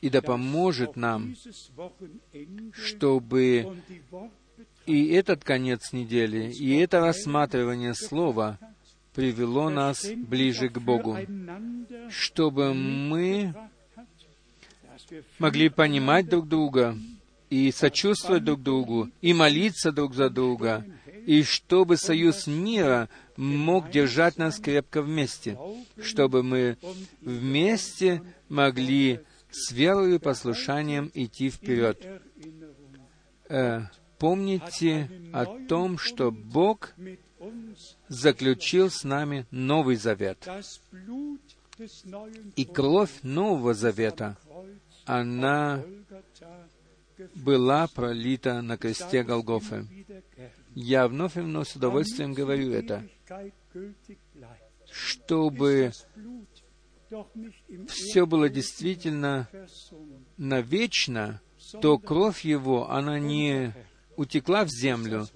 и 0.00 0.08
да 0.08 0.22
поможет 0.22 0.96
нам, 0.96 1.34
чтобы 2.72 3.76
и 4.86 5.08
этот 5.12 5.44
конец 5.44 5.92
недели, 5.92 6.50
и 6.52 6.76
это 6.76 7.00
рассматривание 7.00 7.94
Слова 7.94 8.58
привело 9.14 9.68
нас 9.70 10.06
ближе 10.06 10.68
к 10.68 10.78
Богу, 10.78 11.18
чтобы 12.08 12.74
мы 12.74 13.54
могли 15.38 15.68
понимать 15.68 16.28
друг 16.28 16.48
друга 16.48 16.96
и 17.50 17.72
сочувствовать 17.72 18.44
друг 18.44 18.62
другу, 18.62 19.10
и 19.20 19.34
молиться 19.34 19.92
друг 19.92 20.14
за 20.14 20.30
друга, 20.30 20.86
и 21.26 21.42
чтобы 21.42 21.96
союз 21.96 22.46
мира 22.46 23.08
мог 23.36 23.90
держать 23.90 24.38
нас 24.38 24.58
крепко 24.58 25.02
вместе, 25.02 25.58
чтобы 26.00 26.42
мы 26.42 26.78
вместе 27.20 28.22
могли 28.48 29.20
с 29.50 29.72
верой 29.72 30.14
и 30.14 30.18
послушанием 30.18 31.10
идти 31.12 31.50
вперед. 31.50 32.06
Э, 33.48 33.82
помните 34.18 35.10
о 35.32 35.44
том, 35.66 35.98
что 35.98 36.30
Бог 36.30 36.94
заключил 38.08 38.90
с 38.90 39.02
нами 39.02 39.46
Новый 39.50 39.96
Завет. 39.96 40.48
И 42.56 42.64
кровь 42.64 43.10
Нового 43.22 43.74
Завета, 43.74 44.36
она 45.06 45.82
была 47.34 47.86
пролита 47.88 48.62
на 48.62 48.76
кресте 48.76 49.22
Голгофы. 49.22 49.86
Я 50.74 51.08
вновь 51.08 51.36
и 51.36 51.40
вновь 51.40 51.68
с 51.68 51.76
удовольствием 51.76 52.32
говорю 52.32 52.72
это, 52.72 53.06
чтобы 54.90 55.92
все 57.88 58.26
было 58.26 58.48
действительно 58.48 59.48
навечно, 60.36 61.40
то 61.80 61.98
кровь 61.98 62.44
Его, 62.44 62.90
она 62.90 63.18
не 63.18 63.74
утекла 64.16 64.64
в 64.64 64.68
землю, 64.68 65.26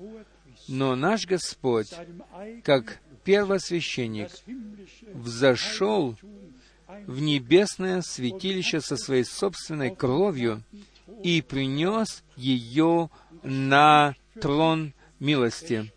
но 0.68 0.94
наш 0.94 1.26
Господь, 1.26 1.92
как 2.62 3.00
первосвященник, 3.24 4.30
взошел 5.12 6.16
в 7.06 7.20
небесное 7.20 8.02
святилище 8.02 8.80
со 8.80 8.96
своей 8.96 9.24
собственной 9.24 9.94
кровью 9.94 10.62
и 11.22 11.42
принес 11.42 12.22
ее 12.36 13.10
на 13.42 14.14
трон 14.40 14.94
милости 15.20 15.92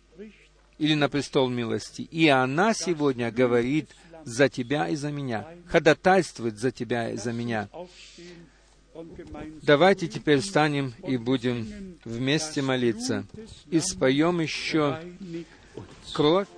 или 0.78 0.94
на 0.94 1.08
престол 1.08 1.48
милости. 1.48 2.02
И 2.02 2.28
она 2.28 2.74
сегодня 2.74 3.30
говорит 3.30 3.90
за 4.24 4.48
тебя 4.48 4.88
и 4.88 4.96
за 4.96 5.10
меня, 5.10 5.46
ходатайствует 5.66 6.58
за 6.58 6.70
тебя 6.70 7.10
и 7.10 7.16
за 7.16 7.32
меня. 7.32 7.68
Давайте 9.62 10.08
теперь 10.08 10.40
встанем 10.40 10.94
и 11.06 11.16
будем 11.16 11.98
вместе 12.04 12.62
молиться. 12.62 13.26
И 13.70 13.80
споем 13.80 14.40
еще 14.40 14.98
кровь 16.12 16.48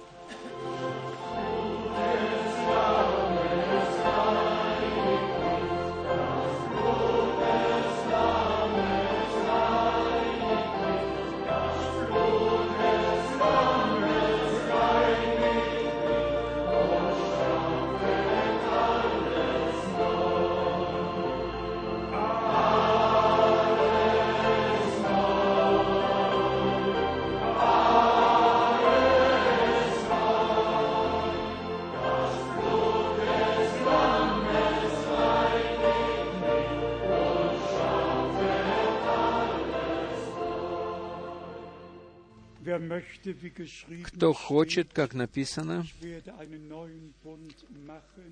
Кто 44.05 44.33
хочет, 44.33 44.93
как 44.93 45.15
написано, 45.15 45.87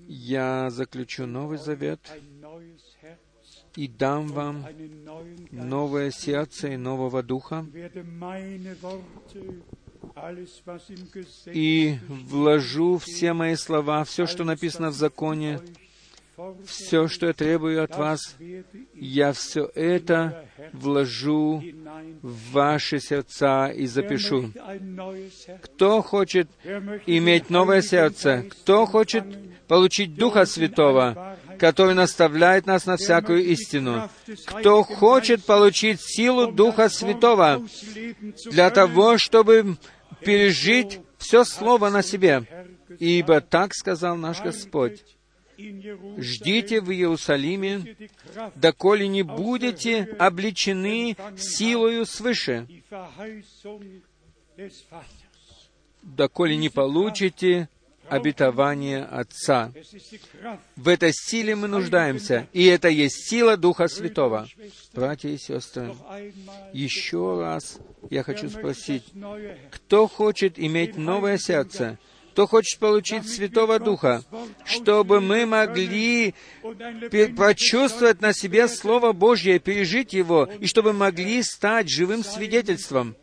я 0.07 0.69
заключу 0.69 1.25
Новый 1.25 1.57
Завет 1.57 1.99
и 3.75 3.87
дам 3.87 4.27
вам 4.27 4.65
новое 5.51 6.11
сердце 6.11 6.69
и 6.69 6.77
нового 6.77 7.23
духа, 7.23 7.65
и 11.53 11.97
вложу 12.07 12.97
все 12.97 13.33
мои 13.33 13.55
слова, 13.55 14.03
все, 14.03 14.25
что 14.25 14.43
написано 14.43 14.89
в 14.89 14.95
законе, 14.95 15.59
все, 16.65 17.07
что 17.07 17.27
я 17.27 17.33
требую 17.33 17.83
от 17.83 17.95
вас, 17.97 18.35
я 18.93 19.33
все 19.33 19.69
это 19.75 20.45
вложу 20.73 21.63
в 22.21 22.51
ваши 22.51 22.99
сердца 22.99 23.67
и 23.67 23.85
запишу. 23.85 24.51
Кто 25.61 26.01
хочет 26.01 26.49
иметь 27.05 27.49
новое 27.49 27.81
сердце? 27.81 28.45
Кто 28.49 28.85
хочет 28.85 29.23
получить 29.67 30.15
Духа 30.15 30.45
Святого, 30.45 31.37
который 31.59 31.93
наставляет 31.93 32.65
нас 32.65 32.85
на 32.85 32.97
всякую 32.97 33.43
истину? 33.45 34.09
Кто 34.45 34.83
хочет 34.83 35.45
получить 35.45 36.01
силу 36.01 36.51
Духа 36.51 36.89
Святого 36.89 37.61
для 38.45 38.69
того, 38.69 39.17
чтобы 39.17 39.77
пережить 40.21 40.99
все 41.17 41.43
Слово 41.43 41.89
на 41.89 42.01
себе? 42.01 42.43
Ибо 42.97 43.41
так 43.41 43.73
сказал 43.73 44.15
наш 44.15 44.41
Господь 44.41 45.03
ждите 46.17 46.81
в 46.81 46.91
Иерусалиме, 46.91 47.95
доколе 48.55 49.07
не 49.07 49.23
будете 49.23 50.03
обличены 50.19 51.15
силою 51.37 52.05
свыше, 52.05 52.67
доколе 56.01 56.55
не 56.57 56.69
получите 56.69 57.69
обетование 58.09 59.03
Отца. 59.03 59.71
В 60.75 60.87
этой 60.87 61.11
силе 61.13 61.55
мы 61.55 61.67
нуждаемся, 61.67 62.47
и 62.53 62.65
это 62.65 62.89
есть 62.89 63.29
сила 63.29 63.55
Духа 63.57 63.87
Святого. 63.87 64.47
Братья 64.93 65.29
и 65.29 65.37
сестры, 65.37 65.93
еще 66.73 67.39
раз 67.39 67.79
я 68.09 68.23
хочу 68.23 68.49
спросить, 68.49 69.05
кто 69.71 70.07
хочет 70.07 70.57
иметь 70.57 70.97
новое 70.97 71.37
сердце, 71.37 71.97
кто 72.39 72.47
хочет 72.47 72.79
получить 72.79 73.27
Святого 73.27 73.79
Духа, 73.79 74.23
чтобы 74.63 75.19
мы 75.19 75.45
могли 75.45 76.33
прочувствовать 77.35 78.21
на 78.21 78.31
себе 78.31 78.69
Слово 78.69 79.11
Божье, 79.11 79.59
пережить 79.59 80.13
его, 80.13 80.45
и 80.45 80.65
чтобы 80.65 80.93
могли 80.93 81.43
стать 81.43 81.89
живым 81.89 82.23
свидетельством, 82.23 83.17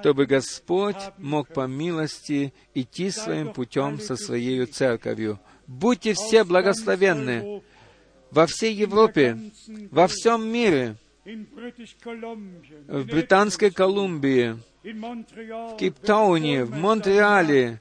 чтобы 0.00 0.24
Господь 0.24 0.96
мог 1.18 1.48
по 1.48 1.66
милости 1.66 2.54
идти 2.72 3.10
своим 3.10 3.52
путем 3.52 4.00
со 4.00 4.16
Своей 4.16 4.64
церковью. 4.64 5.38
Будьте 5.66 6.14
все 6.14 6.42
благословенны 6.44 7.62
во 8.30 8.46
всей 8.46 8.72
Европе, 8.72 9.38
во 9.90 10.08
всем 10.08 10.50
мире, 10.50 10.96
в 11.26 13.04
Британской 13.04 13.70
Колумбии, 13.70 14.56
в 14.92 15.76
Кейптауне, 15.76 16.64
в 16.64 16.74
Монреале, 16.76 17.80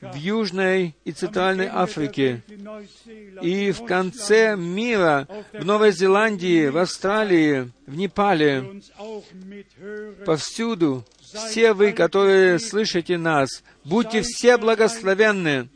в 0.00 0.14
Южной 0.14 0.94
и 1.04 1.12
Центральной 1.12 1.68
Африке 1.72 2.42
и 3.40 3.72
в 3.72 3.84
конце 3.84 4.56
мира, 4.56 5.26
в 5.52 5.64
Новой 5.64 5.92
Зеландии, 5.92 6.68
в 6.68 6.76
Австралии, 6.76 7.72
в 7.86 7.96
Непале, 7.96 8.82
повсюду, 10.26 11.04
все 11.20 11.72
вы, 11.72 11.92
которые 11.92 12.58
слышите 12.58 13.16
нас, 13.16 13.62
будьте 13.84 14.20
все 14.20 14.58
благословенны, 14.58 15.68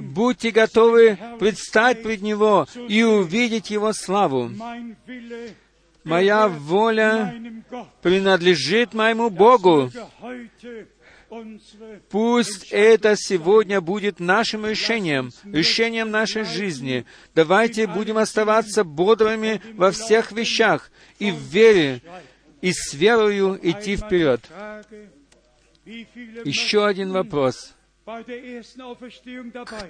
будьте 0.00 0.50
готовы 0.50 1.16
предстать 1.38 2.02
пред 2.02 2.22
Него 2.22 2.66
и 2.88 3.04
увидеть 3.04 3.70
Его 3.70 3.92
славу. 3.92 4.50
Моя 6.06 6.46
воля 6.46 7.34
принадлежит 8.00 8.94
моему 8.94 9.28
Богу. 9.28 9.90
Пусть 12.10 12.68
это 12.70 13.16
сегодня 13.16 13.80
будет 13.80 14.20
нашим 14.20 14.64
решением, 14.64 15.32
решением 15.44 16.12
нашей 16.12 16.44
жизни. 16.44 17.04
Давайте 17.34 17.88
будем 17.88 18.18
оставаться 18.18 18.84
бодрыми 18.84 19.60
во 19.74 19.90
всех 19.90 20.30
вещах 20.30 20.92
и 21.18 21.32
в 21.32 21.38
вере, 21.38 22.00
и 22.60 22.72
с 22.72 22.94
верою 22.94 23.58
идти 23.60 23.96
вперед. 23.96 24.48
Еще 25.84 26.86
один 26.86 27.10
вопрос. 27.10 27.74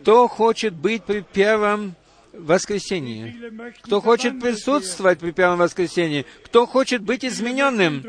Кто 0.00 0.28
хочет 0.28 0.72
быть 0.72 1.04
при 1.04 1.20
первом 1.20 1.94
воскресении. 2.38 3.34
Кто 3.82 4.00
хочет 4.00 4.40
присутствовать 4.40 5.18
при 5.18 5.32
первом 5.32 5.58
воскресении, 5.58 6.26
кто 6.44 6.66
хочет 6.66 7.02
быть 7.02 7.24
измененным, 7.24 8.04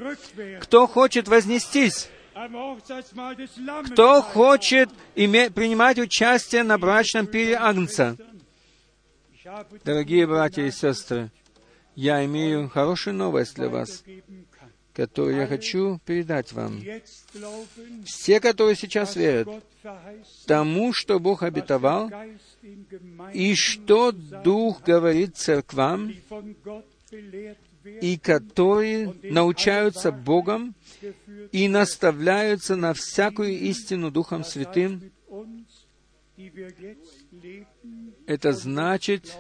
кто 0.61 0.87
хочет 0.87 1.27
вознестись, 1.27 2.09
кто 3.91 4.21
хочет 4.21 4.89
иметь, 5.15 5.53
принимать 5.53 5.97
участие 5.97 6.63
на 6.63 6.77
брачном 6.77 7.25
пире 7.25 7.57
Агнца. 7.57 8.15
Дорогие 9.83 10.27
братья 10.27 10.63
и 10.63 10.71
сестры, 10.71 11.31
я 11.95 12.23
имею 12.25 12.69
хорошую 12.69 13.15
новость 13.15 13.55
для 13.55 13.69
вас, 13.69 14.03
которую 14.93 15.37
я 15.37 15.47
хочу 15.47 15.99
передать 16.05 16.51
вам. 16.53 16.79
Все, 18.05 18.39
которые 18.39 18.75
сейчас 18.75 19.15
верят 19.15 19.47
тому, 20.45 20.91
что 20.93 21.19
Бог 21.19 21.43
обетовал, 21.43 22.11
и 23.33 23.55
что 23.55 24.11
Дух 24.11 24.83
говорит 24.83 25.37
церквам, 25.37 26.13
и 28.01 28.17
которые 28.17 29.13
научаются 29.23 30.11
Богом 30.11 30.75
и 31.51 31.67
наставляются 31.67 32.75
на 32.75 32.93
всякую 32.93 33.51
истину 33.59 34.11
Духом 34.11 34.43
Святым, 34.43 35.11
это 38.25 38.51
значит, 38.53 39.35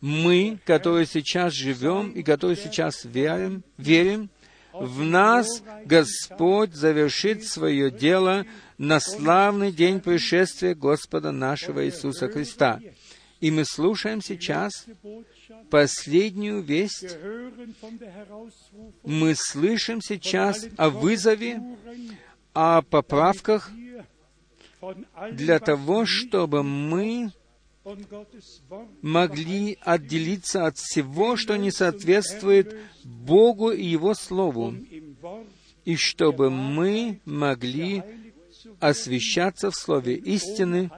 мы, 0.00 0.58
которые 0.64 1.06
сейчас 1.06 1.52
живем 1.52 2.12
и 2.12 2.22
которые 2.22 2.56
сейчас 2.56 3.04
верим, 3.04 3.62
верим, 3.76 4.30
в 4.72 5.02
нас 5.02 5.62
Господь 5.84 6.74
завершит 6.74 7.44
свое 7.44 7.90
дело 7.90 8.46
на 8.78 9.00
славный 9.00 9.72
день 9.72 10.00
пришествия 10.00 10.74
Господа 10.74 11.32
нашего 11.32 11.84
Иисуса 11.84 12.28
Христа. 12.28 12.80
И 13.40 13.50
мы 13.50 13.64
слушаем 13.64 14.20
сейчас 14.22 14.86
последнюю 15.70 16.62
весть. 16.62 17.16
Мы 19.04 19.34
слышим 19.36 20.00
сейчас 20.00 20.66
о 20.76 20.90
вызове, 20.90 21.60
о 22.54 22.82
поправках 22.82 23.70
для 25.32 25.58
того, 25.58 26.06
чтобы 26.06 26.62
мы 26.62 27.32
могли 29.02 29.78
отделиться 29.80 30.66
от 30.66 30.76
всего, 30.76 31.36
что 31.36 31.56
не 31.56 31.70
соответствует 31.70 32.76
Богу 33.02 33.70
и 33.70 33.84
Его 33.84 34.14
Слову, 34.14 34.74
и 35.84 35.96
чтобы 35.96 36.50
мы 36.50 37.20
могли 37.24 38.02
освящаться 38.80 39.70
в 39.70 39.76
Слове 39.76 40.14
истины, 40.14 40.90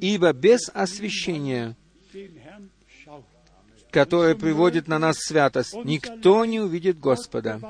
ибо 0.00 0.32
без 0.32 0.70
освящения, 0.72 1.76
которое 3.90 4.34
приводит 4.34 4.88
на 4.88 4.98
нас 4.98 5.16
святость, 5.18 5.74
никто 5.84 6.44
не 6.44 6.60
увидит 6.60 6.98
Господа. 6.98 7.60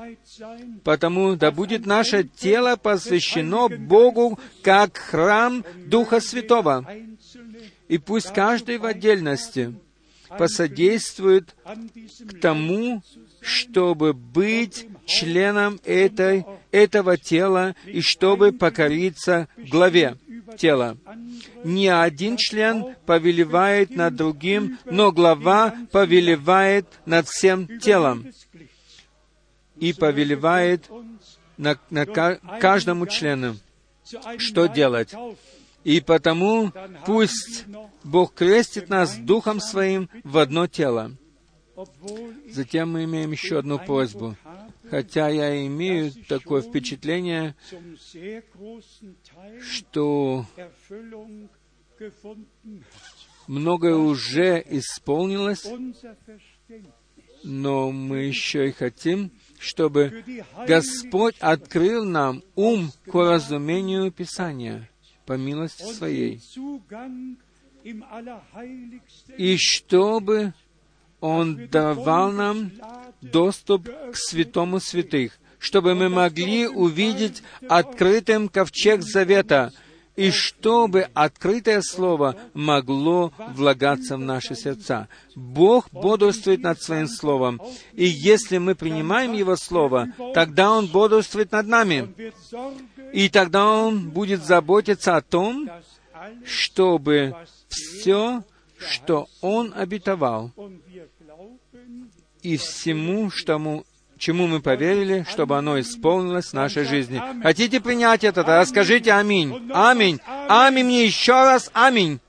Потому 0.83 1.35
да 1.35 1.51
будет 1.51 1.85
наше 1.85 2.23
тело 2.23 2.75
посвящено 2.77 3.67
Богу 3.67 4.39
как 4.63 4.97
храм 4.97 5.65
Духа 5.85 6.19
Святого. 6.21 6.87
И 7.89 7.97
пусть 7.97 8.33
каждый 8.33 8.77
в 8.77 8.85
отдельности 8.85 9.75
посодействует 10.37 11.55
к 12.27 12.39
тому, 12.39 13.03
чтобы 13.41 14.13
быть 14.13 14.87
членом 15.05 15.79
этой, 15.83 16.45
этого 16.71 17.17
тела 17.17 17.75
и 17.85 18.01
чтобы 18.01 18.51
покориться 18.51 19.47
главе 19.57 20.17
тела. 20.57 20.97
Не 21.63 21.87
один 21.87 22.37
член 22.37 22.95
повелевает 23.05 23.91
над 23.91 24.15
другим, 24.15 24.79
но 24.85 25.11
глава 25.11 25.73
повелевает 25.91 26.87
над 27.05 27.27
всем 27.27 27.79
телом 27.79 28.27
и 29.77 29.93
повелевает 29.93 30.89
на, 31.57 31.77
на 31.89 32.05
каждому 32.05 33.07
члену, 33.07 33.57
что 34.37 34.67
делать. 34.67 35.13
И 35.83 35.99
потому 35.99 36.71
пусть 37.05 37.65
Бог 38.03 38.33
крестит 38.33 38.89
нас 38.89 39.17
Духом 39.17 39.59
Своим 39.59 40.09
в 40.23 40.37
одно 40.37 40.67
тело. 40.67 41.11
Затем 42.49 42.91
мы 42.91 43.03
имеем 43.05 43.31
еще 43.31 43.59
одну 43.59 43.79
просьбу. 43.79 44.35
Хотя 44.89 45.29
я 45.29 45.65
имею 45.65 46.11
такое 46.27 46.61
впечатление, 46.61 47.55
что 49.61 50.45
многое 53.47 53.95
уже 53.95 54.63
исполнилось, 54.69 55.65
но 57.43 57.91
мы 57.91 58.19
еще 58.19 58.69
и 58.69 58.71
хотим, 58.71 59.31
чтобы 59.59 60.23
Господь 60.67 61.35
открыл 61.39 62.05
нам 62.05 62.43
ум 62.55 62.91
к 63.05 63.13
разумению 63.13 64.11
Писания 64.11 64.89
по 65.25 65.33
милости 65.33 65.83
Своей, 65.83 66.41
и 69.37 69.57
чтобы 69.57 70.53
Он 71.19 71.67
давал 71.67 72.31
нам 72.31 72.71
доступ 73.21 73.89
к 73.89 74.15
святому 74.15 74.79
святых, 74.79 75.37
чтобы 75.59 75.95
мы 75.95 76.09
могли 76.09 76.67
увидеть 76.67 77.43
открытым 77.69 78.49
ковчег 78.49 79.01
завета, 79.01 79.71
и 80.15 80.31
чтобы 80.31 81.07
открытое 81.13 81.81
Слово 81.81 82.35
могло 82.53 83.33
влагаться 83.55 84.17
в 84.17 84.19
наши 84.19 84.55
сердца. 84.55 85.07
Бог 85.35 85.89
бодрствует 85.91 86.61
над 86.61 86.81
Своим 86.81 87.07
Словом, 87.07 87.59
и 87.93 88.05
если 88.05 88.57
мы 88.57 88.75
принимаем 88.75 89.33
Его 89.33 89.55
Слово, 89.55 90.09
тогда 90.33 90.71
Он 90.71 90.87
бодрствует 90.87 91.51
над 91.51 91.67
нами, 91.67 92.13
и 93.11 93.29
тогда 93.29 93.67
Он 93.67 94.09
будет 94.09 94.43
заботиться 94.43 95.15
о 95.15 95.21
том, 95.21 95.69
чтобы 96.45 97.35
все, 97.67 98.43
что 98.77 99.27
Он 99.41 99.73
обетовал, 99.75 100.51
и 102.41 102.57
всему, 102.57 103.31
что 103.31 103.57
чему 104.23 104.47
мы 104.47 104.61
поверили, 104.61 105.25
чтобы 105.29 105.57
оно 105.57 105.77
исполнилось 105.81 106.47
в 106.47 106.53
нашей 106.53 106.85
жизни. 106.85 107.21
Хотите 107.41 107.81
принять 107.81 108.23
это? 108.23 108.35
Тогда 108.35 108.65
скажите 108.65 109.11
аминь. 109.11 109.69
Аминь. 109.73 110.21
Аминь 110.25 110.85
мне 110.85 111.05
еще 111.05 111.33
раз. 111.33 111.69
Аминь. 111.73 112.21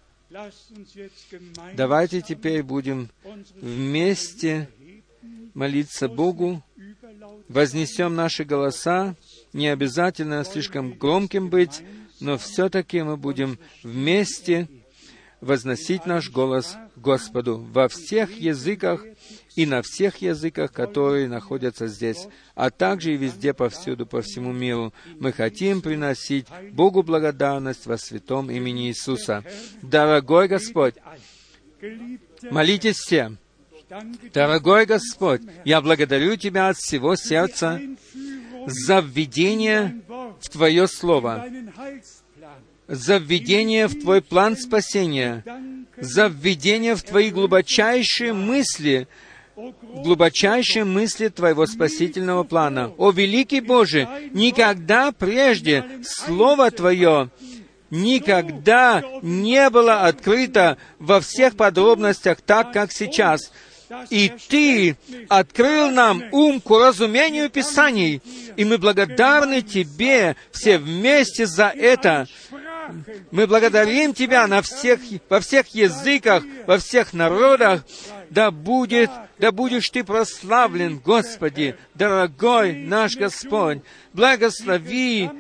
Давайте 1.75 2.21
теперь 2.21 2.65
будем 2.65 3.11
вместе 3.61 4.69
молиться 5.55 6.09
Богу, 6.09 6.65
вознесем 7.49 8.17
наши 8.17 8.43
голоса, 8.43 9.15
не 9.53 9.69
обязательно 9.69 10.43
слишком 10.45 10.95
громким 10.95 11.49
быть, 11.49 11.83
но 12.19 12.39
все-таки 12.39 13.03
мы 13.03 13.17
будем 13.17 13.57
вместе 13.85 14.67
возносить 15.41 16.07
наш 16.07 16.29
голос 16.29 16.77
Господу 16.97 17.65
во 17.73 17.87
всех 17.87 18.37
языках 18.37 19.05
и 19.57 19.67
на 19.67 19.83
всех 19.83 20.19
языках, 20.19 20.73
которые 20.73 21.29
находятся 21.29 21.87
здесь, 21.87 22.27
а 22.55 22.71
также 22.71 23.15
и 23.15 23.17
везде, 23.17 23.55
повсюду, 23.55 24.07
по 24.07 24.21
всему 24.23 24.53
миру. 24.53 24.93
Мы 25.21 25.33
хотим 25.33 25.81
приносить 25.81 26.47
Богу 26.73 27.03
благодарность 27.03 27.87
во 27.87 27.97
святом 27.97 28.51
имени 28.51 28.89
Иисуса. 28.89 29.45
Дорогой 29.83 30.49
Господь, 30.49 30.95
молитесь 32.51 32.97
все. 32.97 33.37
Дорогой 34.33 34.87
Господь, 34.87 35.43
я 35.65 35.81
благодарю 35.81 36.37
Тебя 36.37 36.69
от 36.69 36.77
всего 36.77 37.15
сердца 37.17 37.81
за 38.67 39.01
введение 39.01 40.01
в 40.41 40.49
Твое 40.49 40.89
Слово, 40.89 41.47
за 42.89 43.19
введение 43.19 43.87
в 43.87 44.01
Твой 44.01 44.21
план 44.23 44.57
спасения, 44.57 45.45
за 45.97 46.27
введение 46.27 46.97
в 46.97 47.03
Твои 47.03 47.31
глубочайшие 47.31 48.33
мысли, 48.33 49.07
глубочайшие 49.57 50.85
мысли 50.85 51.29
Твоего 51.29 51.67
спасительного 51.67 52.45
плана. 52.45 52.93
О, 52.99 53.11
великий 53.11 53.61
Боже, 53.61 54.09
никогда 54.33 55.13
прежде 55.13 55.85
Слово 56.03 56.71
Твое 56.71 57.31
никогда 57.91 59.03
не 59.23 59.71
было 59.71 60.03
открыто 60.03 60.77
во 60.99 61.21
всех 61.21 61.57
подробностях 61.57 62.41
так, 62.41 62.73
как 62.73 62.93
сейчас. 62.93 63.53
И 64.11 64.33
Ты 64.49 64.97
открыл 65.29 65.91
нам 65.91 66.25
ум 66.33 66.61
к 66.61 66.71
разумению 66.71 67.51
Писаний, 67.51 68.23
и 68.57 68.65
мы 68.65 68.79
благодарны 68.79 69.63
Тебе 69.63 70.37
все 70.51 70.79
вместе 70.79 71.47
за 71.47 71.69
это. 71.69 72.27
Мы 73.31 73.47
благодарим 73.47 74.15
Тебя 74.15 74.47
на 74.47 74.63
всех, 74.63 75.01
во 75.29 75.41
всех 75.41 75.69
языках, 75.69 76.43
во 76.67 76.79
всех 76.79 77.13
народах. 77.13 77.85
Да 78.35 78.51
будет, 78.51 79.11
да 79.39 79.53
будешь 79.53 79.89
Ты 79.91 80.03
прославлен, 80.03 80.99
Господи, 80.99 81.77
дорогой 81.95 82.75
наш 82.75 83.17
Господь. 83.17 83.83
Благослови 84.13 85.31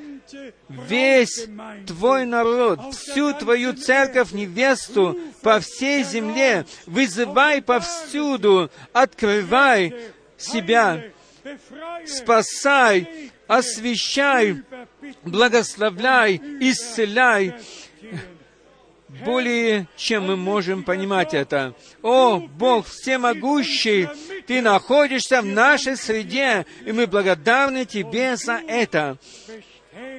весь 0.68 1.48
Твой 1.88 2.24
народ, 2.24 2.94
всю 2.94 3.34
Твою 3.34 3.72
церковь, 3.72 4.30
невесту 4.30 5.18
по 5.42 5.58
всей 5.58 6.04
земле. 6.04 6.66
Вызывай 6.86 7.60
повсюду, 7.62 8.70
открывай 8.92 9.92
себя, 10.38 11.02
спасай, 12.06 13.32
освящай, 13.48 14.62
благословляй, 15.24 16.40
исцеляй, 16.60 17.54
более 19.24 19.88
чем 19.96 20.26
мы 20.26 20.36
можем 20.36 20.82
понимать 20.82 21.34
это. 21.34 21.74
О, 22.02 22.38
Бог 22.38 22.86
всемогущий, 22.86 24.08
Ты 24.46 24.62
находишься 24.62 25.42
в 25.42 25.46
нашей 25.46 25.96
среде, 25.96 26.66
и 26.84 26.92
мы 26.92 27.06
благодарны 27.06 27.84
Тебе 27.84 28.36
за 28.36 28.60
это. 28.66 29.18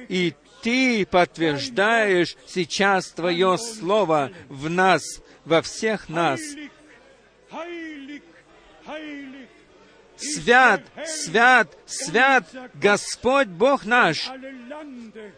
И 0.08 0.34
Ты 0.62 1.06
подтверждаешь 1.06 2.36
сейчас 2.46 3.08
Твое 3.10 3.58
Слово 3.58 4.30
в 4.48 4.70
нас, 4.70 5.02
во 5.44 5.62
всех 5.62 6.08
нас. 6.08 6.40
Свят, 10.16 10.82
свят, 11.04 11.76
свят 11.84 12.46
Господь 12.74 13.48
Бог 13.48 13.84
наш, 13.84 14.30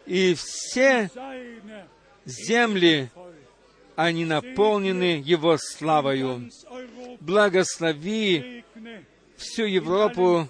и 0.06 0.34
все 0.34 1.10
земли, 2.24 3.10
они 3.98 4.24
наполнены 4.24 5.20
Его 5.24 5.58
славою. 5.58 6.48
Благослови 7.18 8.62
всю 9.36 9.64
Европу, 9.64 10.48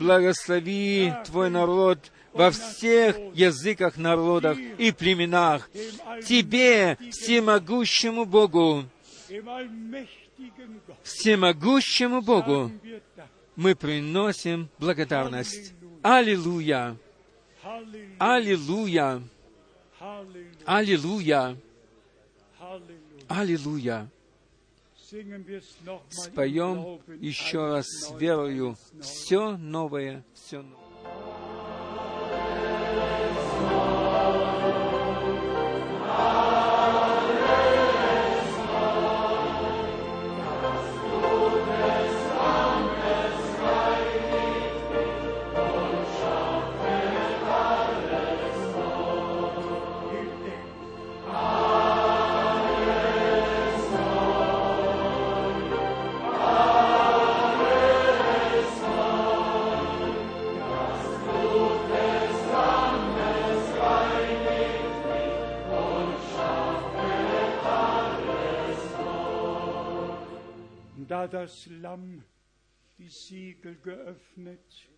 благослови 0.00 1.12
Твой 1.24 1.50
народ 1.50 2.10
во 2.32 2.50
всех 2.50 3.16
языках, 3.32 3.96
народах 3.96 4.58
и 4.58 4.90
племенах. 4.90 5.70
Тебе, 6.26 6.98
всемогущему 7.12 8.24
Богу, 8.24 8.84
всемогущему 11.04 12.22
Богу, 12.22 12.72
мы 13.54 13.76
приносим 13.76 14.68
благодарность. 14.80 15.74
Аллилуйя! 16.02 16.96
Аллилуйя! 18.18 19.22
Аллилуйя! 20.64 21.56
Аллилуйя! 23.30 24.10
Споем 26.08 27.00
еще 27.20 27.64
раз 27.68 27.86
с 27.86 28.20
верою 28.20 28.76
все 29.00 29.56
новое, 29.56 30.24
все 30.34 30.62
новое. 30.62 31.49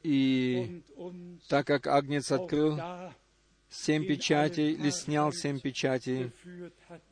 И 0.02 0.82
так 1.48 1.66
как 1.66 1.86
Агнец 1.86 2.30
открыл 2.30 2.78
семь 3.72 4.06
печатей, 4.06 4.72
или 4.72 4.90
снял 4.90 5.32
семь 5.32 5.59
печатей, 5.59 6.32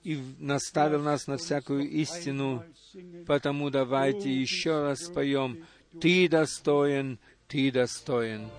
и 0.04 0.22
наставил 0.38 1.02
нас 1.02 1.26
на 1.26 1.38
всякую 1.38 1.88
истину. 1.88 2.64
Потому 3.26 3.70
давайте 3.70 4.32
еще 4.32 4.82
раз 4.82 5.06
споем 5.06 5.64
«Ты 6.00 6.28
достоин, 6.28 7.18
Ты 7.48 7.72
достоин». 7.72 8.50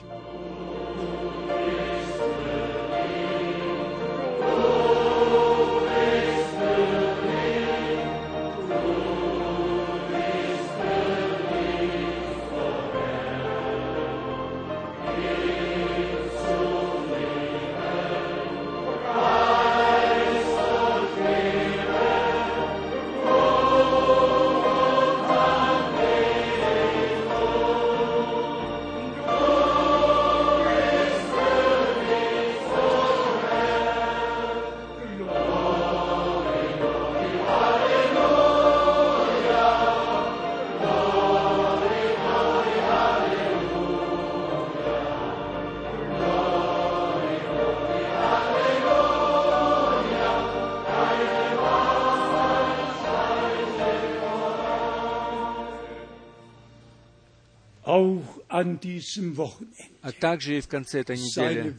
А 60.01 60.11
также 60.11 60.57
и 60.57 60.61
в 60.61 60.67
конце 60.67 61.01
этой 61.01 61.17
недели. 61.17 61.75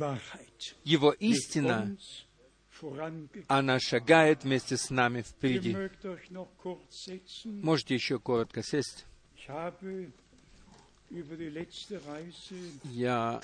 Его 0.85 1.13
истина, 1.13 1.97
она 3.49 3.79
шагает 3.81 4.45
вместе 4.45 4.77
с 4.77 4.91
нами 4.91 5.23
впереди. 5.23 5.77
Можете 7.45 7.95
еще 7.95 8.19
коротко 8.19 8.63
сесть. 8.63 9.07
Я 12.85 13.41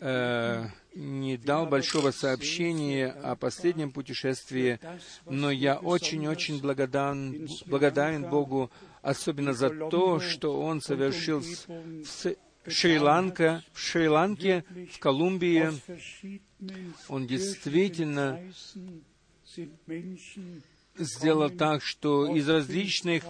э, 0.00 0.66
не 0.94 1.36
дал 1.36 1.66
большого 1.66 2.10
сообщения 2.10 3.08
о 3.08 3.36
последнем 3.36 3.92
путешествии, 3.92 4.80
но 5.26 5.50
я 5.50 5.76
очень-очень 5.76 6.60
благодарен, 6.60 7.46
благодарен 7.66 8.30
Богу, 8.30 8.70
особенно 9.02 9.52
за 9.52 9.70
то, 9.70 10.20
что 10.20 10.60
Он 10.60 10.80
совершил 10.80 11.40
в 11.40 12.70
Шри-Ланка, 12.70 13.62
в 13.72 13.80
Шри-Ланке, 13.80 14.64
в 14.92 14.98
Колумбии. 14.98 15.70
Он 17.08 17.26
действительно 17.26 18.40
сделал 20.96 21.50
так, 21.50 21.82
что 21.82 22.34
из 22.34 22.48
различных 22.48 23.24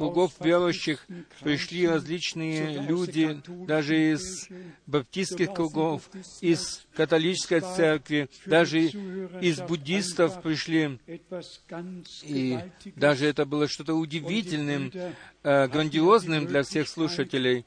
кругов 0.00 0.32
верующих 0.40 1.06
пришли 1.42 1.86
различные 1.86 2.80
люди, 2.80 3.38
даже 3.66 4.12
из 4.12 4.48
баптистских 4.86 5.52
кругов, 5.52 6.08
из 6.40 6.86
католической 6.94 7.60
церкви, 7.60 8.30
даже 8.46 8.80
из 8.80 9.60
буддистов 9.60 10.40
пришли. 10.40 10.98
И 12.22 12.58
даже 12.96 13.26
это 13.26 13.44
было 13.44 13.68
что-то 13.68 13.94
удивительным, 13.94 14.90
э, 15.42 15.68
грандиозным 15.68 16.46
для 16.46 16.62
всех 16.62 16.88
слушателей. 16.88 17.66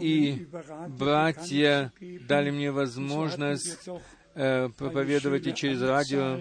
И 0.00 0.46
братья 0.88 1.92
дали 2.26 2.50
мне 2.50 2.70
возможность 2.70 3.86
э, 4.34 4.70
проповедовать 4.78 5.46
и 5.46 5.54
через 5.54 5.82
радио, 5.82 6.40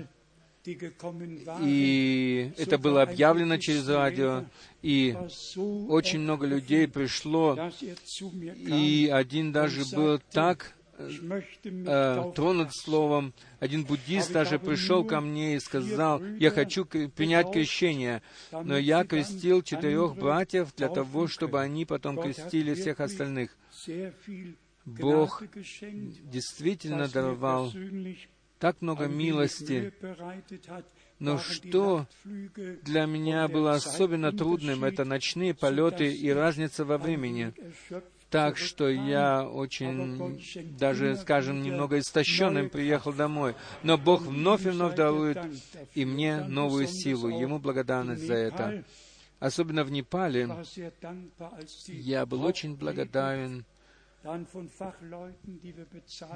и 1.61 2.52
это 2.57 2.77
было 2.77 3.03
объявлено 3.03 3.57
через 3.57 3.88
радио, 3.88 4.45
и 4.81 5.15
очень 5.88 6.19
много 6.19 6.45
людей 6.45 6.88
пришло, 6.88 7.57
и 8.56 9.10
один 9.11 9.52
даже 9.52 9.84
был 9.95 10.19
так 10.31 10.73
э, 10.98 12.31
тронут 12.35 12.76
словом. 12.76 13.34
Один 13.60 13.85
буддист 13.85 14.31
даже 14.31 14.60
пришел 14.60 15.03
ко 15.03 15.22
мне 15.22 15.56
и 15.56 15.60
сказал, 15.60 16.23
я 16.23 16.52
хочу 16.52 16.85
принять 16.85 17.52
крещение, 17.52 18.22
но 18.52 18.77
я 18.77 19.03
крестил 19.03 19.61
четырех 19.61 20.15
братьев 20.15 20.73
для 20.76 20.89
того, 20.89 21.27
чтобы 21.27 21.61
они 21.61 21.85
потом 21.85 22.22
крестили 22.22 22.73
всех 22.73 22.99
остальных. 22.99 23.56
Бог 24.85 25.44
действительно 26.23 27.07
даровал 27.10 27.72
так 28.59 28.81
много 28.81 29.07
милости. 29.07 29.93
Но 31.19 31.39
что 31.39 32.05
для 32.84 33.05
меня 33.05 33.47
было 33.47 33.73
особенно 33.73 34.31
трудным, 34.31 34.84
это 34.84 35.03
ночные 35.03 35.53
полеты 35.53 36.13
и 36.13 36.29
разница 36.29 36.85
во 36.85 36.97
времени. 36.97 37.53
Так 38.29 38.57
что 38.57 38.89
я 38.89 39.47
очень, 39.47 40.41
даже, 40.77 41.15
скажем, 41.15 41.61
немного 41.61 41.97
истощенным 41.97 42.69
приехал 42.69 43.13
домой. 43.13 43.55
Но 43.84 43.97
Бог 43.97 44.21
вновь 44.23 44.65
и 44.65 44.69
вновь 44.69 44.95
дарует 44.95 45.38
и 45.95 46.03
мне 46.03 46.43
новую 46.43 46.88
силу. 46.88 47.29
Ему 47.29 47.57
благодарность 47.57 48.27
за 48.27 48.34
это. 48.34 48.84
Особенно 49.39 49.84
в 49.84 49.91
Непале 49.91 50.49
я 51.88 52.25
был 52.25 52.43
очень 52.43 52.75
благодарен 52.75 53.65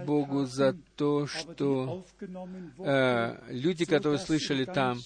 Богу 0.06 0.46
за 0.46 0.76
то, 0.96 1.28
что 1.28 2.06
э, 2.80 3.38
люди, 3.50 3.86
которые 3.86 4.20
слышали 4.20 4.66
там, 4.66 5.00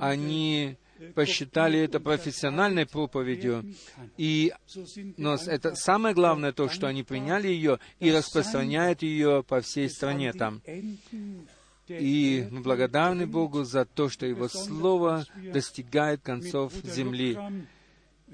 они 0.00 0.76
посчитали 1.14 1.80
это 1.80 2.00
профессиональной 2.00 2.86
проповедью, 2.86 3.64
и, 4.16 4.52
но 5.16 5.34
это 5.34 5.74
самое 5.74 6.14
главное 6.14 6.52
то, 6.52 6.68
что 6.68 6.86
они 6.86 7.02
приняли 7.02 7.48
ее 7.48 7.78
и 8.00 8.10
распространяют 8.10 9.02
ее 9.02 9.42
по 9.42 9.60
всей 9.60 9.88
стране 9.88 10.32
там. 10.32 10.62
И 11.88 12.46
мы 12.50 12.60
благодарны 12.60 13.26
Богу 13.26 13.64
за 13.64 13.84
то, 13.84 14.08
что 14.08 14.24
Его 14.24 14.48
Слово 14.48 15.26
достигает 15.52 16.22
концов 16.22 16.72
земли. 16.84 17.36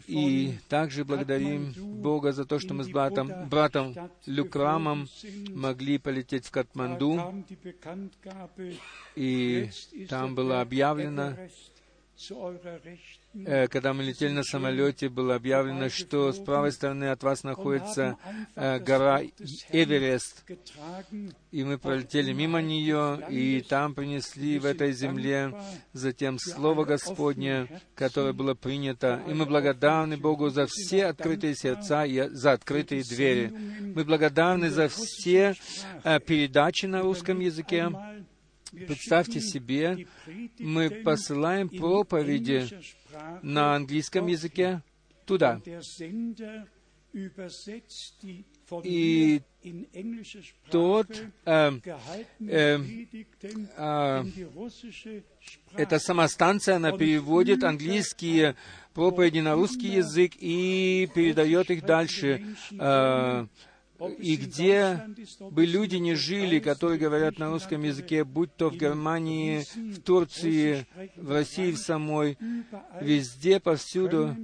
И 0.06 0.54
также 0.68 1.04
благодарим 1.04 1.72
Бога 2.00 2.32
за 2.32 2.44
то, 2.44 2.58
что 2.58 2.74
мы 2.74 2.84
с 2.84 2.88
братом, 2.88 3.48
братом 3.48 3.94
Люкрамом 4.26 5.08
могли 5.50 5.98
полететь 5.98 6.46
в 6.46 6.50
Катманду, 6.50 7.44
и 9.16 9.70
там 10.08 10.34
было 10.34 10.60
объявлено, 10.60 11.34
когда 13.70 13.92
мы 13.92 14.02
летели 14.04 14.32
на 14.32 14.42
самолете, 14.42 15.08
было 15.08 15.34
объявлено, 15.34 15.88
что 15.88 16.32
с 16.32 16.38
правой 16.38 16.72
стороны 16.72 17.10
от 17.10 17.22
вас 17.22 17.44
находится 17.44 18.16
э, 18.56 18.78
гора 18.78 19.22
Эверест. 19.70 20.44
И 21.50 21.64
мы 21.64 21.78
пролетели 21.78 22.32
мимо 22.32 22.60
нее, 22.60 23.20
и 23.30 23.60
там 23.60 23.94
принесли 23.94 24.58
в 24.58 24.64
этой 24.64 24.92
земле 24.92 25.54
затем 25.92 26.38
Слово 26.38 26.84
Господне, 26.84 27.68
которое 27.94 28.32
было 28.32 28.54
принято. 28.54 29.22
И 29.28 29.34
мы 29.34 29.46
благодарны 29.46 30.16
Богу 30.16 30.50
за 30.50 30.66
все 30.66 31.06
открытые 31.06 31.54
сердца 31.54 32.04
и 32.04 32.28
за 32.30 32.52
открытые 32.52 33.02
двери. 33.02 33.48
Мы 33.48 34.04
благодарны 34.04 34.70
за 34.70 34.88
все 34.88 35.54
э, 36.02 36.20
передачи 36.20 36.86
на 36.86 37.02
русском 37.02 37.40
языке, 37.40 37.90
Представьте 38.70 39.40
себе, 39.40 40.06
мы 40.58 40.90
посылаем 40.90 41.68
проповеди 41.68 42.66
на 43.42 43.74
английском 43.74 44.26
языке 44.26 44.82
туда. 45.24 45.60
И 48.84 49.42
тот, 50.70 51.06
э, 51.46 51.72
э, 52.40 52.78
э, 53.76 54.24
эта 55.74 55.98
самостанция, 55.98 56.76
она 56.76 56.92
переводит 56.92 57.64
английские 57.64 58.56
проповеди 58.92 59.38
на 59.38 59.54
русский 59.54 59.88
язык 59.88 60.32
и 60.38 61.08
передает 61.14 61.70
их 61.70 61.84
дальше 61.84 62.44
э, 62.72 63.46
и 64.18 64.36
где 64.36 65.04
бы 65.50 65.66
люди 65.66 65.96
не 65.96 66.14
жили, 66.14 66.58
которые 66.58 66.98
говорят 66.98 67.38
на 67.38 67.50
русском 67.50 67.82
языке, 67.82 68.24
будь 68.24 68.54
то 68.54 68.70
в 68.70 68.76
Германии, 68.76 69.64
в 69.74 70.00
Турции, 70.00 70.86
в 71.16 71.32
России 71.32 71.72
в 71.72 71.78
самой, 71.78 72.38
везде, 73.00 73.60
повсюду 73.60 74.36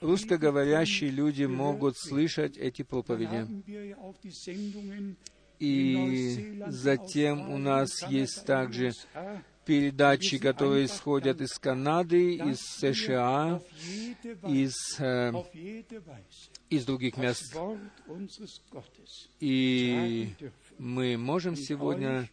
русскоговорящие 0.00 1.10
люди 1.10 1.44
могут 1.44 1.96
слышать 1.96 2.56
эти 2.56 2.82
проповеди. 2.82 3.46
И 5.58 6.62
Затем 6.66 7.50
у 7.50 7.58
нас 7.58 8.02
есть 8.08 8.44
также 8.44 8.92
передачи, 9.64 10.38
которые 10.38 10.86
исходят 10.86 11.40
из 11.40 11.58
Канады, 11.58 12.34
из 12.34 12.60
США, 12.60 13.60
из, 14.48 14.74
э, 15.00 15.32
из 16.70 16.84
других 16.84 17.16
мест. 17.16 17.56
И 19.40 20.28
мы 20.78 21.16
можем 21.16 21.56
сегодня 21.56 22.28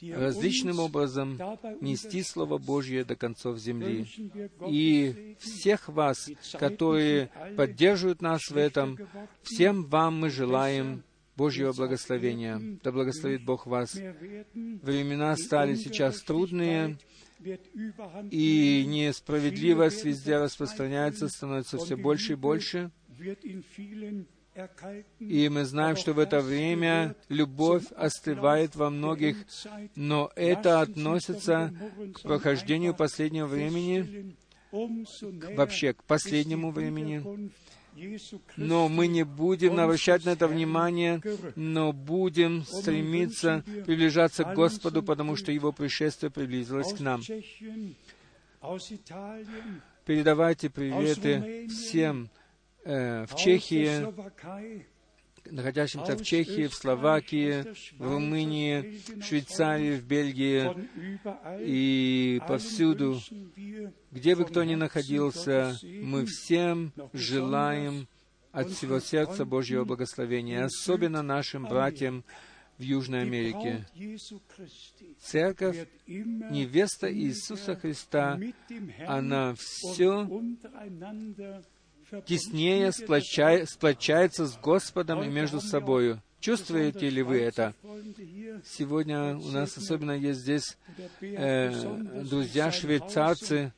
различным 0.00 0.78
образом 0.78 1.38
нести 1.80 2.22
Слово 2.22 2.58
Божье 2.58 3.04
до 3.04 3.16
концов 3.16 3.58
земли. 3.58 4.06
И 4.68 5.36
всех 5.40 5.88
вас, 5.88 6.30
которые 6.52 7.30
поддерживают 7.56 8.22
нас 8.22 8.48
в 8.48 8.56
этом, 8.56 8.98
всем 9.42 9.84
вам 9.84 10.20
мы 10.20 10.30
желаем 10.30 11.02
Божьего 11.36 11.72
благословения. 11.72 12.60
Да 12.82 12.92
благословит 12.92 13.44
Бог 13.44 13.66
вас. 13.66 13.94
Времена 14.54 15.36
стали 15.36 15.76
сейчас 15.76 16.20
трудные, 16.22 16.98
и 18.30 18.84
несправедливость 18.86 20.04
везде 20.04 20.38
распространяется, 20.38 21.28
становится 21.28 21.78
все 21.78 21.96
больше 21.96 22.32
и 22.32 22.36
больше. 22.36 22.90
И 25.20 25.48
мы 25.48 25.64
знаем, 25.64 25.96
что 25.96 26.12
в 26.12 26.18
это 26.18 26.40
время 26.40 27.14
любовь 27.28 27.84
остывает 27.96 28.74
во 28.74 28.90
многих, 28.90 29.36
но 29.94 30.32
это 30.34 30.80
относится 30.80 31.72
к 32.14 32.22
прохождению 32.22 32.94
последнего 32.94 33.46
времени, 33.46 34.34
вообще 34.72 35.92
к 35.92 36.02
последнему 36.02 36.72
времени. 36.72 37.52
Но 38.56 38.88
мы 38.88 39.06
не 39.06 39.24
будем 39.24 39.78
обращать 39.78 40.24
на 40.24 40.30
это 40.30 40.46
внимание, 40.48 41.20
но 41.56 41.92
будем 41.92 42.64
стремиться 42.64 43.64
приближаться 43.86 44.44
к 44.44 44.54
Господу, 44.54 45.02
потому 45.02 45.36
что 45.36 45.52
Его 45.52 45.72
пришествие 45.72 46.30
приблизилось 46.30 46.92
к 46.92 47.00
нам. 47.00 47.22
Передавайте 50.04 50.70
приветы 50.70 51.68
всем 51.68 52.30
в 52.88 53.36
Чехии, 53.36 54.06
находящимся 55.44 56.16
в 56.16 56.22
Чехии, 56.22 56.66
в 56.68 56.74
Словакии, 56.74 57.64
в 57.98 58.10
Румынии, 58.10 59.00
в 59.14 59.22
Швейцарии, 59.22 59.96
в 59.96 60.06
Бельгии. 60.06 60.70
и 61.60 62.40
повсюду, 62.48 63.20
где 64.10 64.34
бы 64.34 64.44
кто 64.46 64.64
ни 64.64 64.74
находился, 64.74 65.76
мы 65.82 66.24
всем 66.24 66.92
желаем 67.12 68.08
от 68.52 68.70
всего 68.70 69.00
сердца 69.00 69.44
Божьего 69.44 69.84
благословения, 69.84 70.64
особенно 70.64 71.22
нашим 71.22 71.64
братьям 71.64 72.24
в 72.78 72.82
Южной 72.82 73.22
Америке. 73.22 73.86
Церковь, 75.20 75.88
невеста 76.06 77.12
Иисуса 77.12 77.76
Христа, 77.76 78.40
она 79.06 79.54
все 79.56 80.26
теснее 82.26 82.92
сплочай, 82.92 83.66
сплочается 83.66 84.46
с 84.46 84.56
Господом 84.56 85.22
и 85.22 85.28
между 85.28 85.60
собою. 85.60 86.22
Чувствуете 86.40 87.10
ли 87.10 87.22
вы 87.22 87.40
это? 87.40 87.74
Сегодня 88.64 89.36
у 89.36 89.48
нас 89.48 89.76
особенно 89.76 90.12
есть 90.12 90.40
здесь 90.40 90.78
э, 91.20 91.72
друзья 92.24 92.70
швейцарцы. 92.70 93.72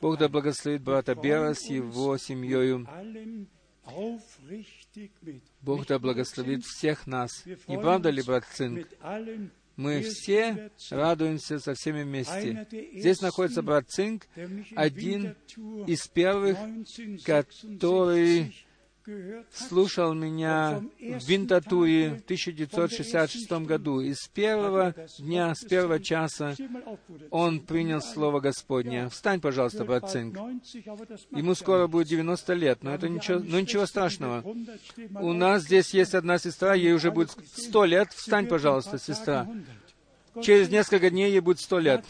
Бог 0.00 0.18
да 0.18 0.28
благословит 0.28 0.82
брата 0.82 1.14
Бера 1.14 1.54
с 1.54 1.68
его 1.68 2.16
семьей. 2.16 2.86
Бог 5.60 5.86
да 5.86 5.98
благословит 5.98 6.64
всех 6.64 7.06
нас. 7.06 7.44
Не 7.68 7.78
правда 7.78 8.10
ли, 8.10 8.22
брат 8.22 8.44
Цинк? 8.52 8.88
Мы 9.76 10.02
все 10.02 10.70
радуемся 10.90 11.58
со 11.58 11.74
всеми 11.74 12.02
вместе. 12.02 12.66
Здесь 12.94 13.20
находится 13.20 13.62
брат 13.62 13.88
Цинк, 13.88 14.26
один 14.74 15.34
из 15.86 16.06
первых, 16.08 16.58
который 17.24 18.54
слушал 19.52 20.14
меня 20.14 20.82
в 21.00 21.28
Винтатуре 21.28 22.10
в 22.10 22.24
1966 22.24 23.52
году. 23.66 24.00
И 24.00 24.14
с 24.14 24.28
первого 24.28 24.94
дня, 25.18 25.54
с 25.54 25.64
первого 25.64 26.00
часа 26.00 26.54
он 27.30 27.60
принял 27.60 28.00
Слово 28.00 28.40
Господне. 28.40 29.08
Встань, 29.08 29.40
пожалуйста, 29.40 29.84
брат 29.84 30.10
Цинк. 30.10 30.36
Ему 31.30 31.54
скоро 31.54 31.86
будет 31.86 32.08
90 32.08 32.52
лет, 32.54 32.82
но 32.82 32.94
это 32.94 33.08
ничего, 33.08 33.38
но 33.38 33.60
ничего 33.60 33.86
страшного. 33.86 34.44
У 35.20 35.32
нас 35.32 35.62
здесь 35.62 35.94
есть 35.94 36.14
одна 36.14 36.38
сестра, 36.38 36.74
ей 36.74 36.92
уже 36.92 37.10
будет 37.10 37.30
100 37.30 37.84
лет. 37.84 38.12
Встань, 38.12 38.46
пожалуйста, 38.46 38.98
сестра. 38.98 39.48
Через 40.40 40.70
несколько 40.70 41.10
дней 41.10 41.30
ей 41.30 41.40
будет 41.40 41.60
сто 41.60 41.78
лет. 41.78 42.04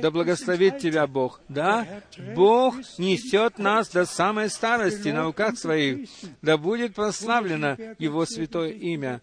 Да 0.00 0.10
благословит 0.10 0.78
тебя 0.78 1.06
Бог. 1.06 1.40
Да, 1.48 1.86
Бог 2.34 2.76
несет 2.98 3.58
нас 3.58 3.88
до 3.90 4.06
самой 4.06 4.50
старости 4.50 5.08
на 5.08 5.24
руках 5.24 5.56
своих. 5.56 6.08
Да 6.42 6.56
будет 6.56 6.94
прославлено 6.94 7.76
Его 7.98 8.26
святое 8.26 8.70
имя. 8.70 9.22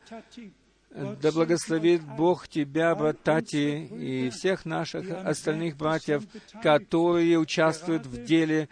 Да 1.22 1.32
благословит 1.32 2.02
Бог 2.04 2.48
тебя, 2.48 2.96
брат 2.96 3.22
Тати, 3.22 3.86
и 3.86 4.30
всех 4.30 4.66
наших 4.66 5.12
остальных 5.12 5.78
братьев, 5.78 6.24
которые 6.64 7.38
участвуют 7.38 8.06
в 8.06 8.24
деле 8.24 8.70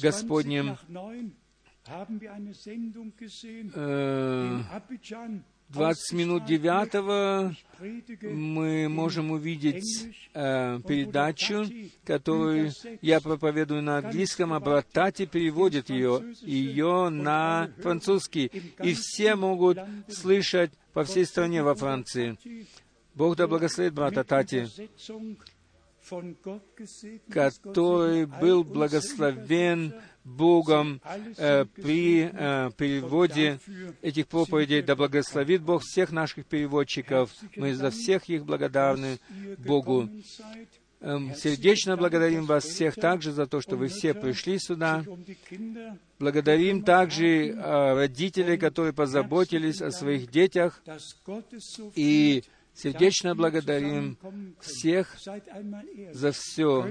Господнем. 0.00 0.76
Э, 3.74 4.60
20 5.68 6.12
минут 6.12 6.44
девятого 6.44 7.54
мы 8.22 8.88
можем 8.88 9.32
увидеть 9.32 10.08
э, 10.32 10.80
передачу, 10.86 11.66
которую 12.04 12.72
я 13.02 13.20
проповедую 13.20 13.82
на 13.82 13.98
английском, 13.98 14.52
а 14.52 14.60
брат 14.60 14.86
Тати 14.90 15.26
переводит 15.26 15.90
ее, 15.90 16.34
ее 16.42 17.08
на 17.08 17.70
французский. 17.82 18.46
И 18.82 18.94
все 18.94 19.34
могут 19.34 19.78
слышать 20.08 20.70
по 20.92 21.04
всей 21.04 21.26
стране 21.26 21.62
во 21.62 21.74
Франции. 21.74 22.38
Бог 23.14 23.36
да 23.36 23.46
благословит 23.46 23.94
брата 23.94 24.24
Тати 24.24 24.68
который 27.30 28.26
был 28.26 28.62
благословен 28.62 29.94
Богом 30.24 31.00
э, 31.36 31.66
при 31.66 32.30
э, 32.32 32.70
переводе 32.76 33.60
этих 34.00 34.26
проповедей. 34.26 34.82
Да 34.82 34.96
благословит 34.96 35.62
Бог 35.62 35.82
всех 35.82 36.12
наших 36.12 36.46
переводчиков. 36.46 37.30
Мы 37.56 37.74
за 37.74 37.90
всех 37.90 38.28
их 38.28 38.44
благодарны 38.44 39.18
Богу. 39.58 40.08
Эм, 41.00 41.34
сердечно 41.34 41.98
благодарим 41.98 42.46
вас 42.46 42.64
всех 42.64 42.94
также 42.94 43.32
за 43.32 43.46
то, 43.46 43.60
что 43.60 43.76
вы 43.76 43.88
все 43.88 44.14
пришли 44.14 44.58
сюда. 44.58 45.04
Благодарим 46.18 46.82
также 46.82 47.48
э, 47.48 47.94
родителей, 47.94 48.56
которые 48.56 48.94
позаботились 48.94 49.82
о 49.82 49.90
своих 49.90 50.30
детях. 50.30 50.82
И 51.94 52.42
сердечно 52.72 53.34
благодарим 53.34 54.16
всех 54.60 55.14
за 56.12 56.32
все 56.32 56.90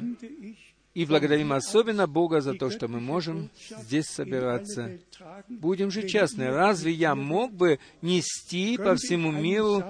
и 0.94 1.06
благодарим 1.06 1.54
особенно 1.54 2.08
Бога 2.08 2.42
за 2.42 2.54
то, 2.54 2.70
что 2.70 2.88
мы 2.88 3.00
можем 3.00 3.50
здесь 3.82 4.06
собираться. 4.06 5.00
Будем 5.48 5.90
же 5.90 6.08
честны, 6.08 6.50
разве 6.50 6.92
я 6.92 7.16
мог 7.16 7.52
бы 7.52 7.80
нести 8.02 8.78
по 8.78 8.96
всему 8.96 9.32
миру 9.32 9.84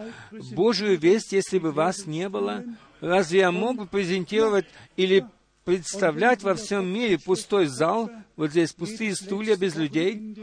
Божию 0.53 0.97
весть, 0.97 1.33
если 1.33 1.59
бы 1.59 1.71
вас 1.71 2.05
не 2.05 2.29
было? 2.29 2.63
Разве 3.01 3.39
я 3.39 3.51
мог 3.51 3.77
бы 3.77 3.85
презентировать 3.85 4.65
или 4.95 5.25
представлять 5.65 6.41
во 6.43 6.55
всем 6.55 6.87
мире 6.87 7.19
пустой 7.19 7.65
зал, 7.65 8.09
вот 8.37 8.51
здесь 8.51 8.71
пустые 8.73 9.15
стулья 9.15 9.57
без 9.57 9.75
людей? 9.75 10.37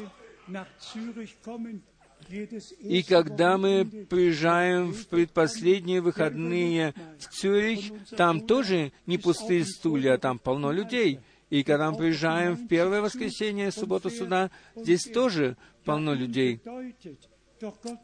И 2.80 3.02
когда 3.02 3.58
мы 3.58 3.84
приезжаем 3.84 4.92
в 4.92 5.06
предпоследние 5.06 6.00
выходные 6.00 6.94
в 7.18 7.28
Цюрих, 7.28 7.92
там 8.16 8.40
тоже 8.46 8.92
не 9.06 9.18
пустые 9.18 9.64
стулья, 9.64 10.16
там 10.18 10.38
полно 10.38 10.72
людей. 10.72 11.20
И 11.50 11.64
когда 11.64 11.90
мы 11.90 11.98
приезжаем 11.98 12.54
в 12.54 12.68
первое 12.68 13.00
воскресенье, 13.00 13.72
субботу 13.72 14.10
сюда, 14.10 14.50
здесь 14.76 15.04
тоже 15.12 15.56
полно 15.84 16.14
людей. 16.14 16.60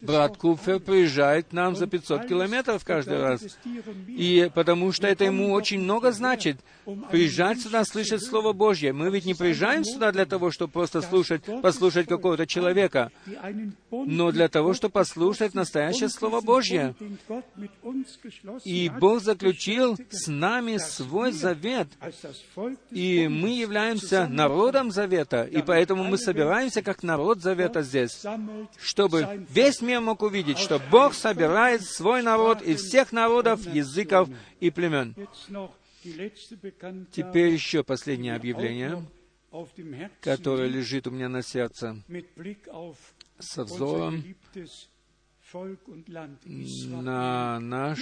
Брат 0.01 0.37
Купфер 0.37 0.81
приезжает 0.81 1.49
к 1.49 1.53
нам 1.53 1.77
за 1.77 1.87
500 1.87 2.27
километров 2.27 2.85
каждый 2.85 3.20
раз. 3.20 3.59
И 4.07 4.51
потому 4.55 4.93
что 4.93 5.07
это 5.07 5.24
ему 5.24 5.53
очень 5.53 5.81
много 5.81 6.12
значит. 6.12 6.59
Приезжать 7.11 7.61
сюда, 7.61 7.85
слышать 7.85 8.23
Слово 8.23 8.53
Божье. 8.53 8.93
Мы 8.93 9.11
ведь 9.11 9.24
не 9.24 9.35
приезжаем 9.35 9.85
сюда 9.85 10.12
для 10.12 10.27
того, 10.27 10.51
чтобы 10.51 10.73
просто 10.73 11.03
слушать, 11.03 11.43
послушать 11.62 12.07
какого-то 12.07 12.47
человека, 12.47 13.11
но 13.91 14.31
для 14.31 14.49
того, 14.49 14.74
чтобы 14.74 14.93
послушать 14.93 15.55
настоящее 15.55 16.09
Слово 16.09 16.41
Божье. 16.41 16.95
И 18.65 18.91
Бог 19.01 19.20
заключил 19.23 19.97
с 20.11 20.28
нами 20.28 20.77
свой 20.77 21.33
завет. 21.33 21.89
И 22.91 23.28
мы 23.28 23.51
являемся 23.51 24.27
народом 24.28 24.91
завета. 24.91 25.45
И 25.45 25.62
поэтому 25.62 26.05
мы 26.05 26.19
собираемся 26.19 26.83
как 26.83 27.03
народ 27.03 27.41
завета 27.41 27.83
здесь, 27.83 28.24
чтобы 28.78 29.45
весь 29.48 29.81
мир 29.81 30.01
мог 30.01 30.23
увидеть, 30.23 30.59
что 30.59 30.81
Бог 30.90 31.14
собирает 31.14 31.82
свой 31.82 32.23
народ 32.23 32.62
из 32.62 32.82
всех 32.82 33.12
народов, 33.12 33.66
языков 33.66 34.28
и 34.60 34.70
племен. 34.70 35.14
Теперь 37.10 37.52
еще 37.52 37.82
последнее 37.82 38.35
объявление, 38.35 39.05
которое 40.20 40.68
лежит 40.68 41.06
у 41.06 41.10
меня 41.10 41.28
на 41.28 41.43
сердце, 41.43 42.02
со 43.39 43.64
взором 43.64 44.23
на 46.86 47.60
наш 47.60 48.01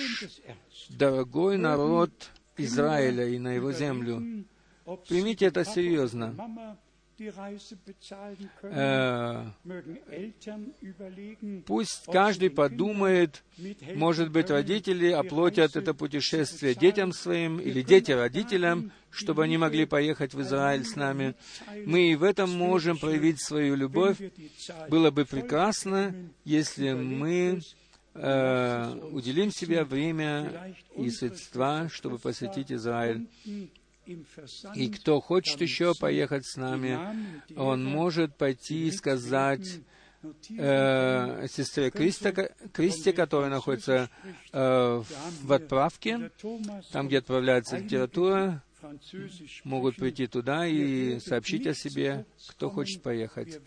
дорогой 0.88 1.58
народ 1.58 2.10
Израиля 2.56 3.28
и 3.28 3.38
на 3.38 3.52
его 3.52 3.72
землю. 3.72 4.44
Примите 5.08 5.46
это 5.46 5.64
серьезно. 5.64 6.78
Э, 8.62 9.46
пусть 11.66 12.06
каждый 12.06 12.50
подумает, 12.50 13.44
может 13.94 14.30
быть, 14.30 14.50
родители 14.50 15.10
оплатят 15.10 15.76
это 15.76 15.94
путешествие 15.94 16.74
детям 16.74 17.12
своим 17.12 17.58
или 17.60 17.82
дети 17.82 18.10
родителям, 18.10 18.90
чтобы 19.10 19.44
они 19.44 19.58
могли 19.58 19.86
поехать 19.86 20.34
в 20.34 20.40
Израиль 20.42 20.84
с 20.84 20.96
нами. 20.96 21.34
Мы 21.86 22.10
и 22.10 22.16
в 22.16 22.24
этом 22.24 22.50
можем 22.50 22.98
проявить 22.98 23.40
свою 23.40 23.76
любовь. 23.76 24.18
Было 24.88 25.10
бы 25.10 25.24
прекрасно, 25.24 26.14
если 26.44 26.94
мы 26.94 27.60
э, 28.14 29.00
уделим 29.12 29.52
себе 29.52 29.84
время 29.84 30.74
и 30.96 31.10
средства, 31.10 31.88
чтобы 31.90 32.18
посетить 32.18 32.72
Израиль. 32.72 33.28
И 34.74 34.88
кто 34.88 35.20
хочет 35.20 35.60
еще 35.60 35.94
поехать 35.94 36.46
с 36.46 36.56
нами, 36.56 36.98
он 37.56 37.84
может 37.84 38.36
пойти 38.36 38.88
и 38.88 38.90
сказать 38.90 39.80
э, 40.50 41.46
сестре 41.48 41.90
Кристи, 41.90 42.32
Кристи, 42.72 43.12
которая 43.12 43.50
находится 43.50 44.10
э, 44.52 45.02
в 45.42 45.52
отправке, 45.52 46.30
там, 46.92 47.08
где 47.08 47.18
отправляется 47.18 47.78
литература, 47.78 48.62
могут 49.64 49.96
прийти 49.96 50.26
туда 50.26 50.66
и 50.66 51.18
сообщить 51.20 51.66
о 51.66 51.74
себе, 51.74 52.26
кто 52.48 52.70
хочет 52.70 53.02
поехать. 53.02 53.60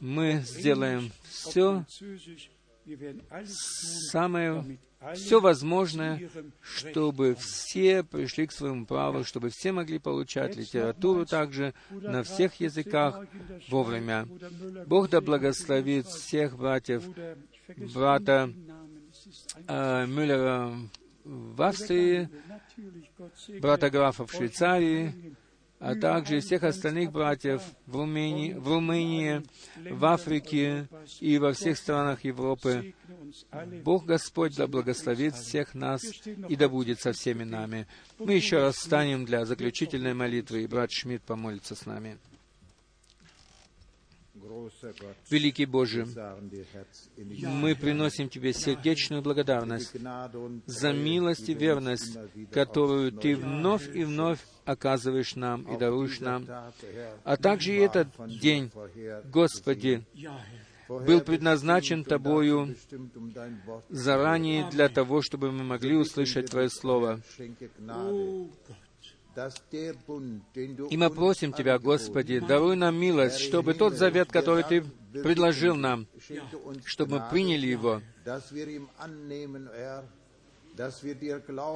Мы 0.00 0.42
сделаем 0.44 1.10
все, 1.24 1.84
самое 4.10 4.78
все 5.14 5.40
возможное, 5.40 6.30
чтобы 6.60 7.34
все 7.34 8.02
пришли 8.02 8.46
к 8.46 8.52
своему 8.52 8.86
праву, 8.86 9.24
чтобы 9.24 9.50
все 9.50 9.72
могли 9.72 9.98
получать 9.98 10.56
литературу 10.56 11.26
также 11.26 11.74
на 11.90 12.22
всех 12.22 12.54
языках 12.60 13.24
вовремя. 13.68 14.28
Бог 14.86 15.10
да 15.10 15.20
благословит 15.20 16.06
всех 16.06 16.56
братьев, 16.56 17.04
брата 17.94 18.52
э, 19.66 20.06
Мюллера 20.06 20.72
в 21.24 21.62
Австрии, 21.62 22.28
брата 23.60 23.90
Графа 23.90 24.26
в 24.26 24.32
Швейцарии, 24.32 25.34
а 25.82 25.96
также 25.96 26.38
всех 26.38 26.62
остальных 26.62 27.10
братьев 27.10 27.60
в 27.86 27.96
Румынии, 27.96 28.52
в, 28.52 28.68
Румынии, 28.68 29.42
в 29.90 30.04
Африке 30.04 30.86
и 31.18 31.38
во 31.38 31.52
всех 31.52 31.76
странах 31.76 32.24
Европы. 32.24 32.94
Бог 33.82 34.04
Господь 34.04 34.54
да 34.54 34.68
благословит 34.68 35.34
всех 35.34 35.74
нас 35.74 36.04
и 36.48 36.54
да 36.54 36.68
будет 36.68 37.00
со 37.00 37.12
всеми 37.12 37.42
нами. 37.42 37.88
Мы 38.18 38.34
еще 38.34 38.58
раз 38.58 38.76
встанем 38.76 39.24
для 39.24 39.44
заключительной 39.44 40.14
молитвы, 40.14 40.62
и 40.62 40.68
брат 40.68 40.92
Шмидт 40.92 41.24
помолится 41.24 41.74
с 41.74 41.84
нами. 41.84 42.16
Великий 45.30 45.66
Боже, 45.66 46.06
мы 47.16 47.74
приносим 47.74 48.28
Тебе 48.28 48.52
сердечную 48.52 49.22
благодарность 49.22 49.94
за 50.66 50.92
милость 50.92 51.48
и 51.48 51.54
верность, 51.54 52.18
которую 52.50 53.12
Ты 53.12 53.36
вновь 53.36 53.94
и 53.94 54.04
вновь 54.04 54.40
оказываешь 54.64 55.34
нам 55.34 55.62
и 55.62 55.78
даруешь 55.78 56.20
нам. 56.20 56.46
А 57.24 57.36
также 57.36 57.74
и 57.74 57.78
этот 57.78 58.08
день, 58.40 58.70
Господи, 59.24 60.04
был 60.88 61.20
предназначен 61.20 62.04
Тобою 62.04 62.74
заранее 63.88 64.68
для 64.70 64.88
того, 64.88 65.22
чтобы 65.22 65.52
мы 65.52 65.64
могли 65.64 65.96
услышать 65.96 66.50
Твое 66.50 66.68
Слово. 66.68 67.20
И 70.90 70.96
мы 70.96 71.10
просим 71.10 71.52
Тебя, 71.52 71.78
Господи, 71.78 72.38
даруй 72.40 72.76
нам 72.76 72.96
милость, 72.96 73.38
чтобы 73.38 73.74
тот 73.74 73.94
завет, 73.94 74.30
который 74.30 74.62
Ты 74.64 74.82
предложил 75.22 75.74
нам, 75.74 76.06
чтобы 76.84 77.18
мы 77.18 77.30
приняли 77.30 77.66
его, 77.66 78.00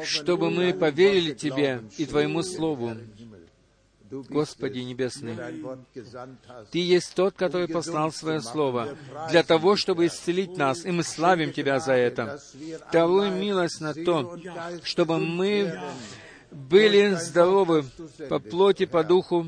чтобы 0.05 0.51
мы 0.51 0.75
поверили 0.75 1.33
Тебе 1.33 1.83
и 1.97 2.07
Твоему 2.07 2.43
Слову, 2.43 2.97
Господи 4.11 4.79
Небесный, 4.81 5.37
Ты 6.71 6.79
есть 6.79 7.15
тот, 7.15 7.35
который 7.35 7.69
послал 7.69 8.13
Свое 8.13 8.41
Слово 8.41 8.97
для 9.31 9.43
того, 9.43 9.77
чтобы 9.77 10.07
исцелить 10.07 10.57
нас, 10.57 10.85
и 10.85 10.91
мы 10.91 11.03
славим 11.03 11.53
Тебя 11.53 11.81
за 11.81 11.95
это. 11.95 12.39
Даруй 12.93 13.31
милость 13.31 13.81
на 13.81 13.95
то, 13.95 14.39
чтобы 14.83 15.19
мы 15.19 15.79
были 16.51 17.15
здоровы 17.15 17.85
по 18.29 18.39
плоти, 18.39 18.87
по 18.87 19.05
духу 19.05 19.47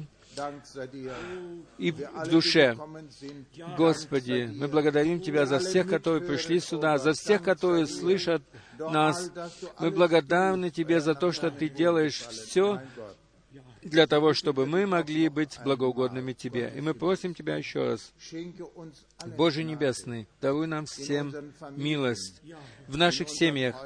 и 1.79 1.91
в 1.91 2.29
душе. 2.29 2.77
Господи, 3.77 4.51
мы 4.55 4.69
благодарим 4.69 5.21
Тебя 5.21 5.47
за 5.47 5.59
всех, 5.59 5.89
которые 5.89 6.23
пришли 6.23 6.61
сюда, 6.61 6.99
за 6.99 7.13
всех, 7.13 7.43
которые 7.43 7.87
слышат 7.87 8.43
нас. 8.79 9.31
Мы 9.81 9.91
благодарны 9.91 10.71
Тебе 10.71 11.01
за 11.01 11.15
то, 11.15 11.33
что 11.33 11.51
Ты 11.51 11.69
делаешь 11.69 12.19
все 12.19 12.81
для 13.83 14.07
того, 14.07 14.35
чтобы 14.35 14.67
мы 14.67 14.87
могли 14.87 15.29
быть 15.29 15.59
благоугодными 15.63 16.33
Тебе. 16.33 16.73
И 16.75 16.81
мы 16.81 16.95
просим 16.95 17.35
Тебя 17.35 17.57
еще 17.57 17.85
раз, 17.85 18.13
Боже 19.37 19.65
Небесный, 19.65 20.29
даруй 20.41 20.67
нам 20.67 20.87
всем 20.87 21.35
милость 21.71 22.43
в 22.87 22.97
наших 22.97 23.29
семьях, 23.29 23.77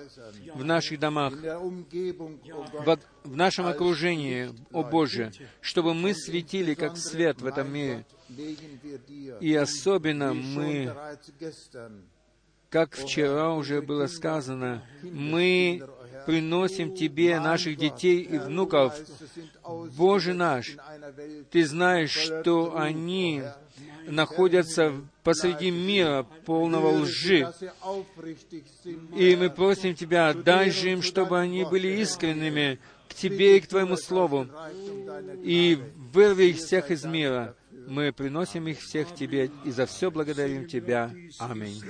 в 0.55 0.65
наших 0.65 0.99
домах, 0.99 1.35
в, 1.35 2.99
в 3.25 3.37
нашем 3.37 3.67
окружении, 3.67 4.51
о 4.73 4.83
Боже, 4.83 5.33
чтобы 5.61 5.95
мы 5.95 6.15
светили 6.15 6.75
как 6.75 6.97
свет 6.97 7.41
в 7.41 7.47
этом 7.47 7.73
мире. 7.73 8.05
И 9.41 9.55
особенно 9.55 10.33
мы 10.33 10.95
как 12.73 12.95
вчера 12.95 13.53
уже 13.53 13.83
было 13.83 14.07
сказано, 14.07 14.83
мы 15.03 15.87
приносим 16.27 16.95
Тебе 16.95 17.39
наших 17.41 17.77
детей 17.77 18.21
и 18.21 18.39
внуков. 18.39 18.95
Боже 19.97 20.35
наш, 20.35 20.77
Ты 21.51 21.65
знаешь, 21.65 22.11
что 22.13 22.77
они 22.77 23.43
находятся 24.07 24.95
посреди 25.23 25.71
мира 25.71 26.27
полного 26.45 26.89
лжи. 26.89 27.53
И 29.17 29.37
мы 29.37 29.51
просим 29.51 29.95
Тебя, 29.95 30.33
дай 30.35 30.71
же 30.71 30.91
им, 30.93 31.03
чтобы 31.03 31.39
они 31.39 31.65
были 31.65 31.89
искренними 32.01 32.79
к 33.09 33.15
Тебе 33.15 33.59
и 33.59 33.61
к 33.61 33.67
Твоему 33.67 33.97
Слову, 33.97 34.49
и 35.43 35.79
вырви 36.13 36.45
их 36.51 36.57
всех 36.57 36.91
из 36.91 37.05
мира. 37.05 37.55
Мы 37.87 38.13
приносим 38.13 38.69
их 38.69 38.81
всех 38.81 39.15
Тебе 39.15 39.51
и 39.65 39.71
за 39.71 39.87
все 39.87 40.11
благодарим 40.11 40.67
Тебя. 40.67 41.11
Аминь. 41.39 41.83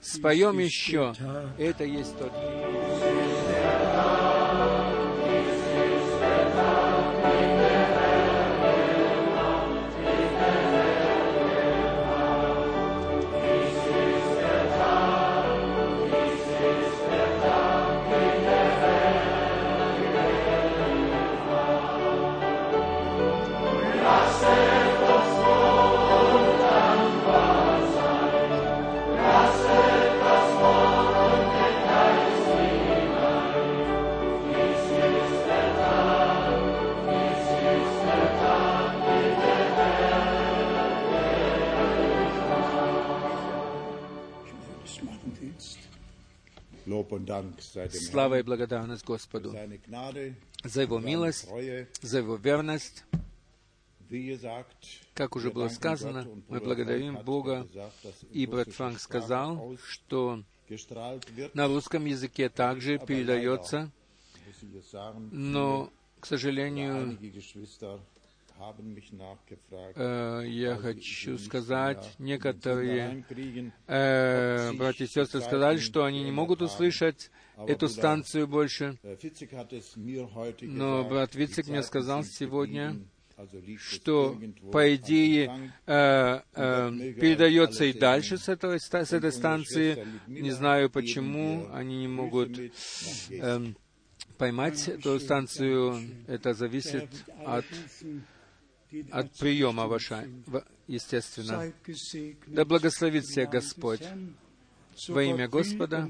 Споем 0.00 0.58
еще. 0.58 1.14
Это 1.58 1.84
есть 1.84 2.16
тот 2.18 2.32
Слава 47.90 48.38
и 48.38 48.42
благодарность 48.42 49.04
Господу 49.04 49.54
за 50.64 50.82
Его 50.82 50.98
милость, 50.98 51.48
за 52.02 52.18
Его 52.18 52.36
верность. 52.36 53.04
Как 55.14 55.36
уже 55.36 55.50
было 55.50 55.68
сказано, 55.68 56.26
мы 56.48 56.60
благодарим 56.60 57.18
Бога, 57.18 57.66
и 58.32 58.46
брат 58.46 58.68
Франк 58.70 58.98
сказал, 58.98 59.76
что 59.86 60.42
на 61.54 61.66
русском 61.68 62.04
языке 62.04 62.48
также 62.48 62.98
передается, 62.98 63.90
но, 65.30 65.92
к 66.18 66.26
сожалению, 66.26 67.16
я 70.44 70.76
хочу 70.76 71.38
сказать, 71.38 72.14
некоторые 72.18 73.24
э, 73.86 74.72
братья 74.74 75.04
и 75.04 75.08
сестры 75.08 75.40
сказали, 75.40 75.78
что 75.78 76.04
они 76.04 76.22
не 76.22 76.32
могут 76.32 76.62
услышать 76.62 77.30
эту 77.66 77.88
станцию 77.88 78.46
больше. 78.46 78.98
Но 80.62 81.04
брат 81.04 81.34
Вицик 81.34 81.68
мне 81.68 81.82
сказал 81.82 82.24
сегодня, 82.24 82.96
что, 83.78 84.38
по 84.72 84.94
идее, 84.94 85.72
э, 85.86 86.40
э, 86.54 87.12
передается 87.18 87.84
и 87.84 87.92
дальше 87.92 88.36
с, 88.38 88.48
этого, 88.48 88.78
с 88.78 89.12
этой 89.12 89.32
станции. 89.32 90.06
Не 90.26 90.50
знаю, 90.50 90.90
почему 90.90 91.68
они 91.72 92.00
не 92.00 92.08
могут 92.08 92.58
э, 93.30 93.60
поймать 94.36 94.88
эту 94.88 95.18
станцию. 95.20 96.00
Это 96.26 96.54
зависит 96.54 97.08
от, 97.44 97.64
от 99.10 99.32
приема 99.32 99.86
ваша, 99.86 100.26
естественно. 100.86 101.72
Да 102.46 102.64
благословит 102.64 103.24
всех 103.24 103.50
Господь 103.50 104.02
во 105.08 105.22
имя 105.22 105.48
Господа. 105.48 106.08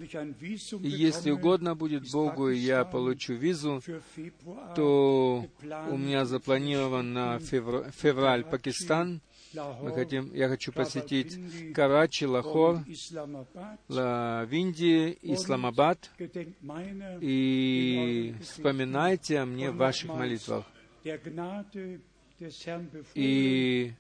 И 0.83 0.89
если 0.89 1.31
угодно 1.31 1.75
будет 1.75 2.11
Богу, 2.11 2.51
и 2.51 2.59
я 2.59 2.85
получу 2.85 3.35
визу, 3.35 3.83
то 4.75 5.47
у 5.91 5.97
меня 5.97 6.25
запланирован 6.25 7.13
на 7.13 7.39
февраль 7.39 8.45
Пакистан. 8.45 9.21
Мы 9.83 9.93
хотим, 9.93 10.33
я 10.33 10.49
хочу 10.49 10.73
посетить 10.73 11.37
Карачи, 11.75 12.25
Лахор, 12.25 12.85
в 13.89 14.49
Индии, 14.51 15.19
Исламабад. 15.23 16.11
И 17.21 18.35
вспоминайте 18.43 19.41
о 19.41 19.47
мне 19.47 19.73
в 19.73 19.77
ваших 19.77 20.11
молитвах. 20.11 20.65
И 23.15 23.93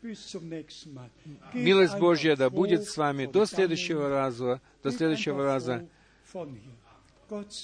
милость 1.52 1.98
Божья 1.98 2.36
да 2.36 2.48
будет 2.48 2.84
с 2.84 2.96
вами 2.96 3.26
до 3.26 3.44
следующего 3.44 4.08
раза, 4.08 4.60
до 4.82 4.90
следующего 4.90 5.44
раза. 5.44 5.86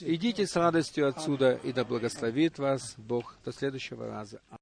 Идите 0.03 0.47
с 0.47 0.55
радостью 0.55 1.09
отсюда, 1.09 1.59
и 1.65 1.73
да 1.73 1.85
благословит 1.85 2.59
вас 2.59 2.95
Бог 2.99 3.37
до 3.45 3.53
следующего 3.53 4.07
раза. 4.07 4.41